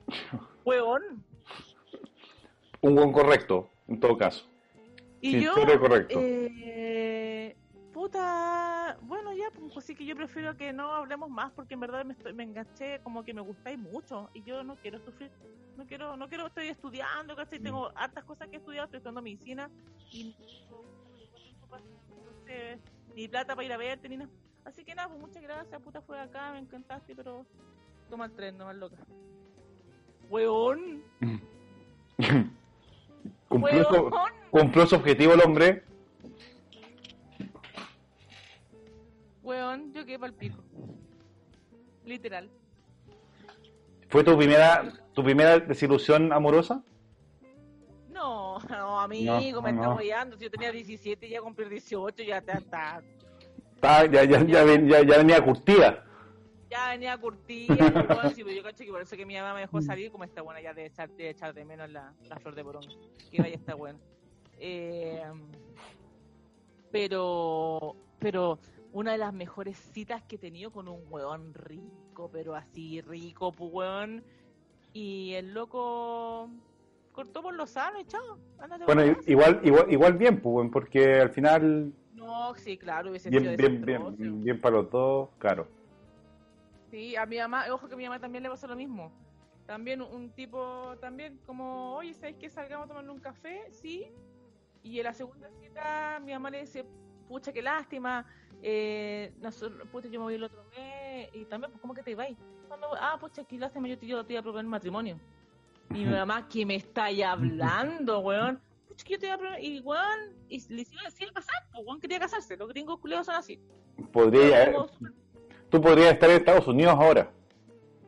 [0.65, 1.23] Huevón.
[2.81, 4.47] Un buen correcto, en todo caso.
[5.22, 6.19] Y Sí, yo, correcto.
[6.22, 7.55] eh,
[7.91, 12.05] puta, bueno, ya, pues sí que yo prefiero que no hablemos más porque en verdad
[12.05, 15.31] me, estoy, me enganché, como que me gustáis mucho y yo no quiero sufrir,
[15.76, 17.59] no quiero, no quiero, estoy estudiando, ¿cachai?
[17.59, 19.69] Tengo hartas cosas que estudiar, estoy estudiando medicina
[20.11, 20.35] y
[22.45, 22.80] entonces,
[23.15, 24.30] ni plata para ir a verte ni nada.
[24.66, 27.46] Así que nada, pues muchas gracias, puta, fue acá, me encantaste, pero
[28.10, 28.98] toma el tren, no más loca.
[30.30, 31.04] Weón,
[33.48, 34.32] Cumplió su, weón.
[34.52, 35.84] cumplió su objetivo el hombre.
[39.44, 40.64] Weón, yo quedé pa'l pico.
[42.06, 42.50] Literal.
[44.10, 46.84] ¿Fue tu primera, tu primera desilusión amorosa?
[48.10, 50.00] No, no, amigo, No, me no.
[50.00, 50.38] está.
[50.38, 53.04] Si yo tenía 17 y ya cumplí 18, ya está, está-
[53.88, 56.03] Ah, ya, ya, ya, ven- ya, ya venía curtida.
[56.70, 57.76] ya venía curtida.
[57.76, 60.24] weón, sí, pero yo cacho que por eso que mi mamá me dejó salir, como
[60.24, 62.84] está buena ya de echar de, echar de menos la, la flor de porón.
[63.32, 63.99] Que vaya está buena.
[64.57, 65.22] Eh,
[66.91, 68.60] pero, pero
[68.94, 73.53] una de las mejores citas que he tenido con un weón rico, pero así rico,
[73.57, 74.24] weón.
[74.94, 76.49] Y el loco
[77.12, 78.38] cortó por lo sano y chao.
[78.86, 83.86] Bueno, igual, igual, igual bien, pues, porque al final, No, sí, claro, hubiese sido bien,
[83.86, 85.68] bien, bien, bien para los dos, claro.
[86.90, 89.12] Sí, a mi mamá, ojo que a mi mamá también le pasó lo mismo.
[89.66, 93.64] También un tipo, también como, oye, ¿sabes que salgamos a tomarle un café?
[93.72, 94.08] Sí.
[94.84, 96.86] Y en la segunda cita, mi mamá le dice,
[97.28, 98.26] pucha, qué lástima,
[98.62, 102.16] eh, nosotros, pucha, yo me voy el otro mes, y también, pues, ¿cómo que te
[102.16, 102.38] vais?
[102.68, 105.20] Cuando, ah, pucha, qué lástima, yo te, yo te iba a proponer matrimonio.
[105.90, 108.62] Y mi mamá, ¿qué me estáis hablando, weón?
[108.95, 111.85] Pucha, que yo te iba a y weón, y le hicieron así a casar, pues,
[111.85, 113.59] weón quería casarse, los gringos culeos son así.
[114.11, 114.88] Podría, Como-
[115.69, 117.31] tú podrías estar en Estados Unidos ahora.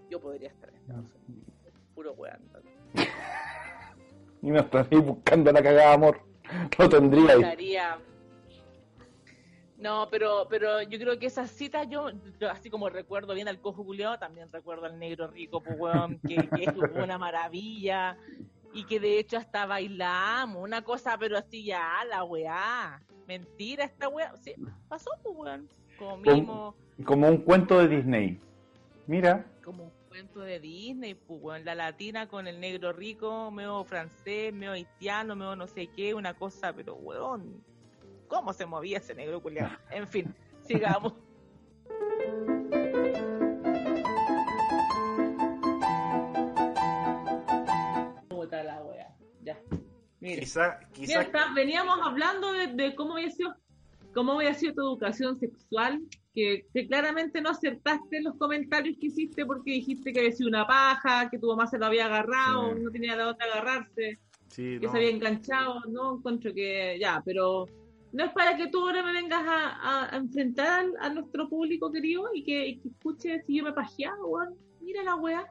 [0.09, 1.47] yo podría estar en Estados Unidos.
[1.93, 2.39] Puro weón.
[4.41, 6.21] Y no estás ahí buscando la cagada, amor.
[6.77, 7.33] Lo tendría.
[7.33, 7.99] Estaría.
[9.77, 12.09] No, pero, pero yo creo que esas citas, yo,
[12.49, 16.35] así como recuerdo bien al cojo culiao, también recuerdo al negro rico, pues, weón, que,
[16.49, 18.17] que es una maravilla.
[18.73, 23.01] Y que de hecho hasta bailamos, una cosa, pero así ya, la weá.
[23.27, 24.35] Mentira, esta weá.
[24.37, 24.53] Sí,
[24.87, 25.69] pasó, pues, weón.
[25.97, 28.39] Comimos Como un cuento de Disney.
[29.07, 31.65] Mira, como un cuento de Disney, pues, weón.
[31.65, 36.33] La latina con el negro rico, medio francés, medio haitiano, medio no sé qué, una
[36.33, 37.63] cosa, pero, weón.
[38.27, 39.69] ¿Cómo se movía ese negro culiao?
[39.91, 41.13] En fin, sigamos.
[50.27, 50.39] Mira.
[50.41, 53.55] Quizá, Mira, quizá está- veníamos hablando de, de cómo había sido
[54.13, 56.01] cómo había sido tu educación sexual,
[56.33, 60.49] que, que claramente no acertaste en los comentarios que hiciste porque dijiste que había sido
[60.49, 62.81] una paja, que tu mamá se lo había agarrado, Sí.
[62.81, 64.17] no tenía de dónde agarrarse,
[64.47, 64.91] sí, que no.
[64.91, 67.67] se había enganchado, no encuentro que ya, pero
[68.11, 72.43] no es para que tú ahora me vengas a, enfrentar a, nuestro público querido y
[72.43, 74.55] que, y que escuche si yo me he pajeado, weón.
[74.81, 75.45] Mira la wea.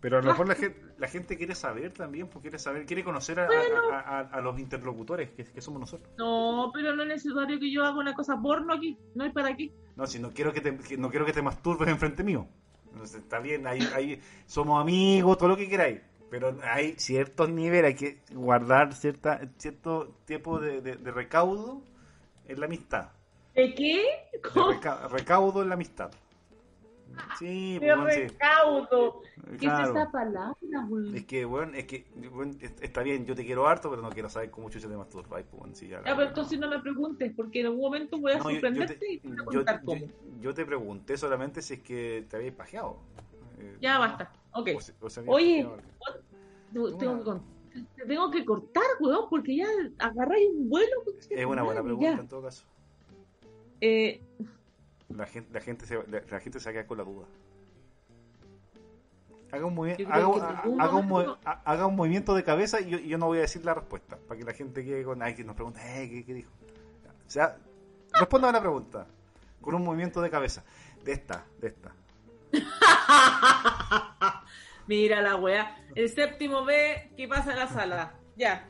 [0.00, 3.02] Pero a lo mejor la gente, la gente quiere saber también, pues quiere saber, quiere
[3.04, 6.08] conocer a, a- a- a- a los interlocutores que, que somos nosotros.
[6.18, 9.56] No, pero no es necesario que yo haga una cosa porno aquí, no hay para
[9.56, 9.72] qué.
[9.96, 12.46] No, si no quiero que te, que no quiero que te masturbes enfrente mío.
[12.92, 16.00] Entonces, está bien, hay, hay, somos amigos, todo lo que queráis.
[16.30, 21.82] Pero hay ciertos niveles, hay que guardar cierta, cierto tipo de, de- de recaudo
[22.46, 23.10] en la amistad.
[23.54, 24.04] ¿De qué?
[24.32, 26.10] De recaudo en la amistad.
[27.38, 28.20] Sí, De pues, bueno, sí.
[28.28, 29.22] recaudo.
[29.50, 29.84] ¿Qué Claro.
[29.84, 30.54] es esa palabra,
[30.88, 31.14] weón?
[31.14, 34.10] Es que, bueno, es que, bueno, es- está bien, yo te quiero harto, pero no
[34.10, 36.80] quiero saber cómo chucha te masturbáis, pues, bueno, sí, ya, Ya, pero entonces no me
[36.80, 39.36] preguntes, porque en algún momento voy a No, yo- yo sorprenderte te- y te voy
[39.40, 40.06] a contar yo- cómo.
[40.40, 42.98] yo te pregunté solamente si es que te habías pajeado.
[43.58, 44.32] Eh, Ya basta.
[44.52, 44.70] Ok.
[45.00, 45.82] o o Oye, pajeado.
[46.72, 49.66] Te- tengo, que, tengo que cortar, weón, porque ya
[49.98, 50.90] agarráis un vuelo.
[51.30, 52.20] Es una buena pregunta ya.
[52.20, 52.64] en todo caso.
[53.80, 54.20] Eh,
[55.10, 57.26] La gente, la gente, se, la, la gente se va a quedar con la duda.
[59.52, 63.18] Haga un, haga, un- haga un haga un movimiento de cabeza y yo, y yo
[63.18, 64.16] no voy a decir la respuesta.
[64.26, 65.22] Para que la gente quede con.
[65.22, 66.50] Ay, que nos pregunta, eh, ¿qué, qué dijo?
[67.26, 67.56] O sea,
[68.12, 69.06] responda a la pregunta.
[69.60, 70.64] Con un movimiento de cabeza.
[71.04, 71.92] De esta, de esta.
[74.86, 75.76] Mira la weá.
[75.94, 78.14] El séptimo B, ¿qué pasa en la sala?
[78.36, 78.66] Ya.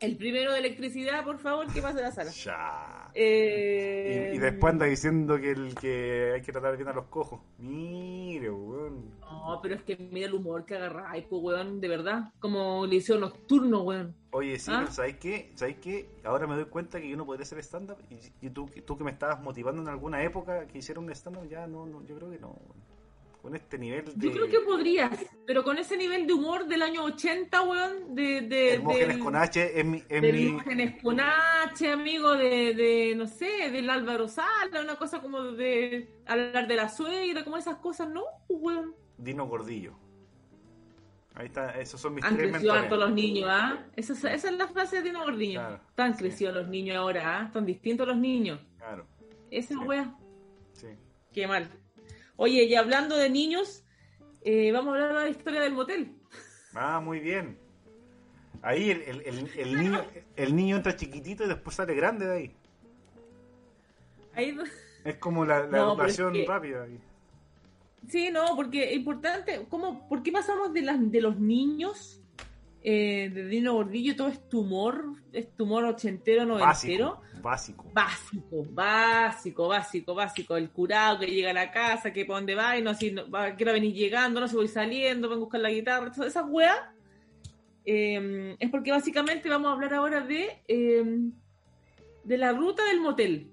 [0.00, 2.30] El primero de electricidad, por favor, ¿qué pasa en la sala?
[2.32, 3.05] Ya.
[3.18, 7.06] Eh, Y, y después anda diciendo que el que hay que tratar bien a los
[7.06, 7.40] cojos.
[7.58, 9.16] Mire, weón.
[9.20, 12.32] No, pero es que mira el humor que agarráis, pues, weón, de verdad.
[12.38, 14.14] Como liceo nocturno, weón.
[14.30, 14.80] Oye, sí, ¿Ah?
[14.80, 15.52] pero ¿sabes qué?
[15.54, 16.20] ¿Sabes qué?
[16.24, 17.98] Ahora me doy cuenta que yo no podría hacer stand-up.
[18.10, 21.48] Y, y tú, tú que me estabas motivando en alguna época que hiciera un stand-up,
[21.48, 22.48] ya no, no, yo creo que no.
[22.48, 22.95] weón.
[23.46, 24.26] Con este nivel de.
[24.26, 25.10] Yo creo que podrías,
[25.46, 28.40] pero con ese nivel de humor del año 80, weón, de...
[28.40, 30.00] de Hermógenes del- con H en mi.
[30.00, 30.46] Del mi...
[30.48, 36.08] Hermógenes con H, amigo, de, de, no sé, del Álvaro Sala, una cosa como de
[36.26, 38.24] hablar de la suegra, como esas cosas, ¿no?
[38.48, 38.94] Pues, weón.
[39.16, 39.96] Dino Gordillo.
[41.36, 43.86] Ahí está, esos son mis Han tres crecido harto los niños, ¿ah?
[43.94, 45.60] Esa, es- esa es la frase de Dino Gordillo.
[45.60, 46.18] Claro, Están sí.
[46.18, 47.44] crecidos los niños ahora, ¿ah?
[47.46, 48.58] Están distintos los niños.
[48.78, 49.06] Claro,
[49.52, 49.80] Esa Sí.
[50.72, 50.86] sí.
[51.32, 51.70] qué mal.
[52.36, 53.82] Oye, y hablando de niños,
[54.42, 56.12] eh, vamos a hablar de la historia del motel.
[56.74, 57.58] Ah, muy bien.
[58.62, 60.04] Ahí el, el, el, el niño,
[60.36, 62.56] el niño entra chiquitito y después sale grande de ahí.
[64.34, 64.56] Ahí...
[65.04, 66.82] Es como la, la No, pero es educación que- rápida.
[66.82, 66.98] ahí.
[68.08, 72.20] Sí, no, porque es importante, ¿cómo, ¿por qué pasamos de, las, de los niños,
[72.88, 77.20] eh, de Dino Gordillo, todo es tumor, es tumor ochentero, noventero?
[77.42, 78.64] Básico, básico.
[78.70, 80.56] Básico, básico, básico.
[80.56, 83.24] El curado que llega a la casa, que para dónde va y no, si no,
[83.56, 86.78] quiero venir llegando, no se voy saliendo, vengo a buscar la guitarra, todas esas weas.
[87.84, 91.04] eh, es porque básicamente vamos a hablar ahora de, eh,
[92.22, 93.50] de la ruta del motel.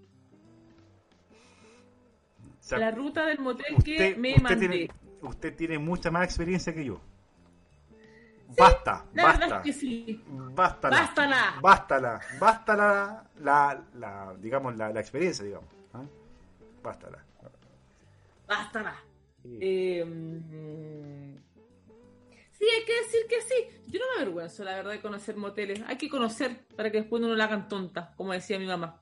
[2.60, 4.68] O sea, la ruta del motel usted, que me usted mandé.
[4.68, 4.90] tiene,
[5.24, 7.02] usted tiene mucha más experiencia que yo.
[8.58, 9.58] Basta, La verdad basta.
[9.58, 10.24] es que sí.
[10.28, 10.98] Bástala.
[10.98, 11.56] Bástala.
[11.62, 12.22] Bástala.
[12.40, 15.70] Bástala la, la, digamos, la, la experiencia, digamos.
[15.94, 16.04] ¿ah?
[16.84, 17.24] Bástala.
[18.48, 18.96] Bástala.
[19.42, 19.58] Sí.
[19.62, 21.36] Eh, mm,
[22.52, 23.82] sí, hay que decir que sí.
[23.88, 25.82] Yo no me avergüenzo, la verdad, de conocer moteles.
[25.88, 29.00] Hay que conocer para que después no la hagan tonta, como decía mi mamá.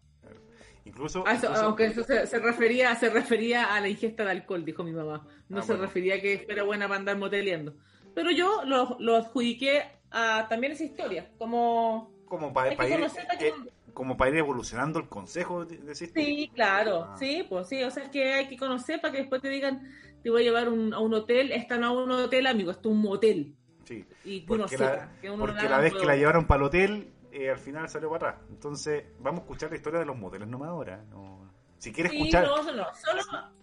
[0.84, 4.32] Incluso, Ah, eso- incluso- aunque eso se, se refería se refería a la ingesta de
[4.32, 5.28] alcohol, dijo mi mamá.
[5.48, 5.84] No Ah, se bueno.
[5.84, 7.76] refería a que fuera buena para andar moteleando.
[8.14, 12.12] Pero yo lo, lo adjudiqué a también esa historia, como...
[12.26, 12.90] como para ir, para
[13.38, 13.54] que- eh,
[13.94, 16.12] como para ir evolucionando el consejo, de- decís.
[16.14, 17.16] Sí, claro, Ah.
[17.18, 19.88] sí, pues sí, o sea, es que hay que conocer para que después te digan,
[20.24, 22.90] te voy a llevar un- a un hotel, esta no es un hotel, amigo, esto
[22.90, 23.56] es un motel.
[23.86, 24.06] Sí.
[24.26, 27.12] Y Porque, sepa, la, que uno porque la vez que la llevaron para el hotel,
[27.32, 28.46] eh, al final salió para atrás.
[28.50, 31.04] Entonces, vamos a escuchar la historia de los moteles nomás ahora.
[31.10, 31.50] No.
[31.78, 33.22] Si quieres Sí, escuchar, no, no, solo...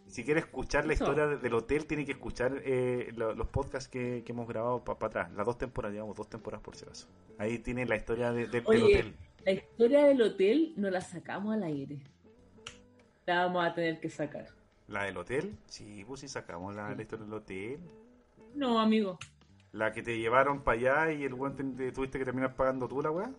[0.08, 3.88] si quieres escuchar la historia de- del hotel, tiene que escuchar eh, lo- los podcasts
[3.88, 5.32] que, que hemos grabado para atrás.
[5.32, 7.06] Las dos temporadas, llevamos dos temporadas por si acaso.
[7.38, 9.14] Ahí tiene la historia de- de- del hotel.
[9.44, 11.98] la historia del hotel no la sacamos al aire.
[13.26, 14.46] La vamos a tener que sacar.
[14.88, 15.56] ¿La del hotel?
[15.66, 17.78] Sí, pues sí sacamos la, la historia del hotel.
[18.54, 19.18] No, amigo.
[19.72, 22.88] La que te llevaron para allá y el weón te, te tuviste que terminar pagando
[22.88, 23.30] tú la weá.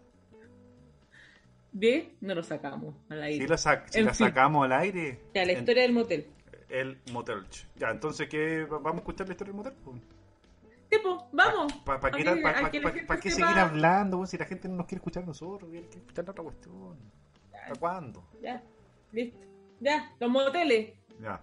[1.72, 3.48] De, no lo sacamos al aire.
[3.48, 4.28] Sí, sac- sí En la fin.
[4.28, 5.20] sacamos al aire.
[5.36, 6.28] Ya, la En- historia del motel.
[6.70, 7.46] El motel.
[7.78, 8.66] Ya, entonces, ¿qué?
[8.70, 9.74] ¿Vamos a escuchar la historia del motel?
[9.84, 9.98] Pues?
[10.90, 11.74] Tipo, vamos.
[11.86, 15.24] ¿Para pa- pa- pa- qué seguir hablando weón, si la gente no nos quiere escuchar
[15.24, 15.70] a nosotros?
[15.70, 16.96] Quiere escuchar la otra cuestión.
[17.54, 18.24] ¿Hasta cuándo?
[18.42, 18.62] Ya,
[19.12, 19.38] listo.
[19.80, 20.94] Ya, los moteles.
[21.22, 21.40] Ya.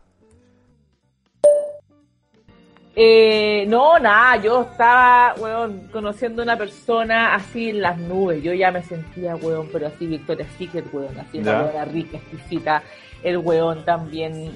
[2.98, 8.42] Eh, no, nada, yo estaba, weón, conociendo a una persona así en las nubes.
[8.42, 12.82] Yo ya me sentía, weón, pero así Victoria Secret, weón, así una rica, exquisita.
[13.22, 14.50] El weón también,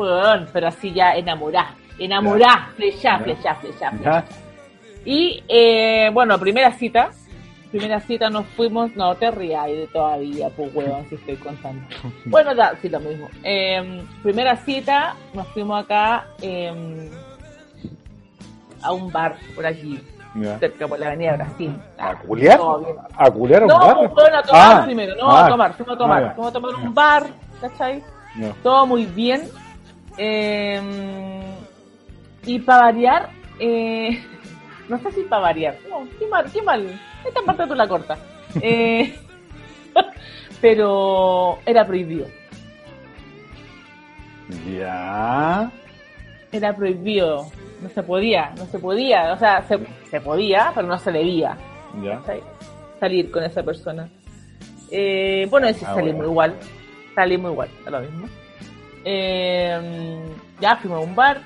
[0.00, 1.16] weón, pero así ya
[2.76, 3.24] flecha, Ya.
[3.24, 3.92] flecha, flecha, flecha.
[4.02, 4.24] ¿Ya?
[5.04, 7.10] Y, eh, bueno, primera cita.
[7.70, 11.82] Primera cita nos fuimos, no te rías todavía, pues weón, si estoy contando.
[12.24, 13.28] Bueno, da, sí, lo mismo.
[13.44, 17.08] Eh, primera cita, nos fuimos acá eh,
[18.82, 20.00] a un bar por aquí,
[20.34, 20.58] Ya.
[20.58, 21.72] cerca por la avenida Brasil.
[21.98, 22.58] ¿A culiar?
[23.16, 24.10] ¿A culiar a un No, bar?
[24.14, 26.52] fueron a tomar Ah, primero, no, ah, a tomar, fuimos a tomar, ah, fuimos a
[26.52, 27.26] tomar un bar,
[27.60, 28.02] ¿cachai?
[28.36, 28.52] Ya.
[28.64, 29.42] todo muy bien.
[30.16, 30.80] Eh,
[32.46, 34.22] y para variar, eh,
[34.88, 38.18] no sé si para variar, no, qué mal, qué mal, esta parte tú la cortas.
[38.60, 39.14] Eh,
[40.60, 42.26] pero era prohibido,
[44.76, 45.70] Ya.
[46.52, 47.46] era prohibido,
[47.82, 49.78] no se podía, no se podía, o sea, se,
[50.10, 51.56] se podía, pero no se debía
[52.02, 52.20] Ya.
[52.98, 54.08] salir con esa persona.
[54.90, 56.30] Eh, bueno, sí, Ah, salimos bueno.
[56.32, 56.56] igual,
[57.14, 58.28] salimos igual, es lo mismo.
[59.04, 60.18] Eh,
[60.60, 61.40] ya fuimos a un bar,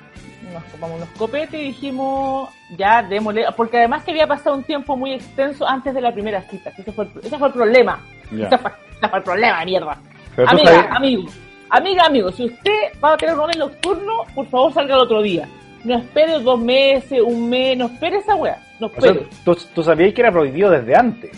[0.53, 4.95] nos tomamos unos copetes y dijimos, ya démosle, porque además que había pasado un tiempo
[4.95, 7.99] muy extenso antes de la primera cita, ese fue el, ese fue el problema,
[8.31, 9.97] ese fue, ese fue el problema, mierda.
[10.35, 11.23] Pero Amiga, amigo,
[11.69, 15.21] amiga, amigo, si usted va a tener un horario nocturno, por favor salga el otro
[15.21, 15.47] día.
[15.83, 19.27] No espere dos meses, un mes, no espere esa wea, no o sea, espere.
[19.45, 21.31] tú, tú sabías que era prohibido desde antes.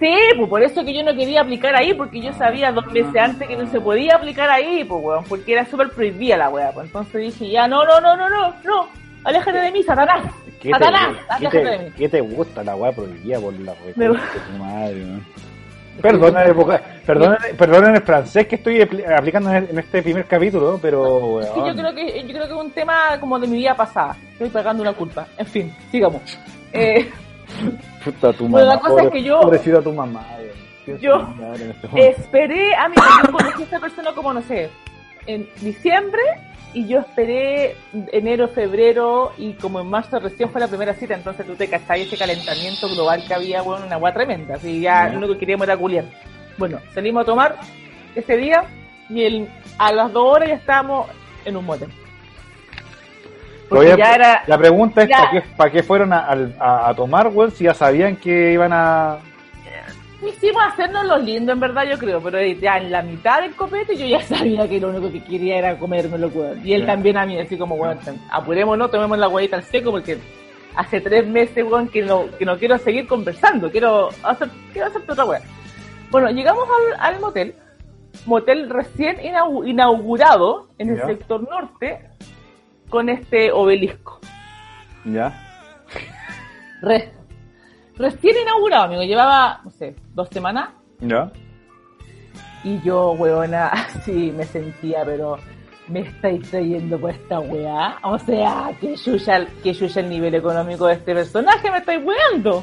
[0.00, 3.14] Sí, pues por eso que yo no quería aplicar ahí, porque yo sabía dos meses
[3.16, 6.72] antes que no se podía aplicar ahí, pues weón, porque era súper prohibida la wea,
[6.72, 8.88] pues entonces dije, ya, no, no, no, no, no, no,
[9.24, 10.24] aléjate de mí, Satanás,
[10.58, 11.92] ¿Qué Satanás, te, aléjate de mí.
[11.98, 14.58] qué te gusta la weá prohibida por la Me reconcha de tu
[16.32, 21.42] madre, voca- perdona, perdona el francés que estoy apli- aplicando en este primer capítulo, pero
[21.42, 21.66] Sí, weón.
[21.68, 24.48] yo creo que yo creo que es un tema como de mi vida pasada, estoy
[24.48, 26.22] pagando una culpa, en fin, sigamos.
[26.72, 27.10] Eh,
[28.04, 28.64] Puta tu mamá.
[28.64, 30.24] la cosa es que yo- Pobrecita tu mamá.
[30.84, 31.28] Piensa Yo-
[31.94, 34.70] este esperé a mi yo conocí a esta persona como no sé
[35.26, 36.22] en diciembre
[36.72, 37.76] y yo esperé
[38.12, 42.02] enero febrero y como en marzo recién fue la primera cita entonces tú te cachai
[42.02, 45.66] ese calentamiento global que había bueno una agua tremenda así ya lo único que queríamos
[45.66, 46.04] era culiar
[46.56, 47.56] bueno salimos a tomar
[48.14, 48.64] ese día
[49.10, 51.08] y el, a las dos horas ya estábamos
[51.44, 51.90] en un motel
[53.70, 56.26] porque ya era La pregunta es, ya- ¿para qué, para qué fueron a,
[56.58, 59.18] a- a tomar, weón, si ya sabían que iban a...
[60.22, 63.96] Hicimos hacernos los lindos, en verdad, yo creo, pero ya en la mitad del copete
[63.96, 66.60] yo ya sabía que lo único que quería era comérmelo, weón.
[66.66, 66.88] Y él Ya.
[66.88, 67.98] también a mí, así como, weón,
[68.30, 70.18] apurémonos, tomemos la huevita al seco porque
[70.76, 75.02] hace tres meses, weón, que no, que no quiero seguir conversando, quiero hacer, quiero hacer
[75.08, 75.40] otra weá.
[76.10, 77.54] Bueno, llegamos al, al motel,
[78.26, 81.06] motel recién inau- inaugurado en el Ya.
[81.06, 82.00] sector norte
[82.90, 84.20] con este obelisco.
[85.04, 85.32] Ya.
[86.82, 87.12] Re-
[87.96, 91.30] recién inaugurado, amigo, llevaba, no sé, dos semanas Ya.
[92.62, 95.38] Y yo, weona, así me sentía, pero
[95.88, 97.96] me estáis trayendo por esta weá.
[98.02, 102.62] O sea, que yuya, que el nivel económico de este personaje, me estáis weando.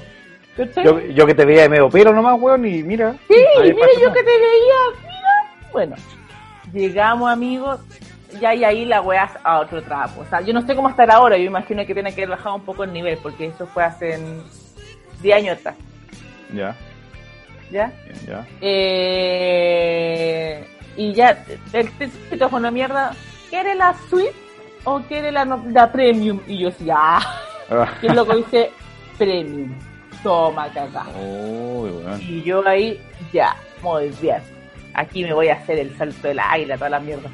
[0.84, 3.14] Yo, yo que te veía de medio pelo nomás, weón, y mira.
[3.28, 4.14] sí, pasa yo nada.
[4.14, 5.72] que te veía, mira.
[5.72, 5.96] Bueno,
[6.74, 7.80] llegamos, amigos,
[8.40, 10.22] ya y ahí la weá a otro trapo.
[10.22, 12.56] O sea, yo no sé cómo estar ahora, yo imagino que tiene que haber bajado
[12.56, 14.20] un poco el nivel, porque eso fue hace
[15.22, 15.76] 10 años atrás,
[16.54, 16.76] Ya,
[17.72, 17.92] ¿ya?
[18.28, 18.46] ya.
[18.62, 20.66] Eh,
[20.96, 21.44] y ya,
[21.74, 23.12] el típico fue una mierda.
[23.50, 24.34] ¿Quiere la suite
[24.84, 26.40] o quiere la, la premium?
[26.48, 27.88] Y yo decía, ah, Ah.
[28.02, 28.72] y el loco dice,
[29.18, 29.74] premium.
[30.24, 31.06] Toma, caca.
[31.16, 32.20] Weón.
[32.22, 33.00] Y yo ahí,
[33.32, 34.42] ya, muy bien.
[34.94, 37.30] Aquí me voy a hacer el salto del águila, toda la mierda.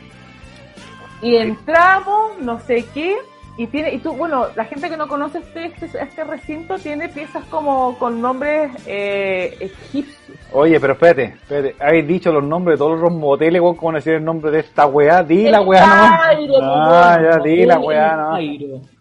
[1.24, 3.16] Y entramos, no sé qué,
[3.56, 7.08] y tiene, y tú, bueno, la gente que no conoce este, este, este recinto tiene
[7.08, 10.18] piezas como con nombres eh, egipcios.
[10.52, 11.76] Oye, pero espérate, espérate.
[11.80, 14.88] Habéis dicho los nombres de todos los moteles, weón, cómo decir el nombre de esta
[14.88, 15.22] weá.
[15.24, 16.20] Di la weá.
[16.20, 18.30] Cairo, Ah, ya, di la weá.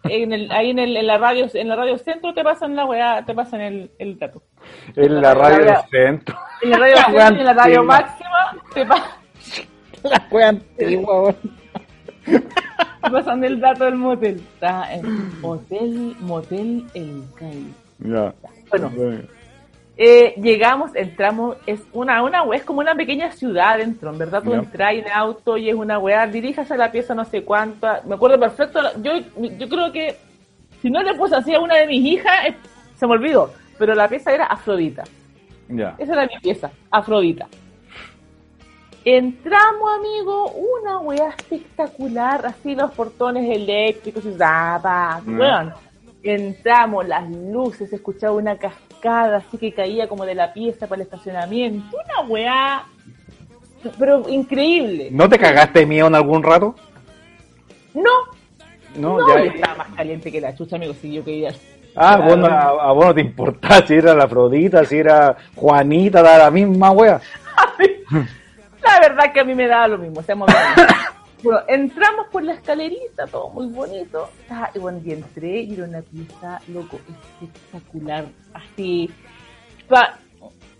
[0.03, 2.85] En el, ahí en, el, en la radio en la radio centro te pasan la
[2.85, 4.43] weá, te pasan el, el dato.
[4.95, 6.37] En la radio centro.
[6.61, 9.17] En la radio centro en la máxima te, pa-
[10.03, 11.62] La weá antigua, weón.
[13.03, 14.35] te pasan el dato del motel.
[14.53, 15.05] Está en
[15.41, 17.69] Hotel Motel El Cairo.
[17.99, 18.33] Ya.
[18.69, 18.91] Bueno,
[19.95, 24.49] Eh, llegamos, entramos, es una, una es como una pequeña ciudad dentro, en verdad tú
[24.51, 24.57] Ya.
[24.57, 28.15] entras en auto y es una weá, diríjase a la pieza no sé cuánto, me
[28.15, 29.11] acuerdo perfecto, yo,
[29.59, 30.15] yo creo que
[30.81, 32.55] si no le puse así a una de mis hijas, eh,
[32.95, 35.03] se me olvidó, pero la pieza era Afrodita,
[35.69, 35.93] Ya.
[35.99, 37.45] esa era mi pieza, Afrodita.
[39.05, 40.51] Entramos, amigo,
[40.81, 45.39] una weá espectacular, así los portones eléctricos y zapa, Mm.
[45.39, 45.73] weón.
[46.23, 51.07] Entramos, las luces, escuchaba una cascada así que caía como de la pieza para el
[51.07, 51.83] estacionamiento.
[51.97, 52.85] Una weá,
[53.99, 55.09] pero increíble.
[55.11, 56.73] ¿No te cagaste de miedo en algún rato?
[57.93, 58.09] No,
[58.95, 59.43] No, no, ya.
[59.43, 61.49] yo estaba más caliente que la chucha, amigo, si yo quería.
[61.95, 62.23] Ah, Claro.
[62.23, 66.21] vos no, a, a vos no te importaba si era la Afrodita, si era Juanita,
[66.23, 67.19] da la misma wea.
[68.83, 70.49] La verdad que a mí me daba lo mismo, seamos.
[71.43, 74.29] Bueno, entramos por la escalerita, todo muy bonito.
[74.49, 76.97] Ah, y cuando yo entré, y era una pieza, loco,
[77.41, 78.23] espectacular.
[78.53, 79.09] Así,
[79.89, 80.17] pa-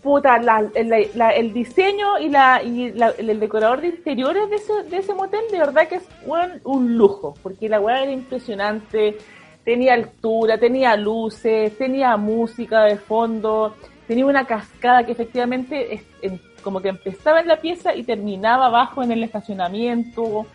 [0.01, 4.55] puta, la- la- la- el diseño y, la, y la- el decorador de interiores de
[4.55, 8.11] ese, de ese motel, de verdad que es weón, un lujo, porque la weá era
[8.13, 9.17] impresionante.
[9.65, 13.75] Tenía altura, tenía luces, tenía música de fondo,
[14.07, 18.65] tenía una cascada que efectivamente es- en- como que empezaba en la pieza y terminaba
[18.67, 20.45] abajo en el estacionamiento.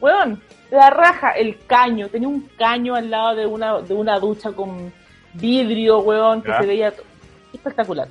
[0.00, 0.40] Weón,
[0.70, 4.92] la raja, el caño, tenía un caño al lado de una, de una ducha con
[5.34, 6.60] vidrio, weón, que Ya.
[6.60, 6.94] se veía
[7.52, 8.08] espectacular.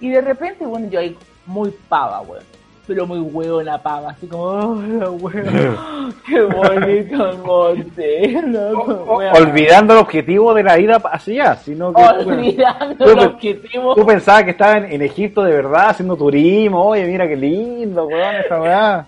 [0.00, 1.16] Y de repente, bueno, yo ahí
[1.46, 2.44] muy pava, weón.
[2.86, 5.06] Pero muy hueona pava, así como, oh, la
[6.26, 7.40] qué bonito el
[9.06, 9.32] hueona.
[9.34, 13.94] Olvidando el objetivo de la ida hacia allá, sino que Olvidando Tú el objetivo.
[13.94, 18.36] tú pensabas que estaban en Egipto de verdad haciendo turismo, oye, mira qué lindo, weón,
[18.36, 19.06] esa weá.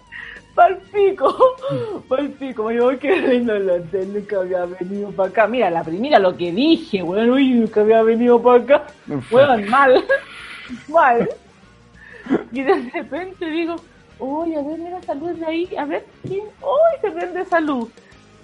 [0.55, 1.37] Palpico,
[2.09, 5.47] palpico, me digo, qué lindo el hotel, nunca había venido para acá.
[5.47, 8.83] Mira, la primera lo que dije, weón, uy, nunca había venido para acá.
[9.31, 10.05] Weón, mal,
[10.89, 11.29] mal.
[12.53, 13.77] Y de repente digo,
[14.19, 16.45] uy, a ver, mira, salud de ahí, a ver, ¿quién?
[16.63, 17.89] Uy, se prende salud.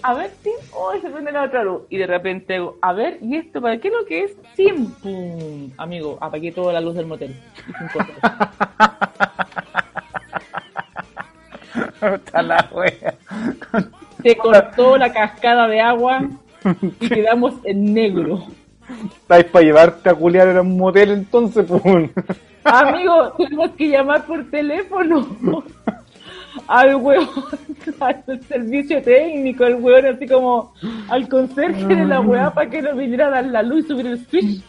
[0.02, 1.82] A ver, Tim, uy, se prende la otra luz.
[1.88, 4.36] Y de repente digo, a ver, ¿y esto para qué es lo que es?
[4.54, 5.70] Tim, pum.
[5.78, 7.34] Amigo, apagué toda la luz del motel.
[12.34, 13.14] La wea.
[14.22, 16.28] Se cortó la cascada de agua
[17.00, 18.46] y quedamos en negro.
[19.16, 22.10] Estáis para llevarte a culiar en un motel entonces, pues.
[22.64, 25.26] Amigo, tenemos que llamar por teléfono
[26.68, 27.28] al huevón,
[28.00, 30.72] al servicio técnico, el huevón así como
[31.08, 34.06] al conserje de la weá para que nos viniera a dar la luz y subir
[34.06, 34.62] el switch.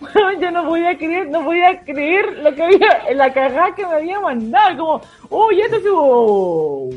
[0.00, 3.86] Bueno, yo no podía creer, no podía creer lo que había, en la cagada que
[3.86, 6.90] me había mandado, como, oh, ya te subo.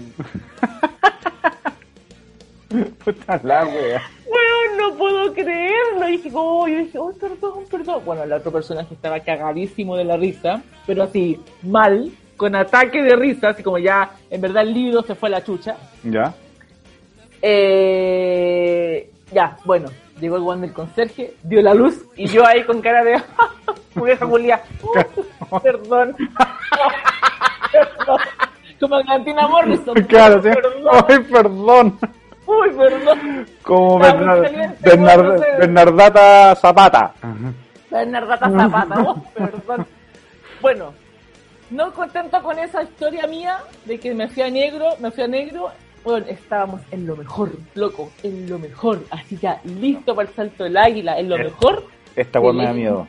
[3.03, 4.01] Puta la wea.
[4.25, 6.09] Weón, no puedo creerlo.
[6.09, 8.01] Y dije, oh, yo dije, oh, perdón, perdón.
[8.05, 13.15] Bueno, el otro personaje estaba cagadísimo de la risa, pero así, mal, con ataque de
[13.15, 15.75] risa, así como ya, en verdad el líbido se fue a la chucha.
[16.03, 16.33] ¿Ya?
[17.41, 19.89] Eh, ya, bueno,
[20.19, 23.21] llegó el guan del conserje, dio la luz, y yo ahí con cara de,
[24.03, 24.61] vieja Julia,
[25.51, 26.15] uh, perdón.
[27.71, 28.19] perdón.
[28.79, 29.95] Como Cantina Morrison.
[30.07, 30.49] Claro, sí.
[30.49, 31.05] Perdón.
[31.07, 31.99] Ay, perdón.
[32.61, 33.45] Uy, perdón.
[33.61, 35.57] Como Bernard- Bernard-.
[35.59, 37.13] Bernardata Zapata.
[37.89, 39.85] Bernardata Zapata, oh, perdón.
[40.61, 40.93] Bueno,
[41.69, 45.27] no contento con esa historia mía de que me fui a negro, me fui a
[45.27, 45.71] negro,
[46.03, 50.63] bueno, estábamos en lo mejor, loco, en lo mejor, así ya, listo para el salto
[50.63, 51.85] del águila, en lo Eh, mejor,
[52.15, 53.07] Esta weá me da miedo.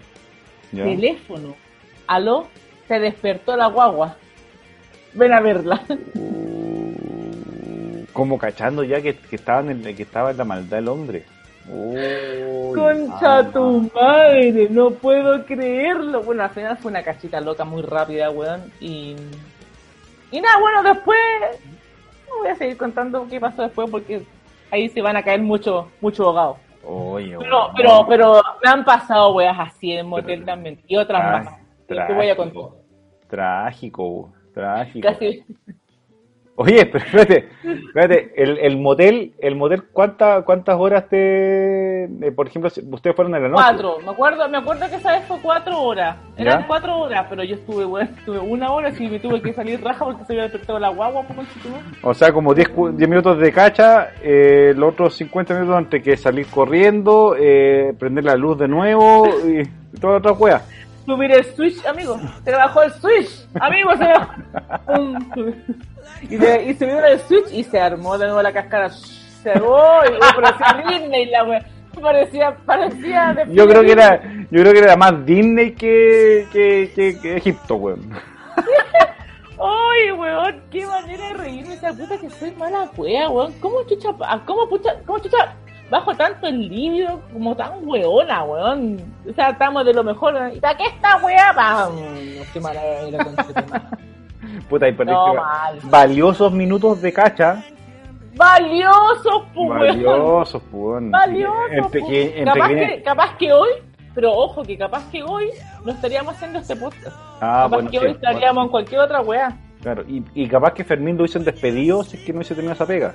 [0.73, 0.85] ¿Ya?
[0.85, 1.55] teléfono,
[2.07, 2.47] aló,
[2.89, 4.17] se despertó la guagua,
[5.15, 5.81] ven a verla.
[8.15, 11.25] Como cachando ya que, que, estaba en el- que estaba en la maldad del hombre.
[11.69, 16.23] Uy, Concha ah, tu madre, no puedo creerlo.
[16.23, 18.71] Bueno, al final fue una cachita loca muy rápida, weón.
[18.81, 19.17] Y.
[20.31, 21.19] Y nada, bueno, después.
[22.29, 24.23] No voy a seguir contando qué pasó después porque
[24.71, 26.59] ahí se van a caer muchos mucho ahogados.
[26.87, 30.79] Oye, Pero, pero, pero me han pasado weas así en motel también.
[30.87, 31.57] Y otras más.
[31.87, 32.63] Te voy a contar.
[33.29, 35.09] Trágico, trágico, trágico.
[35.09, 35.45] Casi.
[36.57, 42.47] Oye, pero espérate, espérate, el, el motel, el motel, ¿cuánta, ¿cuántas horas te, eh, por
[42.47, 43.63] ejemplo, ustedes fueron en la noche?
[43.65, 46.17] Cuatro, me acuerdo, me acuerdo que esa vez fue cuatro horas.
[46.37, 46.67] Eran ¿Ya?
[46.69, 50.05] cuatro horas, pero yo estuve, weón, estuve una hora y me tuve que salir raja
[50.05, 51.83] porque se había despertado la guagua, pues, conchetumare.
[52.03, 56.03] O sea, como 10, cu- 10 minutos de cacha, eh, los otros 50 minutos antes
[56.05, 59.63] que salir corriendo, eh, prender la luz de nuevo y,
[60.01, 60.61] toda otra wea.
[61.05, 62.19] Subir el switch, amigo.
[62.45, 63.91] Se le bajó el switch, amigo.
[63.97, 65.15] Se bajó.
[66.29, 68.89] Y, de- y subieron el switch y se armó de nuevo la cascada.
[68.91, 71.67] Se armó y parecía Disney la wea.
[72.01, 74.21] Parecía, parecía de Yo creo que era,
[74.51, 78.11] yo creo que era más Disney que, que, que, que Egipto, weón.
[79.61, 83.53] Ay, weón, qué manera de reírme esa puta que soy mala wea, weón.
[83.61, 84.09] ¿Cómo chucha,
[84.45, 85.55] cómo pucha, cómo chucha
[85.95, 89.01] bajo tanto el líbido como tan weona, weón?
[89.31, 90.35] O sea, estamos de lo mejor.
[90.53, 91.53] ¿Y para qué esta wea?
[91.55, 91.93] ¡Pam!
[92.53, 93.91] Qué mala era con este tema.
[94.69, 95.35] Puta, y perdiste No,
[95.85, 97.63] valiosos minutos de cacha.
[98.35, 99.79] Valioso, pues, weón.
[99.79, 101.11] Valiosos, pues, weón.
[101.13, 101.55] Valioso.
[101.71, 102.09] Entre po.
[102.09, 103.71] que, entre capaz, que- capaz que hoy,
[104.17, 105.51] pero ojo que capaz que hoy
[105.85, 107.17] no estaríamos haciendo este podcast.
[107.41, 109.57] Ah, capaz bueno, que sí, hoy estaríamos en cualquier otra wea.
[109.81, 112.73] Claro, y, y capaz que Fermín lo hubiesen despedido si es que no hubiese tenido
[112.73, 113.15] esa pega.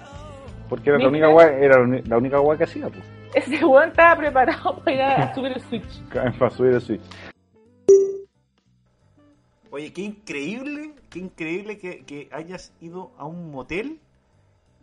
[0.70, 3.04] Porque era la única weá, era la única weá que hacía, pues.
[3.34, 6.02] Ese weón estaba preparado para ir a subir el switch.
[6.38, 7.02] Para subir el switch.
[9.72, 14.00] Oye, qué increíble, qué increíble que, que hayas ido a un motel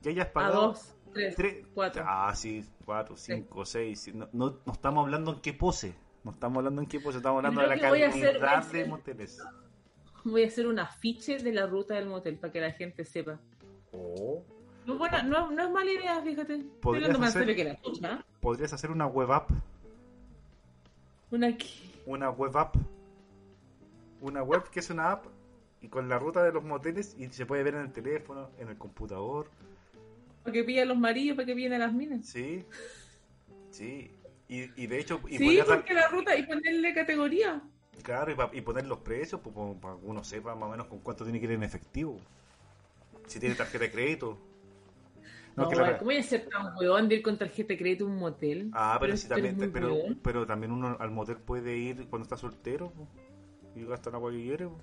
[0.03, 2.05] y hayas A pagado dos, tres, tres- cuatro.
[2.07, 4.13] Ah, sí, cuatro, cinco, seis.
[4.15, 5.95] No, no, no estamos hablando en qué pose.
[6.23, 8.57] No estamos hablando en qué pose, estamos hablando de la a hacer- cantidad a de
[8.59, 9.43] hacer- moteles.
[10.25, 13.39] Voy a hacer un afiche de la ruta del motel para que la gente sepa.
[13.93, 14.43] Oh.
[14.87, 16.65] No, bueno, no, no es mala idea, fíjate.
[16.81, 18.19] Podrías hacer- que la ¿eh?
[18.41, 19.51] Podrías hacer una web app,
[21.31, 21.57] Una
[22.07, 22.77] una web app,
[24.21, 25.27] una web que es una app
[25.81, 28.69] y con la ruta de los moteles y se puede ver en el teléfono, en
[28.69, 29.51] el computador,
[30.45, 32.25] Para que pillen los maridos, para que pillen a las minas.
[32.25, 32.65] sí,
[33.71, 34.13] sí.
[34.49, 37.61] Y, y de hecho, y Sí, dar- porque la ruta y ponerle categoría.
[38.05, 39.53] claro, y, pa- y poner los precios pues,
[39.83, 42.21] para que uno sepa más o menos con cuánto tiene que ir en efectivo.
[43.27, 44.39] Si tiene tarjeta de crédito.
[45.57, 48.05] No, que la- ¿Cómo voy a ser tan weón de ir con tarjeta de crédito
[48.05, 48.71] a un motel?
[48.75, 50.21] Ah, pero, Pero eres también, pero, weón.
[50.23, 53.09] pero también uno al motel puede ir cuando está soltero po,
[53.75, 54.67] y gasta la agua que quiere.
[54.67, 54.79] po.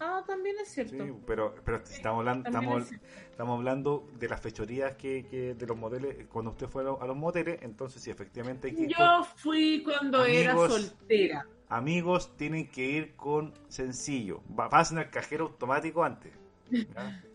[0.00, 1.04] Ah, también es cierto.
[1.04, 5.66] Sí, pero, pero estamos hablando, estamos, es estamos hablando de las fechorías que, que de
[5.66, 9.06] los moteles, cuando usted fue a los, moteles, entonces sí, efectivamente hay que ir con-
[9.06, 10.72] Yo fui cuando era Amigos.
[10.72, 11.46] soltera.
[11.68, 14.40] amigos tienen que ir con sencillo.
[14.56, 16.32] Pasen al cajero automático antes.
[16.68, 17.22] ¿ya?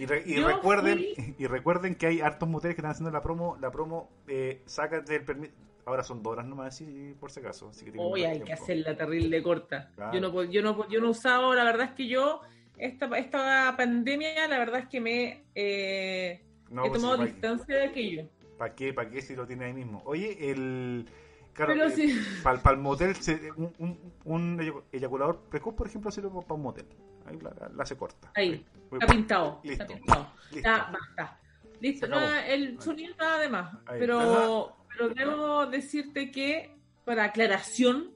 [0.00, 3.10] Y, re- y Yo recuerden fui- y recuerden que hay hartos moteles que están haciendo
[3.10, 5.52] la promo, la promo eh, sácate el permiso.
[5.86, 7.68] Ahora son dos horas nomás, sí, por si acaso.
[7.70, 8.62] Así que Hoy hay que tiempo.
[8.62, 9.90] hacerla terrible corta.
[9.96, 10.12] Claro.
[10.12, 12.40] Yo no yo no yo no usaba, la verdad es que yo
[12.76, 17.32] esta esta pandemia, la verdad es que me eh, No, he pues tomado sí, ¿para-
[17.32, 18.28] distancia de aquello.
[18.58, 18.92] ¿Para qué?
[18.92, 20.02] ¿Para qué si lo tiene ahí mismo?
[20.04, 21.06] Oye, el.
[21.54, 22.16] Claro, sí.
[22.42, 26.62] para el motel, se- un, un, un eyacu- eyaculador precoz, por ejemplo, sirve para un
[26.62, 26.86] motel.
[27.30, 28.30] Ahí la, la- hace corta.
[28.34, 29.60] Ahí, está pintado.
[29.64, 29.82] Listo.
[29.84, 30.26] Está pintado.
[30.52, 30.68] Listo.
[30.68, 31.38] Ya, basta.
[31.80, 33.74] Listo, nada, el sonido nada de más.
[33.86, 33.98] Ahí.
[34.00, 38.10] Pero, pero debo decirte que, para aclaración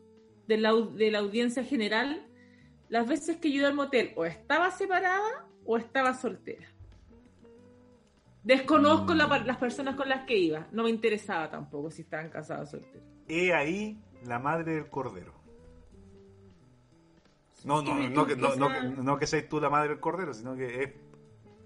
[0.47, 2.27] de la, de la audiencia general,
[2.91, 6.67] las veces que yo iba al motel o estaba separada o estaba soltera.
[8.43, 9.17] Desconozco Mm.
[9.17, 10.67] la las personas con las que iba.
[10.73, 13.09] No me interesaba tampoco si estaban casadas o solteras.
[13.29, 15.33] He ahí la madre del cordero.
[17.65, 20.55] No, no, no, que, no, que- no que seas tú la madre del cordero, sino
[20.55, 20.91] que es.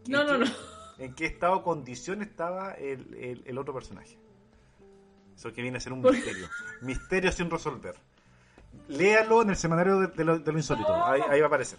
[0.08, 0.50] No, no, qué- no.
[0.98, 4.16] ¿En qué estado o condición estaba el, el- el otro personaje?
[5.36, 6.48] Eso que viene a ser un misterio.
[6.82, 7.94] Misterio sin resolver.
[8.88, 10.88] Léalo en el semanario de, de lo, de lo insólito.
[10.96, 11.04] No.
[11.04, 11.78] Ahí, ahí va a aparecer.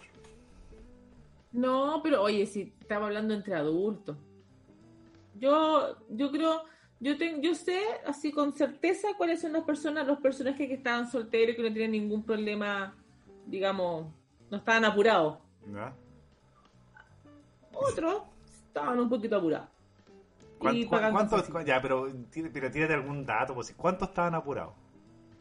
[1.52, 4.16] No, pero oye, si estaba hablando entre adultos.
[5.38, 6.62] Yo, yo creo,
[7.00, 11.10] yo tengo, yo sé así con certeza cuáles son las personas, los personajes que estaban
[11.10, 12.94] solteros y que no tenían ningún problema,
[13.50, 14.06] digamos,
[14.50, 15.38] no estaban apurados.
[15.72, 15.92] ¿Ya?
[17.74, 18.22] Otros
[18.68, 19.68] estaban un poquito apurados.
[20.58, 21.64] ¿Cuán- Y cuán- pagando ¿Cuántos?
[21.64, 22.06] Ya, pero,
[22.52, 23.54] pero tírate algún dato.
[23.54, 24.74] Pues, ¿Cuántos estaban apurados?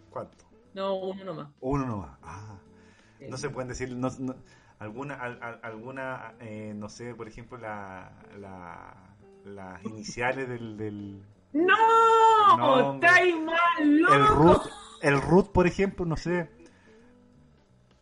[0.10, 0.46] ¿Cuántos?
[0.74, 1.48] No, uno nomás.
[1.60, 2.18] Uno nomás.
[2.24, 2.56] Ah.
[3.18, 3.26] Sí.
[3.30, 4.36] No se pueden decir no, no-
[4.80, 8.94] alguna, al- al- alguna eh, no sé, por ejemplo, la, la,
[9.44, 11.22] las iniciales del, del
[11.52, 12.94] ¡No!
[12.96, 14.36] ¡Estáis mal, el loco!
[14.36, 14.62] root,
[15.02, 16.50] el root, por ejemplo, no sé,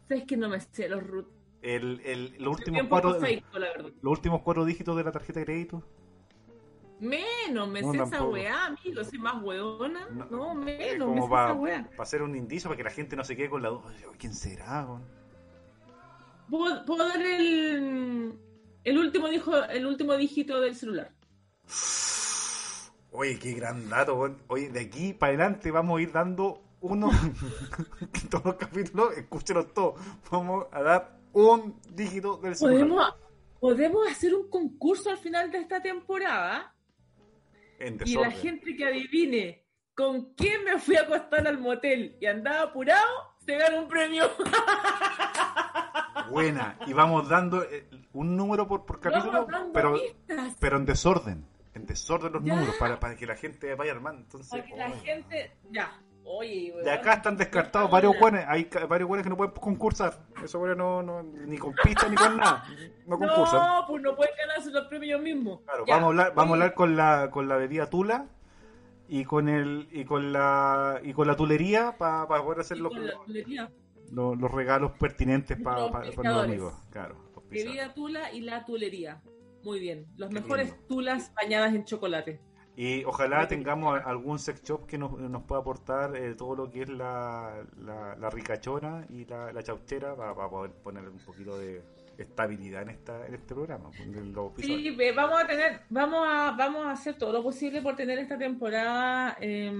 [0.07, 1.27] ¿Sabes que no me sé los root?
[1.61, 3.91] el, el, los últimos cuatro, psycho, la verdad.
[4.01, 5.83] los últimos cuatro dígitos de la tarjeta de crédito.
[6.99, 10.07] Menos, me No, sé esa weá, amigo, soy más weona.
[10.09, 11.89] No, No, menos, me como sé para esa weá.
[11.97, 13.93] hacer un indicio para que la gente no se quede con la duda.
[14.17, 14.85] ¿Quién será?
[14.85, 15.03] weón?
[16.49, 18.39] ¿Puedo, puedo dar el,
[18.83, 21.13] el último dijo, el último dígito del celular?
[23.11, 24.37] Oye, qué gran dato.
[24.47, 27.09] Oye, de aquí para adelante vamos a ir dando uno.
[28.29, 29.99] todos los capítulos, escúchenos todos.
[30.31, 32.79] Vamos a dar un dígito del celular.
[32.79, 33.15] ¿Podemos,
[33.59, 36.73] podemos hacer un concurso al final de esta temporada
[37.79, 39.63] En y la gente que adivine
[39.95, 44.29] con quién me fui a acostar al motel y andaba apurado, se gana un premio.
[46.29, 46.77] Buena.
[46.85, 49.97] Y vamos dando eh, un número por, por capítulo, pero,
[50.59, 51.47] pero en desorden.
[51.73, 52.53] En desorden los Ya.
[52.53, 54.21] números, para, para que la gente vaya armando.
[54.21, 54.99] Entonces, para que la oh.
[55.03, 55.51] gente...
[55.71, 58.43] Ya, oye, De acá están descartados varios buenos.
[58.47, 60.19] Hay varios buenos que no pueden concursar.
[60.43, 62.63] Eso bueno, no, no, ni con pista ni con nada.
[63.05, 63.65] No concursan.
[63.65, 65.61] No, pues no pueden ganarse los premios ellos mismos.
[65.65, 68.27] Claro, Ya, vamos a hablar, vamos a hablar con la con la bebida Tula
[69.07, 72.91] y con el y con la y con la tulería para poder hacer los,
[74.11, 76.73] los, los regalos pertinentes para Los los amigos.
[76.91, 77.15] Claro.
[77.49, 79.21] Bebida tula y la tulería.
[79.63, 80.05] Muy bien.
[80.17, 80.85] Los Qué mejores lindo.
[80.87, 82.41] tulas bañadas en chocolate.
[82.79, 86.69] Y ojalá tengamos a- algún sex shop que nos, nos pueda aportar eh, todo lo
[86.69, 91.57] que es la, la, la ricachona y la, la chauchera para, poder poner un poquito
[91.57, 91.81] de
[92.19, 93.89] estabilidad en esta en este programa.
[93.99, 94.95] en auspiciadores.
[94.95, 98.37] Sí, vamos a tener, vamos a, vamos a hacer todo lo posible por tener esta
[98.37, 99.71] temporada eh,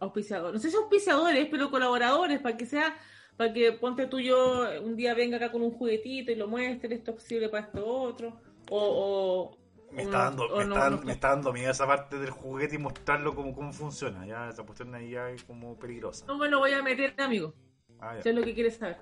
[0.00, 0.54] auspiciadores.
[0.54, 2.96] No sé si auspiciadores, pero colaboradores, para que sea,
[3.36, 6.94] para que ponte tú yo un día venga acá con un juguetito y lo muestre,
[6.94, 8.32] esto es posible para esto otro.
[8.70, 9.58] O, o
[9.90, 12.30] Me está, no- dando, me, no- está, no- me está dando miedo esa parte del
[12.30, 14.26] juguete y mostrarlo como cómo funciona.
[14.26, 16.26] Ya esa cuestión ahí ya es como peligrosa.
[16.26, 17.54] no me lo voy a meter, amigo.
[18.00, 18.98] Ah, ya, Eso es lo que quieres saber.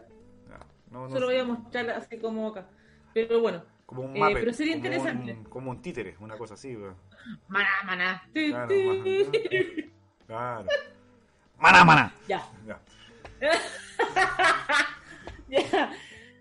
[0.90, 2.68] No, no Solo voy a mostrar así como acá.
[3.12, 5.32] Pero bueno, como un eh, mapper, pero sería como interesante.
[5.32, 6.76] Un, como un títere, una cosa así.
[7.48, 8.28] maná, maná.
[8.32, 8.74] Claro.
[10.26, 10.66] Claro.
[11.58, 12.14] Maná, maná.
[12.28, 12.46] Ya.
[12.66, 12.80] Ya.
[15.48, 15.92] Ya,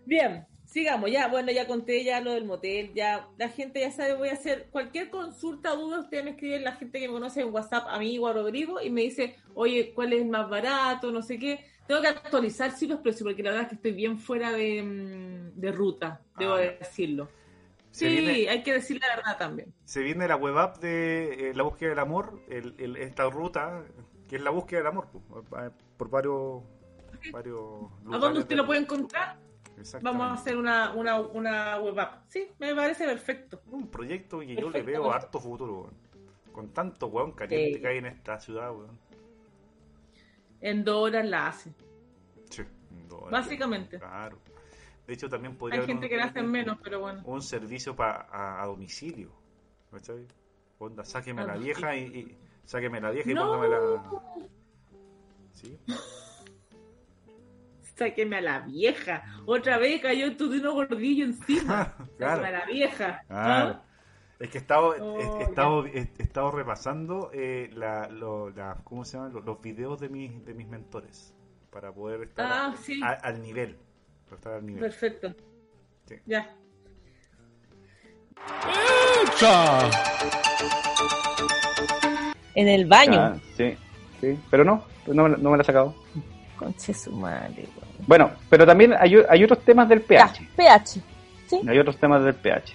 [0.06, 4.14] bien, sigamos, ya, bueno, ya conté ya lo del motel, ya la gente ya sabe,
[4.16, 7.54] voy a hacer cualquier consulta, duda, ustedes me escriben, la gente que me conoce en
[7.54, 11.12] WhatsApp, amigo a Rodrigo, y me dice, oye, ¿cuál es más barato?
[11.12, 13.92] No sé qué, Tengo que actualizar sí los precios porque la verdad es que estoy
[13.94, 16.60] bien fuera de, mm, de ruta, debo Ah.
[16.62, 17.30] decirlo.
[17.92, 19.72] Se Sí, viene- hay que decir la verdad también.
[19.86, 23.86] Se viene la web app de eh, la búsqueda del amor, el, el- esta ruta,
[24.28, 25.08] que es la búsqueda del amor,
[25.54, 26.64] va- por varios,
[27.32, 29.38] varios ¿A lugares dónde usted lo puede encontrar?
[30.02, 32.24] Vamos a hacer una, una, una web app.
[32.30, 33.62] Sí, me parece perfecto.
[33.72, 35.94] Un proyecto que yo le veo harto futuro, weón.
[36.52, 37.82] Con tanto weón caliente Sí.
[37.82, 38.98] que hay en esta ciudad, weón.
[40.62, 41.72] En dos horas la hace.
[42.50, 42.64] Sí,
[43.10, 43.32] dos horas.
[43.32, 44.00] Básicamente.
[44.00, 44.38] Claro.
[45.06, 47.22] De hecho, también podría Hay haber gente un- que la hace en menos, pero bueno.
[47.26, 49.30] un servicio pa- a, a domicilio.
[49.92, 50.26] ¿Cachai?
[50.80, 53.46] Onda, sáqueme A la vieja y, y- sáqueme la vieja y No.
[53.46, 54.02] póngame la.
[55.54, 55.78] ¿Sí?
[57.96, 59.24] Sáqueme a la vieja.
[59.46, 61.96] Otra vez cayó tu dino gordillo encima.
[62.18, 62.46] Claro.
[62.46, 63.24] A la vieja.
[63.28, 63.70] Claro.
[63.78, 63.82] ¿Ah?
[64.40, 68.76] Es que he estado, Oh, he, estado, he, he estado repasando eh, la, lo- la-
[68.84, 69.30] ¿cómo se llama?
[69.30, 71.34] Los, los videos de mis, de mis mentores
[71.72, 73.00] para poder estar Ah, a- sí.
[73.02, 73.78] a- al nivel.
[74.26, 74.82] Para estar al nivel.
[74.82, 75.34] Perfecto.
[76.06, 76.16] Sí.
[76.26, 76.54] Ya.
[82.56, 83.20] En el baño.
[83.20, 83.76] Ah, sí,
[84.22, 84.40] sí.
[84.50, 85.94] Pero no, no, me la- no me la he sacado.
[86.58, 87.68] Conche su madre.
[88.08, 90.48] Bueno, pero también hay, hay otros temas del Ya, pH.
[90.56, 91.02] pH.
[91.48, 91.62] ¿Sí?
[91.68, 92.74] Hay otros temas del pH.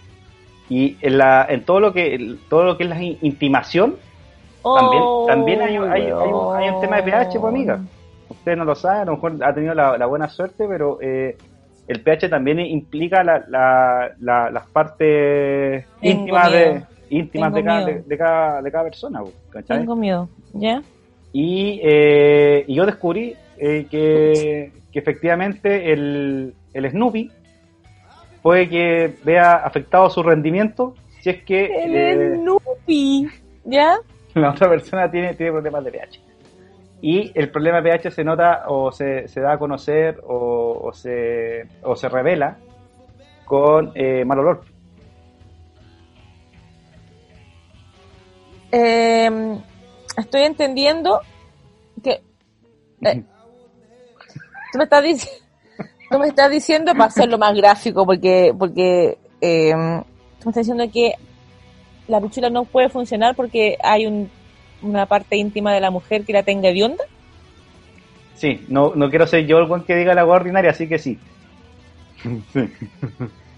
[0.69, 3.97] Y en, la, en todo lo que todo lo que es la in- intimación,
[4.63, 7.81] También- Oh, también hay un- hay- hay un- hay un tema de pH, pues, amiga.
[8.29, 11.37] usted no lo sabe, a lo mejor ha tenido la, la buena suerte, pero eh,
[11.89, 17.87] el pH también implica la, la- la- las partes Tengo íntimas de íntimas de cada,
[17.87, 19.21] de, cada, de cada persona.
[19.23, 19.79] pues, ¿cachai?
[19.79, 20.29] Tengo miedo.
[20.53, 20.83] ¿Ya?
[21.33, 27.31] Y, eh, y yo descubrí eh, que, que efectivamente el, el Snoopy
[28.43, 33.29] puede que vea afectado su rendimiento si es que El eh, Snoopy.
[33.65, 33.99] ¿Ya?
[34.35, 36.21] la otra persona tiene, tiene problemas de pH.
[37.03, 40.93] Y el problema de pH se nota o se, se da a conocer o, o
[40.93, 42.59] se, o se revela
[43.45, 44.63] con eh, mal olor.
[48.73, 49.59] Eh,
[50.17, 51.21] estoy entendiendo
[52.03, 52.23] que.
[54.73, 55.41] Tú me estás diciendo.
[56.11, 58.53] Tú me estás diciendo para hacerlo más gráfico, porque.
[58.59, 59.71] porque eh,
[60.41, 61.13] tú me estás diciendo que
[62.09, 64.29] la pichula no puede funcionar porque hay un,
[64.83, 67.05] una parte íntima de la mujer que la tenga hedionda.
[68.35, 70.99] Sí, no, no quiero ser yo el buen que diga la agua ordinaria, así que
[70.99, 71.17] sí.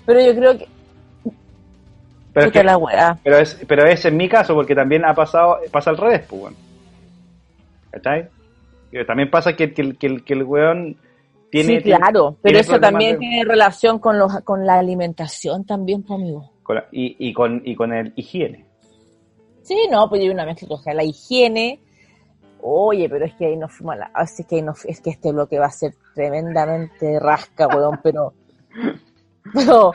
[0.07, 0.69] Pero yo creo que.
[2.35, 3.19] Pero, es que- la weá.
[3.23, 6.43] pero, es, pero es en mi caso, porque también ha pasado, pasa al revés, pues,
[6.43, 6.57] weón.
[7.91, 8.29] ¿Cachai?
[8.93, 10.97] Que También pasa que, que, el- que, el- que el weón
[11.51, 11.79] tiene...
[11.79, 16.03] sí, claro, pero tiene eso también de- tiene relación con, los, con la alimentación también,
[16.03, 16.51] pues, amigo.
[16.63, 18.67] con la- y, y, con, y con el higiene.
[19.63, 21.81] Sí, no, pues hay una mezcla o la higiene.
[22.61, 24.11] Oye, pero es que ahí nos fuimos a la...
[24.15, 27.99] ah, Es que, ahí nos- es que este bloque va a ser tremendamente rasca, weón,
[28.03, 28.35] pero...
[29.55, 29.93] Pero...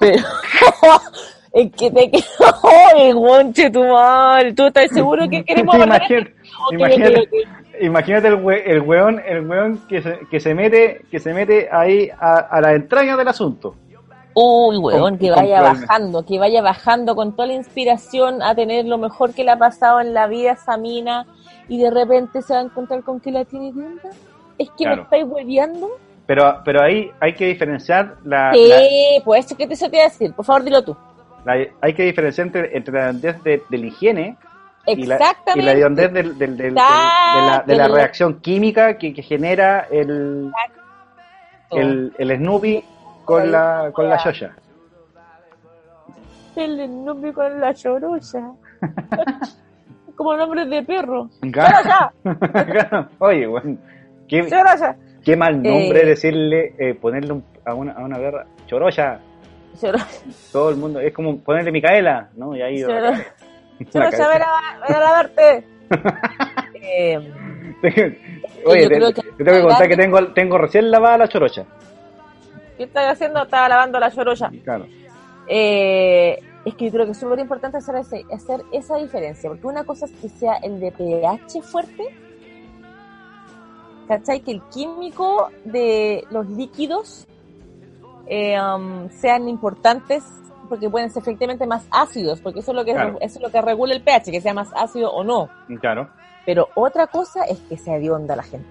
[0.00, 0.16] Pero...
[1.52, 2.22] es que te quedo...
[2.94, 4.52] ¡Oye, guanche tu madre!
[4.54, 6.34] ¿Tú estás seguro que queremos hablar imagínate,
[6.72, 7.28] imagínate.
[7.80, 11.68] Imagínate el, we- el weón, el weón que se, que se mete, que se mete
[11.70, 13.74] ahí a, a la entraña del asunto.
[14.34, 18.86] Uy, weón, Con- que vaya bajando, que vaya bajando con toda la inspiración a tener
[18.86, 21.26] lo mejor que le ha pasado en la vida a esa mina
[21.68, 24.10] y de repente se va a encontrar con que la tiene tienda.
[24.58, 24.96] Es que Claro.
[24.96, 25.88] me estáis hueveando.
[26.26, 30.04] Pero, pero ahí hay que diferenciar la, Sí, pues eso que te, eso te iba
[30.06, 30.32] a decir.
[30.32, 30.96] Por favor, dilo tú.
[31.44, 34.36] la- hay que diferenciar entre, entre la hondez de, de la higiene
[34.98, 35.74] y la, y Exactamente.
[35.74, 35.74] la
[36.08, 40.50] del- del- de, la, de la reacción química que, que genera el,
[41.70, 42.84] el, el Snoopy
[43.24, 44.54] con la, con la Yoya.
[46.56, 48.50] El nombre con la chorolla.
[50.16, 51.28] Como nombre de perro.
[51.52, 52.12] Claro.
[52.50, 53.08] Claro.
[53.20, 53.78] Oye, bueno,
[54.28, 54.46] qué,
[55.24, 56.06] qué mal nombre Eh.
[56.06, 59.20] decirle, eh, ponerle un- a, una, a una guerra, chorolla.
[59.80, 60.06] Chorolla.
[60.52, 62.54] Todo el mundo, es como ponerle Micaela, ¿no?
[62.56, 62.82] Y ahí.
[63.92, 65.64] La Chorolla, ven a, ven a lavarte.
[66.74, 67.18] eh,
[68.66, 71.28] Oye, yo te, creo que- te tengo que contar que tengo, tengo recién lavada la
[71.28, 71.64] chorocha.
[72.76, 73.42] ¿Qué estás haciendo?
[73.42, 74.50] Estaba lavando la chorolla.
[74.64, 74.86] Claro.
[75.46, 79.66] Eh, es que yo creo que es súper importante hacer, ese- hacer esa diferencia, porque
[79.66, 82.04] una cosa es que sea el de pH fuerte,
[84.08, 84.40] ¿cachai?
[84.40, 87.26] Que el químico de los líquidos
[88.26, 90.22] eh, um, sean importantes
[90.70, 93.18] porque pueden ser efectivamente más ácidos, porque eso es lo que Claro.
[93.20, 95.50] eso es lo que regula el pH, que sea más ácido o no.
[95.80, 96.08] Claro.
[96.46, 98.66] Pero otra cosa es que sea hedionda la gente.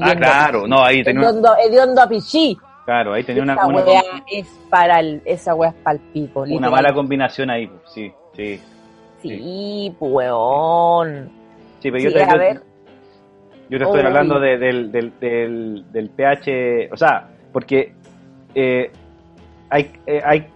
[0.00, 2.56] Ah, claro, no, ahí tenía, una- Hediondo, hediondo a pichí.
[2.86, 4.02] claro, ahí tenía una, esa una, wea
[4.32, 6.40] es para el, esa wea es para el pico.
[6.40, 6.70] una literal.
[6.72, 8.60] mala combinación ahí, pues, sí, sí.
[9.22, 11.30] Sí, pues, weón.
[11.80, 12.62] Sí, pero Sí, yo, te- a yo- ver.
[13.70, 17.94] Yo te estoy hablando de- del, del, del, del pH, o sea, porque
[18.54, 18.90] eh,
[19.70, 20.46] hay, eh, hay,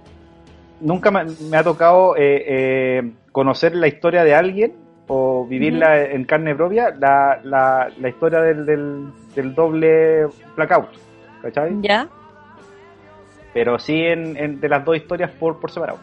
[0.80, 4.74] nunca me, me ha tocado eh, eh, conocer la historia de alguien
[5.08, 10.26] o vivirla en carne propia, la, la, la historia del, del, del doble
[10.56, 10.88] blackout,
[11.42, 11.76] ¿cachai?
[11.80, 12.08] ¿Ya?
[13.54, 15.98] Pero sí en, en- de las dos historias por, por separado.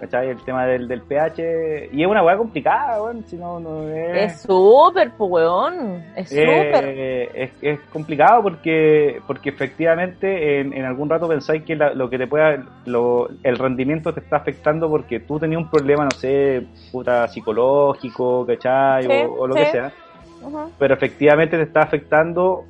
[0.00, 0.28] ¿Cachai?
[0.28, 1.88] El tema del, del pH.
[1.92, 3.24] Y es una weá complicada, weón.
[3.26, 4.32] Si no, no es.
[4.34, 6.04] Es súper, pues, weón.
[6.14, 6.84] Es súper.
[6.84, 12.10] Eh, es, es complicado porque porque efectivamente en, en algún rato pensáis que la- lo
[12.10, 16.10] que te pueda lo, el rendimiento te está afectando porque tú tenías un problema no
[16.10, 19.04] sé puta psicológico ¿cachai?
[19.04, 19.60] Sí, o, o lo sí.
[19.60, 19.92] que sea
[20.78, 22.64] Pero efectivamente te está afectando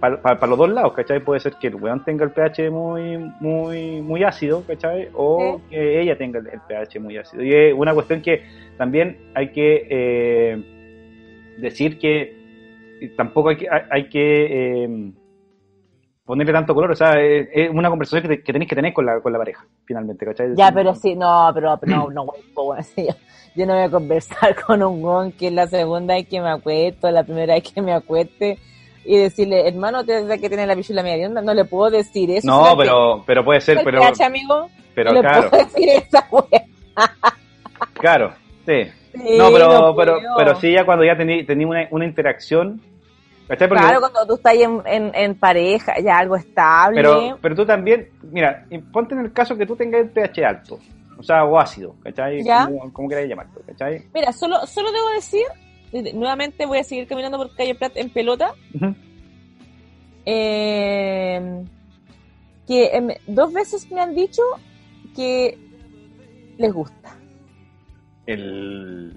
[0.00, 1.20] para los dos lados ¿cachai?
[1.20, 5.08] puede ser que el weón tenga el pH muy muy muy ácido ¿cachai?
[5.14, 8.42] o que ella tenga el, el pH muy ácido y es una cuestión que
[8.76, 12.36] también hay que eh, decir que
[13.16, 15.12] tampoco hay que, hay, hay que eh,
[16.24, 18.92] ponerle tanto color, o sea, es, es una conversación que, te- que tenéis que tener
[18.92, 20.54] con la, con la pareja, finalmente, ¿cachai?
[20.54, 22.22] Ya, pero sí, no, pero no, no,
[22.56, 23.14] weón, sí, yo,
[23.56, 26.50] yo no voy a conversar con un weón que es la segunda vez que me
[26.50, 28.58] acuesto, la primera vez que me acueste,
[29.04, 32.46] y decirle, hermano, te que tiene la pichula media onda, no le puedo decir eso.
[32.46, 35.64] No, ¿será pero, pero puede que ser, pero, pH, amigo, pero no le claro, puedo
[35.64, 36.28] decir esa
[37.94, 38.32] claro,
[38.66, 38.84] sí.
[39.12, 42.80] Sí, No, pero, no pero, pero sí, ya cuando ya tení, tení una, una interacción,
[43.48, 43.68] ¿cachai?
[43.68, 46.96] Porque- Claro, cuando tú estás en, en, en pareja, ya algo estable.
[46.96, 50.78] pero, pero tú también, mira, ponte en el caso que tú tengas el pH alto,
[51.18, 52.42] o sea, o ácido, ¿cachai?
[52.42, 52.66] Ya.
[52.66, 54.04] Como, como queráis llamarlo, ¿cachai?
[54.14, 55.44] Mira, solo, solo debo decir,
[56.14, 58.54] nuevamente voy a seguir caminando por calle Prat en pelota,
[60.24, 61.64] eh,
[62.66, 64.42] que em, dos veces me han dicho
[65.16, 65.58] que
[66.58, 67.16] les gusta
[68.26, 69.16] El,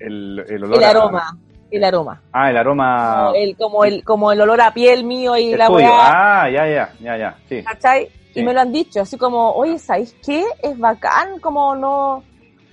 [0.00, 1.38] el, el olor el aroma,
[1.70, 3.26] el aroma, Ah, el aroma.
[3.26, 5.88] como, el, como el como el olor a piel mío y el la tuyo.
[5.90, 7.36] Ah, ya, ya, ya, ya.
[7.48, 7.62] Sí.
[7.62, 8.06] ¿cachai?
[8.32, 8.40] Sí.
[8.40, 10.44] Y me lo han dicho, así como, oye, ¿sabéis qué?
[10.62, 12.22] Es bacán, como no,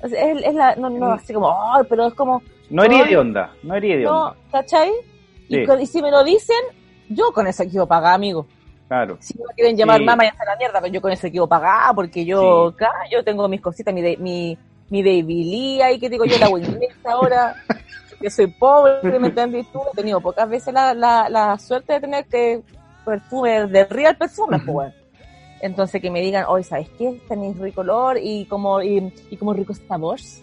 [0.03, 2.89] es, es la, no, no, así como, ay, pero es como, No Ay.
[3.09, 4.37] de onda, no iría de no, onda.
[5.47, 5.65] Y, Sí.
[5.65, 6.55] con- y si me lo dicen,
[7.09, 8.45] yo con eso quiero pagar, amigo.
[8.87, 9.17] Claro.
[9.19, 10.05] Si me quieren llamar Sí.
[10.05, 13.23] mamá y hacer la mierda, pero yo con eso quiero pagar, porque yo, claro, yo
[13.23, 14.57] tengo mis cositas, mi, de- mi,
[15.01, 17.55] mi Lee ahí, que digo yo, la Windex ahora,
[18.21, 19.81] que soy pobre, ¿me entiendes tú?
[19.91, 22.61] He tenido pocas veces la, la, la suerte de tener que
[23.03, 24.93] perfume, de real perfume, pues, bueno.
[25.61, 27.19] Entonces que me digan, oye, ¿sabes qué?
[27.27, 30.41] Tenéis rico olor y como, y, y como ricos sabores.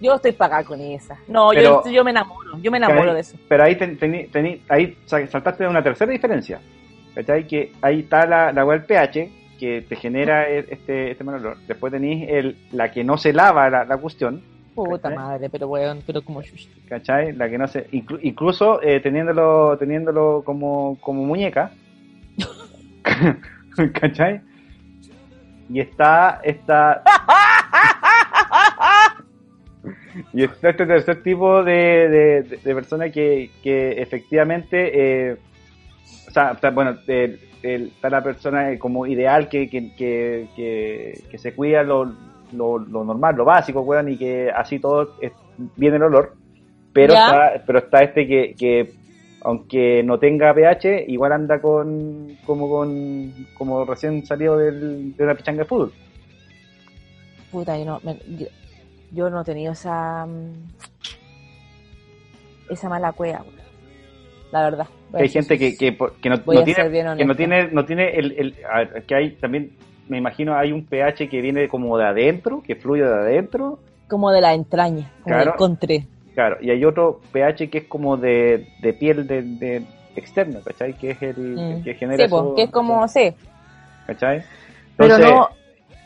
[0.00, 1.18] Yo estoy pagada con esa.
[1.26, 3.36] No, Pero- yo, yo me enamoro, yo me enamoro de eso.
[3.48, 6.60] Pero ahí, ten- tení- tení- ahí sa- saltaste de una tercera diferencia.
[7.14, 7.46] ¿Cachai?
[7.46, 11.58] Que ahí está la, la web pH que te genera e- este, este mal olor.
[11.66, 14.40] Después tenéis el, la que no se lava la, la cuestión.
[14.74, 15.16] Puta ¿Cachai?
[15.16, 16.40] madre, pero weón, pero como.
[16.88, 17.32] ¿Cachai?
[17.32, 17.90] La que no se.
[17.90, 21.72] inclu- incluso eh, teniéndolo, teniéndolo como, como muñeca.
[24.00, 24.40] ¿Cachai?
[25.68, 27.02] Y está esta.
[30.32, 31.72] y está este tercer tipo de,
[32.08, 34.90] de, de- persona que, que efectivamente.
[35.30, 35.36] eh,
[36.28, 40.48] o sea, está- bueno, el- el- está la persona eh, como ideal que, que, que,
[41.30, 42.04] que, se cuida lo,
[42.52, 45.32] lo, lo normal, lo básico, weón, y que así todo es-
[45.76, 46.34] viene el olor.
[46.92, 47.26] Pero Ya.
[47.26, 48.92] está, pero está este que, que
[49.42, 55.34] aunque no tenga pH, igual anda con como con como recién salido del, de una
[55.34, 55.92] pichanga de fútbol.
[57.52, 58.46] Puta, yo no, me- yo,
[59.12, 60.52] yo no he tenido esa mm,
[62.70, 63.44] esa mala cueva,
[64.52, 64.86] la verdad.
[65.12, 66.74] A Hay gente que, que, que no, tiene
[67.16, 69.72] que no tiene no tiene el, el a ver, que hay también
[70.08, 73.78] me imagino hay un pH que viene como de adentro, que fluye de adentro,
[74.08, 75.50] como de la entraña, como Claro.
[75.50, 76.06] del contre.
[76.34, 79.82] claro, y hay otro pH que es como de, de piel de, de
[80.16, 80.94] externa, ¿cachai?
[80.94, 81.58] Que es el, Mm.
[81.72, 83.32] el que genera Sí, eso, que es como, sí,
[84.06, 84.42] ¿cachai?
[84.96, 85.48] pero Entonces, no,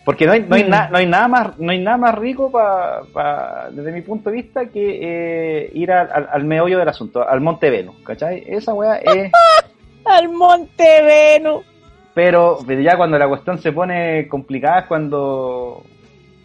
[0.05, 0.69] Porque no hay, no hay, Mm.
[0.71, 4.31] na- no hay nada más no hay nada más rico pa, pa- desde mi punto
[4.31, 8.43] de vista que eh, ir al, al, al meollo del asunto, al Monte Venus, ¿cachai?
[8.47, 9.31] Esa weá es...
[10.05, 11.65] al Monte Venus.
[12.15, 15.85] pero, pero ya cuando la cuestión se pone complicada es cuando...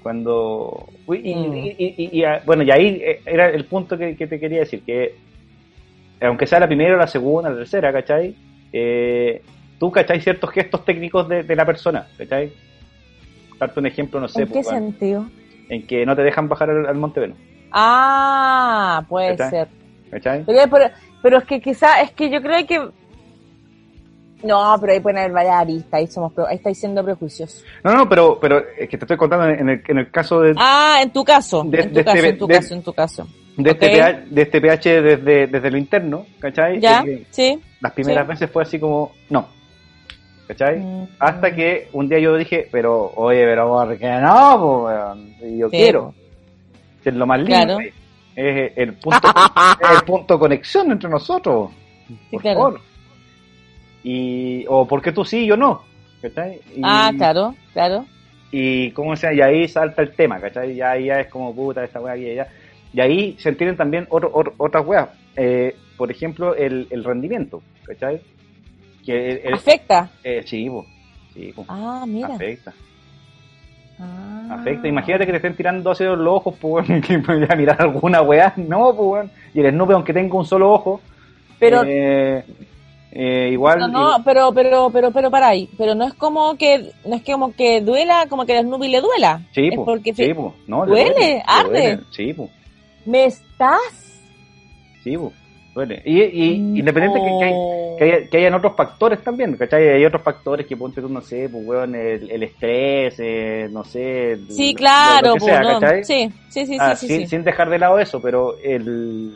[0.04, 1.56] cuando uy, y, Mm.
[1.56, 4.40] y- y- y- y, ah, bueno, y ahí eh, era el punto que, que te
[4.40, 5.16] quería decir, que
[6.22, 8.36] aunque sea la primera la segunda, la tercera, ¿cachai?
[8.74, 9.42] Eh,
[9.80, 10.20] tú, ¿cachai?
[10.22, 12.52] Ciertos gestos técnicos de, de la persona, ¿cachai?
[13.60, 15.26] Darte un ejemplo, no sé, ¿En qué pues, sentido?
[15.70, 17.38] en que no te dejan bajar al, al Monte Venus,
[17.72, 19.50] Ah, puede ¿Cachai?
[19.50, 19.68] ser.
[20.12, 20.44] ¿cachai?
[20.46, 20.90] Pero,
[21.22, 22.80] pero, es que quizá, es que yo creo que...
[24.44, 27.64] No, pero ahí pueden haber varias aristas, ahí, somos, ahí estáis siendo prejuiciosos.
[27.84, 30.54] No, no, pero, pero es que te estoy contando en el, en el caso de...
[30.58, 32.84] Ah, en tu caso, De- en tu de caso, este- en tu de- caso, en
[32.84, 33.28] tu caso.
[33.58, 33.92] de este Ok.
[33.94, 36.80] pH, de este pH desde, desde lo interno, ¿cachai?
[36.80, 37.04] ¿Ya?
[37.32, 37.60] Sí.
[37.82, 38.30] las primeras Sí.
[38.30, 39.48] veces fue así como, no,
[40.48, 40.80] ¿cachai?
[40.80, 41.08] Mm.
[41.20, 44.58] Hasta que un día yo dije, pero, oye, pero ¿por qué no?
[44.60, 44.90] po?
[45.46, 46.14] Y yo Sí, quiero.
[47.04, 47.56] es lo más lindo.
[47.78, 47.80] Claro.
[48.36, 49.28] Es el punto,
[49.82, 51.72] es el punto de conexión entre nosotros.
[52.32, 52.60] Por claro.
[52.60, 52.82] favor.
[54.04, 55.82] Y, o ¿por qué tú sí y yo no?
[56.22, 56.60] ¿Cachai?
[56.76, 58.06] Y, Ah, claro, claro.
[58.52, 59.36] Y, ¿cómo se llama?
[59.38, 60.76] y ahí salta el tema, ¿cachai?
[60.76, 62.48] Ya, ahí ya es como puta esta weá aquí y allá.
[62.94, 65.10] Y ahí se entienden también otro- otro- otras weas.
[65.36, 68.22] Eh, por ejemplo, el, el rendimiento, ¿cachai?
[69.08, 70.10] Que el- el- Afecta.
[70.24, 70.86] eh, sí, po,
[71.34, 72.28] sí, po, Ah, mira.
[72.36, 72.74] afecta.
[74.00, 74.48] Ah.
[74.60, 74.88] Afecta.
[74.88, 78.54] Imagínate que te estén tirando hacia los ojos, pues, que voy a mirar alguna weá.
[78.58, 79.30] No, pues.
[79.54, 81.02] Y el Snoopy, aunque tenga un solo ojo,
[81.58, 82.44] Pero, eh,
[83.12, 83.80] eh, igual.
[83.80, 85.68] no, no, pero, pero, pero, pero para ahí.
[85.78, 89.02] Pero no es como que, no es como que duela, como que a Snoopy le
[89.02, 89.42] duela.
[89.54, 91.70] Sí, es po, porque sí, po, no, le duele, le arde.
[91.70, 92.00] duele.
[92.12, 92.50] Sí, po,
[93.06, 93.80] me estás.
[95.04, 95.32] sí, po,
[95.78, 96.02] duele.
[96.06, 97.96] Y, y Mm, independiente que, que, hay- No.
[97.98, 99.88] que, haya- que hayan otros factores también, ¿cachai?
[99.90, 103.84] Hay otros factores que ponte tú, no sé, pues, weón, el, el estrés, eh, no
[103.84, 104.40] sé.
[104.50, 106.04] Sí, lo- claro, lo que no.
[106.04, 107.28] Sí, sí, sí, Ah, sí, sí, sin, sí.
[107.28, 109.36] sin dejar de lado eso, pero el,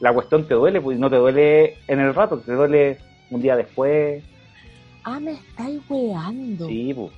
[0.00, 2.98] la cuestión te duele, pues no te duele en el rato, te duele
[3.30, 4.22] un día después.
[5.04, 6.66] Ah, me estáis weando.
[6.68, 7.10] Sí, pues.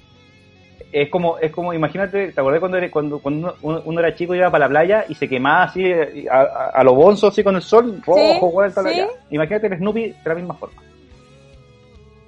[0.96, 4.32] Es como, es como, imagínate, ¿te acordás cuando, eres- cuando, cuando uno, uno era chico
[4.32, 5.82] y iba para la playa y se quemaba así
[6.30, 9.00] a, a, a lo bonzo, así con el sol, rojo, sí.
[9.30, 10.80] Imagínate el Snoopy de la misma forma.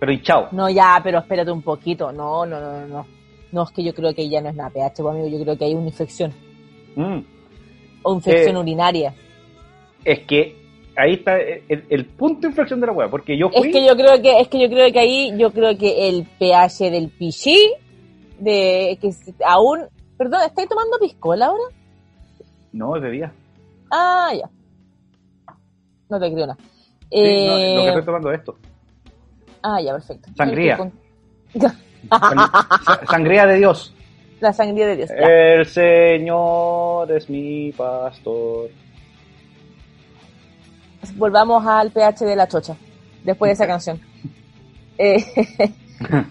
[0.01, 0.49] Pero hinchado.
[0.51, 2.11] No, ya, pero espérate un poquito.
[2.11, 3.07] No, no, no, no,
[3.53, 3.63] no.
[3.63, 5.29] Es que yo creo que ya no es nada pH, pues, amigo.
[5.29, 6.33] Yo creo que hay una infección.
[6.97, 7.21] Mm.
[8.03, 9.15] O infección Eh, urinaria.
[10.05, 10.57] Es que
[10.97, 13.69] ahí está el, el punto de inflexión de la weá, porque yo fui.
[13.69, 16.25] Es que yo creo que, es que yo creo que ahí, yo creo que el
[16.39, 17.73] pH del pichí,
[18.39, 19.15] de que
[19.45, 19.81] aún,
[20.19, 21.65] perdón, ¿estáis tomando piscola ahora?
[22.73, 23.33] No, es de día.
[23.91, 24.49] Ah, ya.
[26.09, 26.59] No te creo nada.
[26.61, 28.59] Sí, Eh, no, lo que estoy tomando es esto.
[29.63, 30.29] Ah, ya, perfecto.
[30.37, 30.79] Sangría.
[33.09, 33.93] Sangría de Dios.
[34.41, 35.09] La sangría de Dios.
[35.09, 35.15] ya.
[35.27, 38.69] El Señor es mi pastor.
[41.17, 42.77] Volvamos al pH de la chocha,
[43.25, 44.01] después de esa canción.
[44.99, 45.25] Eh,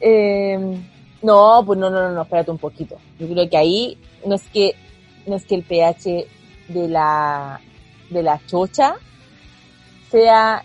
[0.00, 0.80] eh,
[1.24, 2.96] no, pues no, no, no, no, espérate un poquito.
[3.18, 4.74] Yo creo que ahí no es que,
[5.26, 6.26] no es que el pH
[6.68, 7.60] de la,
[8.10, 8.94] de la chocha
[10.10, 10.62] sea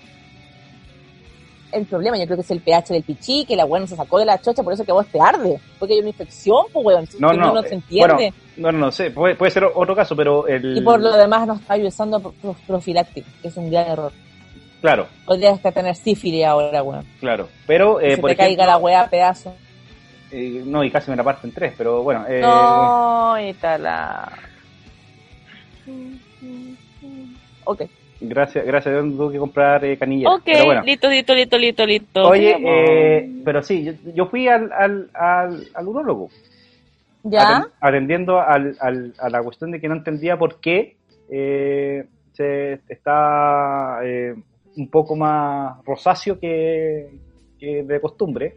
[1.71, 2.17] el problema.
[2.17, 4.41] Yo creo que es el pH del pichí, que la weón se sacó de la
[4.41, 5.59] chocha, por eso que a vos te arde.
[5.77, 7.07] Porque hay una infección, pues weón.
[7.19, 8.13] No, que no, no eh, se entiende.
[8.13, 10.77] bueno, No, no, no sé, puede, puede ser otro caso, pero el.
[10.77, 14.11] y por lo demás no está usando pro- pro- profiláctico, que es un gran error.
[14.81, 17.05] Claro, Podrías hasta tener sífilis ahora, weón.
[17.19, 17.49] claro.
[17.67, 18.57] Pero, Que eh, se por te ejemplo.
[18.57, 19.53] caiga la weá a pedazos.
[20.31, 22.25] Eh, no, y casi me la parto en tres, pero bueno.
[22.29, 24.31] Eh, No, y tal la...
[27.65, 27.83] Ok,
[28.21, 30.29] Gracias, gracias no tuve que comprar eh, canilla.
[30.29, 30.81] ok, bueno.
[30.83, 32.27] listo, listo, listo, listo, listo.
[32.27, 36.29] Oye, eh, pero sí, yo, yo fui al, al, al, al urólogo.
[37.23, 37.43] ¿Ya?
[37.43, 40.97] aten- atendiendo al, al- a la cuestión de que no entendía por qué
[41.31, 44.35] eh, se está eh,
[44.75, 47.09] un poco más rosáceo que,
[47.57, 48.53] que de costumbre,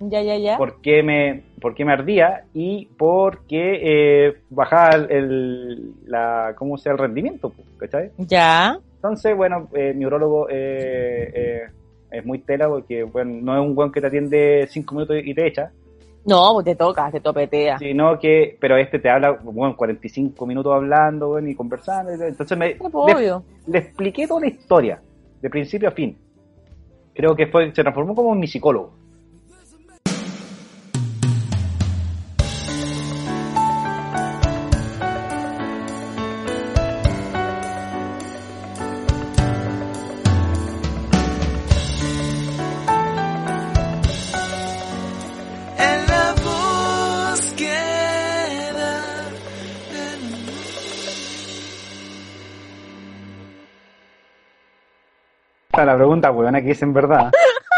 [0.00, 0.56] Ya, ya, ya.
[0.56, 3.80] por qué me, por qué me ardía y por qué
[4.28, 7.50] eh, bajaba el, el- la, ¿cómo sea el rendimiento?
[7.50, 8.10] pues, ¿cachai?
[8.16, 8.78] Ya.
[8.96, 11.60] Entonces, bueno, eh, mi urólogo eh, eh,
[12.12, 15.34] es muy tela porque bueno, no es un buen que te atiende cinco minutos y
[15.34, 15.70] te echa,
[16.24, 17.78] No, pues te toca, te topetea.
[17.78, 22.74] sino que, pero este te habla, bueno, 45 minutos hablando, bueno, y conversando, entonces me,
[22.90, 23.32] pues,
[23.66, 25.00] le expliqué toda la historia,
[25.42, 26.16] de principio a fin.
[27.14, 28.92] Creo que fue, se transformó como en mi psicólogo.
[56.20, 57.30] cuánta weón aquí es en verdad.